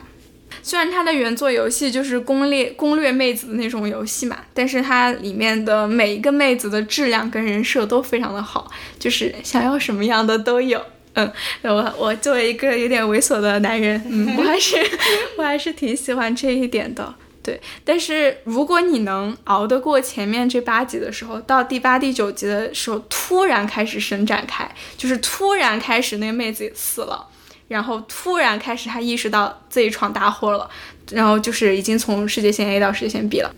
[0.62, 10.80] 虽然它的原作游戏就是攻略攻略妹子的那种游戏嘛，但是它里面的每一个妹子的质量跟人设都非常的好，就是想要什么样的都有。
[11.14, 14.76] 嗯，我我作为一个有点猥琐的男人，嗯，我还是
[15.38, 17.14] 我还是挺喜欢这一点的。
[17.51, 27.27] 对，但是如果你能熬得过前面这八集的时候，到第八、第九集的时候，突然开始伸展开，就是突然开始那个妹子也死了，
[27.66, 30.70] 然后突然开始她意识到自己闯大祸了，
[31.10, 33.52] 然后就是已经从世界线 A 到世界线 B 了。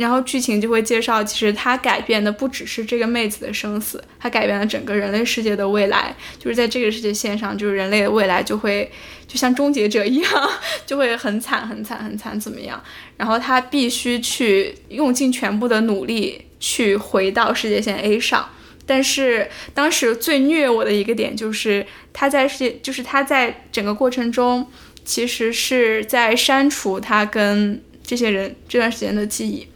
[0.00, 6.16] 然后剧情就会介绍，其实他改变的不只是这个妹子的生死，他改变了整个人类世界的未来。
[6.38, 8.90] 就是在这个世界线上，就是人类的未来就会
[9.28, 10.50] 就像终结者一样，
[10.86, 12.82] 就会很惨、很惨、很惨，怎么样？
[13.18, 18.48] 然后他必须去用尽全部的努力去回到世界线 A 上。
[18.86, 24.66] 但是当时最虐我的一个点就是他在世界，就是他在整个过程中
[25.04, 29.68] 其实是在删除他跟这些人这段时间的记忆。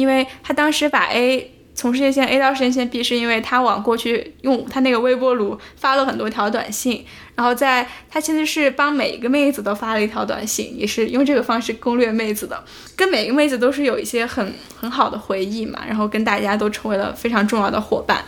[0.00, 7.04] 因为他当时把 A 从世界线 A 到世界线 B，是因为他往过去用他那个微波炉发了很多条短信，
[7.34, 12.62] 然后在他其实是帮每一个妹子都发了一条短信，也是用这个方式攻略妹子的，
[12.96, 18.24] 跟每个妹子都是有一些很很好的回忆嘛，然后跟大家都成为了非常重要的伙伴。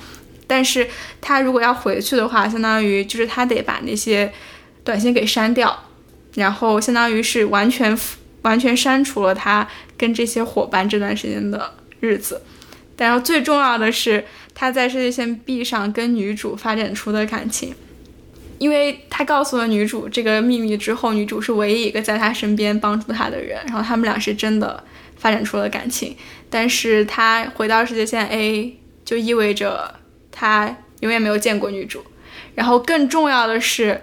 [0.46, 0.86] 但是
[1.20, 4.32] 他如果要回去的话，相当于就是他得把那些
[4.84, 5.78] 短信给删掉，
[6.34, 7.98] 然后相当于是完全
[8.42, 9.66] 完全删除了他
[9.96, 12.42] 跟这些伙伴这段时间的日子，
[12.96, 14.24] 然后最重要的是
[14.54, 17.74] 他在世界线 B 上跟女主发展出的感情，
[18.58, 24.82] 因为他告诉了女主这个秘密之后，女主是唯一一个在他身边帮助他的人，然后他们俩是真的
[25.16, 26.16] 发展出了感情，
[26.50, 29.94] 但是他回到世界线 A 就意味着
[30.30, 32.04] 他永远没有见过女主。
[32.54, 34.02] 然后更重要的是，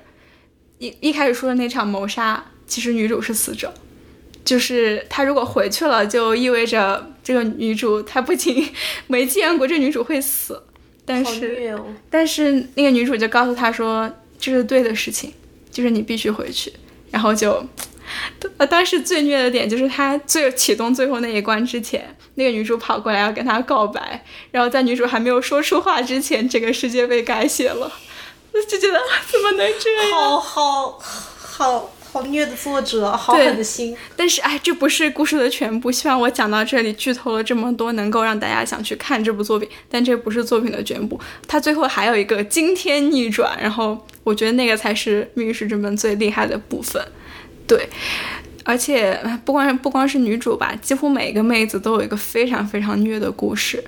[0.79, 3.73] 一一开始说的那场谋杀，其实女主是死者。
[4.49, 8.67] 就是他如果回去了，就意味着这个女主她不仅
[9.05, 10.59] 没见过这女主会死，
[11.05, 11.85] 但是哦。
[12.09, 15.31] 但是那个女主就告诉他说这是对的事情，
[15.69, 16.73] 就是你必须回去，
[17.11, 17.63] 然后就。
[18.57, 27.91] 呃，当时最虐的点就是他最启动最后那一关之前，那个女主跑过来要跟他告白，然后在女主还没有说出话之前，整个世界被改写了，
[28.51, 28.99] 我 就觉得
[29.31, 30.11] 怎么能这样？
[30.11, 33.95] 好好好好虐的作者，好对狠的心。
[34.15, 35.91] 但是哎，这不是故事的全部。
[35.91, 39.69] 希望我讲到这里剧透了这么多，能够让大家想去看这部作品。
[39.89, 46.99] 但这不是作品的全部，它最后还有一个惊天逆转，然后我觉得那个才是《命运石之门》最厉害的部分。
[47.67, 47.87] 对，
[48.63, 53.83] 而且哎不光不光是女主吧，几乎每个妹子都有一个非常非常虐的故事。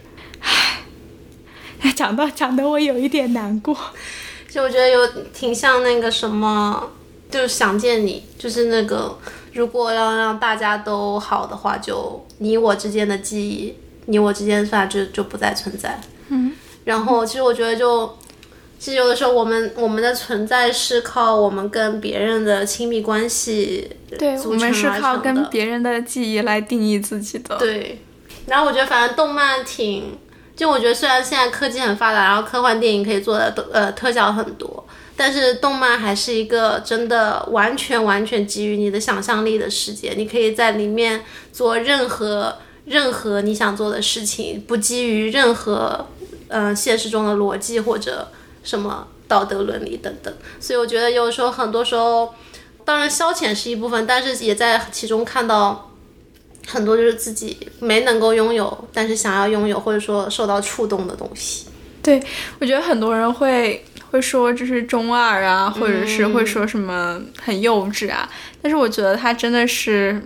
[1.80, 3.76] 唉，讲到讲的我有一点难过。
[4.48, 6.92] 就我觉得有挺像那个什么，
[7.32, 9.18] 就是想见你，就是那个
[9.54, 13.74] 如果要让大家都好的话，就你我之间的记忆，
[14.06, 16.00] 你我之间的算就就不再存在。
[16.30, 16.54] 嗯，
[16.84, 18.18] 然后其实我觉得就。
[18.84, 23.88] 其实有的时候，我们我们的存在是靠我们跟别人的亲密关系
[24.18, 27.56] 对，我们是靠跟别人的记忆来定义自己的。
[27.60, 28.02] 对，
[28.48, 30.18] 然后我觉得反正动漫挺，
[30.56, 34.84] 就我觉得虽然现在科技很发达，然后科幻电影可以做的都呃特效很多，
[35.16, 46.08] 但是动漫还是一个真的完全完全基于你的想象力的世界，你可以在里面做任何任何你想做的事情，不基于任何
[46.48, 48.28] 嗯、现实中的逻辑或者
[48.64, 52.34] 什么道德伦理等等，所以我觉得有时候很多时候。
[52.84, 55.92] 当然，消遣是一部分，但是也在其中看到
[56.66, 61.68] 很多就是自己没能够拥有，但是想要拥有或者说受到触动的东西。
[62.02, 62.22] 对，
[62.60, 68.30] 我觉得很多人会会说这是中二啊，或者是会说什么很幼稚啊，
[68.62, 70.22] 但是我觉得他真的是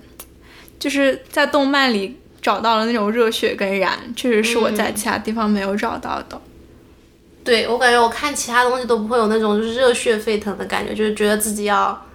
[0.77, 6.41] 就是在动漫里找到了那种热血跟燃，确实是我在其他地方没有找到的。
[7.43, 12.05] 对我感觉我看其他东西都不会有那种就是热血沸腾的感觉，就是觉得自己要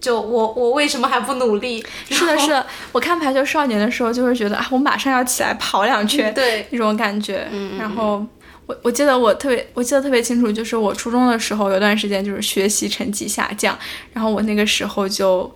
[0.00, 1.84] 就我我为什么还不努力？
[2.10, 7.46] 是的，是的，我看《排球少年》的时候就会觉得啊，我马上要起来跑两圈，对那种感觉。
[7.78, 8.26] 然后
[8.72, 13.78] 我我记得我特别我记得特别清楚，就是我初中的时候有段时间就是学习成绩下降，
[14.12, 15.52] 然后我那个时候就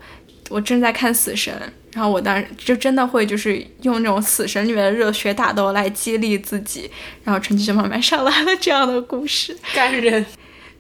[0.49, 1.55] 我正在看《死神》，
[1.95, 6.91] 然后我当时就真的会就是用那种《死神》里面的热血打斗来激励自己，
[7.25, 9.57] 然后成绩就慢慢上来了这样的故事。
[9.75, 10.25] 感人。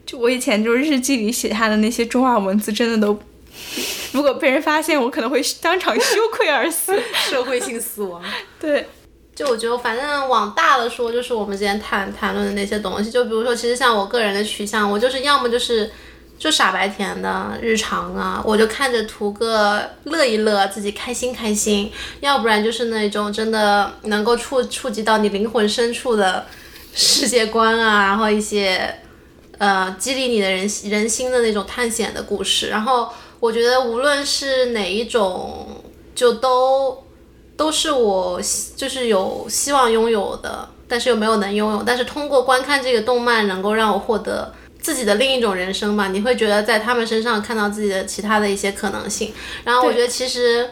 [0.04, 3.18] 就我以前就日记里写下的那些中二文字，真的都。
[4.12, 6.96] 如果被人发现，我可能会当场羞愧而死。
[7.28, 8.22] 社会性死亡。
[8.60, 8.86] 对，
[9.36, 13.10] 就我觉得，反正往大了说，就是我们之前谈谈论的那些东西。
[13.10, 15.90] 就比如说，其实像我个人的取向，我就是要么就是
[16.38, 21.90] 就傻白甜的日常啊，我就看着图个乐一乐，自己开心开心；
[22.20, 26.46] 要不然就是那种真的能够触触及到你灵魂深处的
[26.94, 29.02] 世界观啊，然后一些
[29.58, 32.68] 呃激励你的人人心的那种探险的故事。
[32.68, 35.84] 然后我觉得无论是哪一种，
[36.14, 37.05] 就都。
[37.56, 41.82] 都是我希就是有希望拥有的，但是又没有能拥有。
[41.82, 46.08] 但是通过观看这个动漫，能够让我获得自己的另一种人生吧。
[46.08, 49.32] 你会觉得在他们身上看到自己的其他的一些可能性。
[49.64, 50.68] 然后我觉得其实，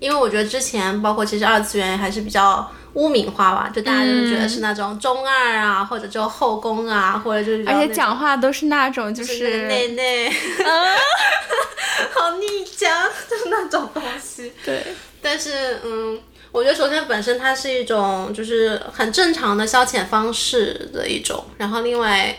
[0.00, 10.30] 因为我觉得之前包括其实二次元还是比较污名化吧，就大家就觉得是那种中二啊，或者就后宫啊，或者就是而且讲话都是那种就就是内内，
[12.14, 12.46] 好逆
[12.76, 14.52] 讲，就是那种东西。
[14.64, 14.84] 对
[15.24, 16.20] 但是，嗯，
[16.52, 22.36] 我觉得首先本身它是一种就是很正常的消遣方式的一种，然后另外，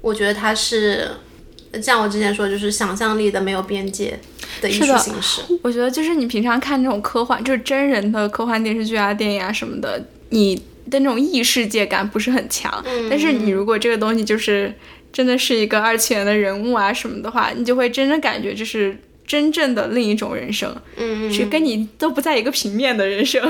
[0.00, 1.10] 我觉得它是
[1.82, 4.16] 像我之前说，就是想象力的没有边界
[4.60, 5.42] 的艺术形式。
[5.62, 10.54] 我觉得就是你平常看那种科幻，就是真人的科幻电视剧啊、电影啊什么的，你
[10.88, 12.82] 的那种异世界感不是很强。
[13.10, 14.72] 但是你如果这个东西就是
[15.12, 18.96] 真的是一个二次元的人物啊什么的话，你就会真正感觉就是
[19.30, 23.48] 真正的另一种人生，嗯，是跟你都不在一个平面的人生。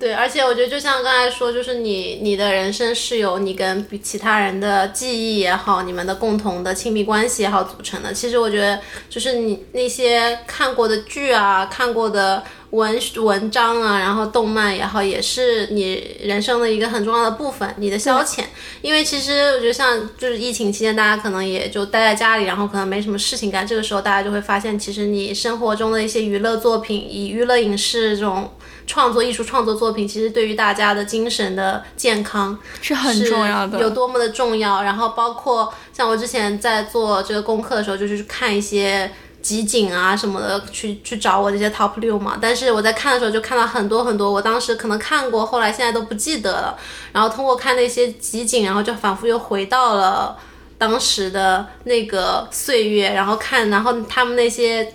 [0.00, 8.10] 对，而且我觉得就像刚才说，就是你你的人生是由你跟比其他人的记忆也好，你们的共同的亲密关系也好组成的。
[8.10, 18.44] 其实我觉得，就是你那些看过的剧啊，看过的文文章啊，然后动漫也好，也是你人生的一个很重要的部分，你的消遣。
[18.80, 28.50] 因为其实我觉得，像就是疫情期间，大家可能也就待在家里，然后可能没什么事情干，这个时候大家就会发现，其实你生活中的一些娱乐作品，以娱乐影视这种。
[28.90, 33.78] 创作艺术创作作品，其实对于大家的精神的健康是很重要的。
[33.78, 34.82] 有多么的重要。
[34.82, 39.08] 然后包括像我之前在做这个功课的时候，就是去看一些
[39.40, 42.36] 集锦啊什么的，去去找我这些 top 六嘛。
[42.42, 46.76] 但是我在看的时候就看到很多很多，我当时可能看过，后来现在都不记得了。
[47.12, 50.36] 然后通过看那些集锦，然后就仿佛又回到了
[50.76, 54.94] 当时的那个岁月，然后看，然后他们那些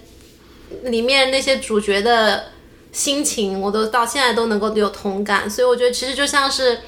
[0.83, 2.54] 里面那些主角的。
[2.95, 6.79] 心情我都到现在都能够有同感，所以我觉得其实就像是，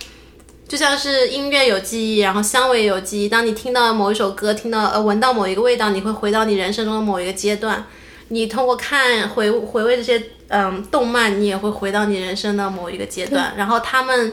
[0.66, 3.28] 就像是音乐有记忆，然后香味有记忆。
[3.28, 7.86] 当你听到某一首歌，听到呃闻到某一个味道，你会回到你人生中的某一个阶段。
[8.30, 13.54] 你通过看回回味这些嗯动漫，你也会回到你人生的某一个阶段。
[13.58, 14.32] 然后他们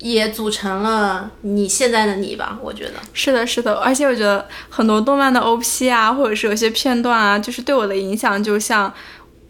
[0.00, 3.74] 也组成了你现在的你吧，我觉得是的，是的。
[3.74, 8.92] 而且我觉得很多动漫的 OP 啊，或者是有些片段啊，就是对我的影响，就像。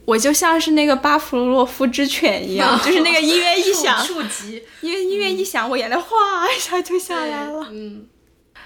[0.05, 6.07] 我就像是那个巴甫洛夫之犬一样， 就是那个音乐一响，触及，因为音乐一响，我眼泪哗
[6.55, 7.69] 一下就下来了。
[7.71, 8.07] 嗯，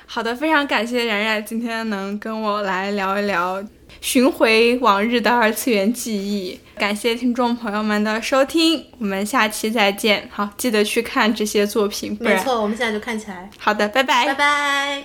[0.07, 3.63] 好的，非常感谢冉冉今天能跟我来聊一聊，
[4.01, 6.59] 寻回往日的二次元记忆。
[6.77, 10.29] 感谢听众朋友们的收听，我们下期再见。
[10.33, 13.51] 好，记得去看这些作品，不然没错，我们现在就看起来。
[13.59, 15.05] 好的，拜拜，拜拜。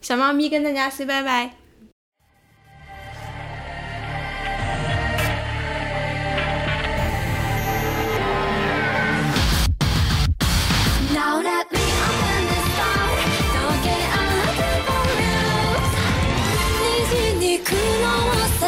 [0.00, 1.59] 小猫咪跟大家 say 拜拜。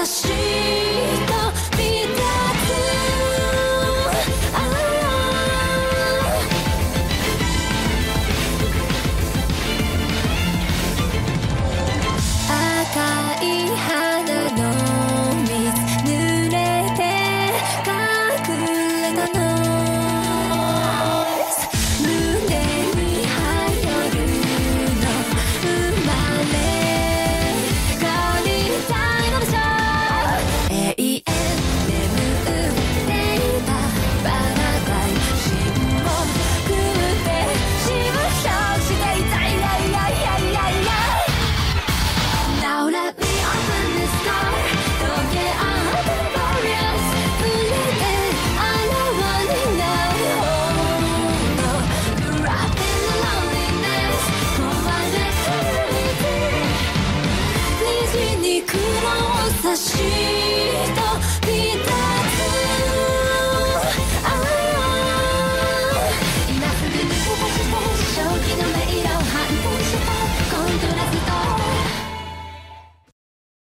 [0.03, 1.32] を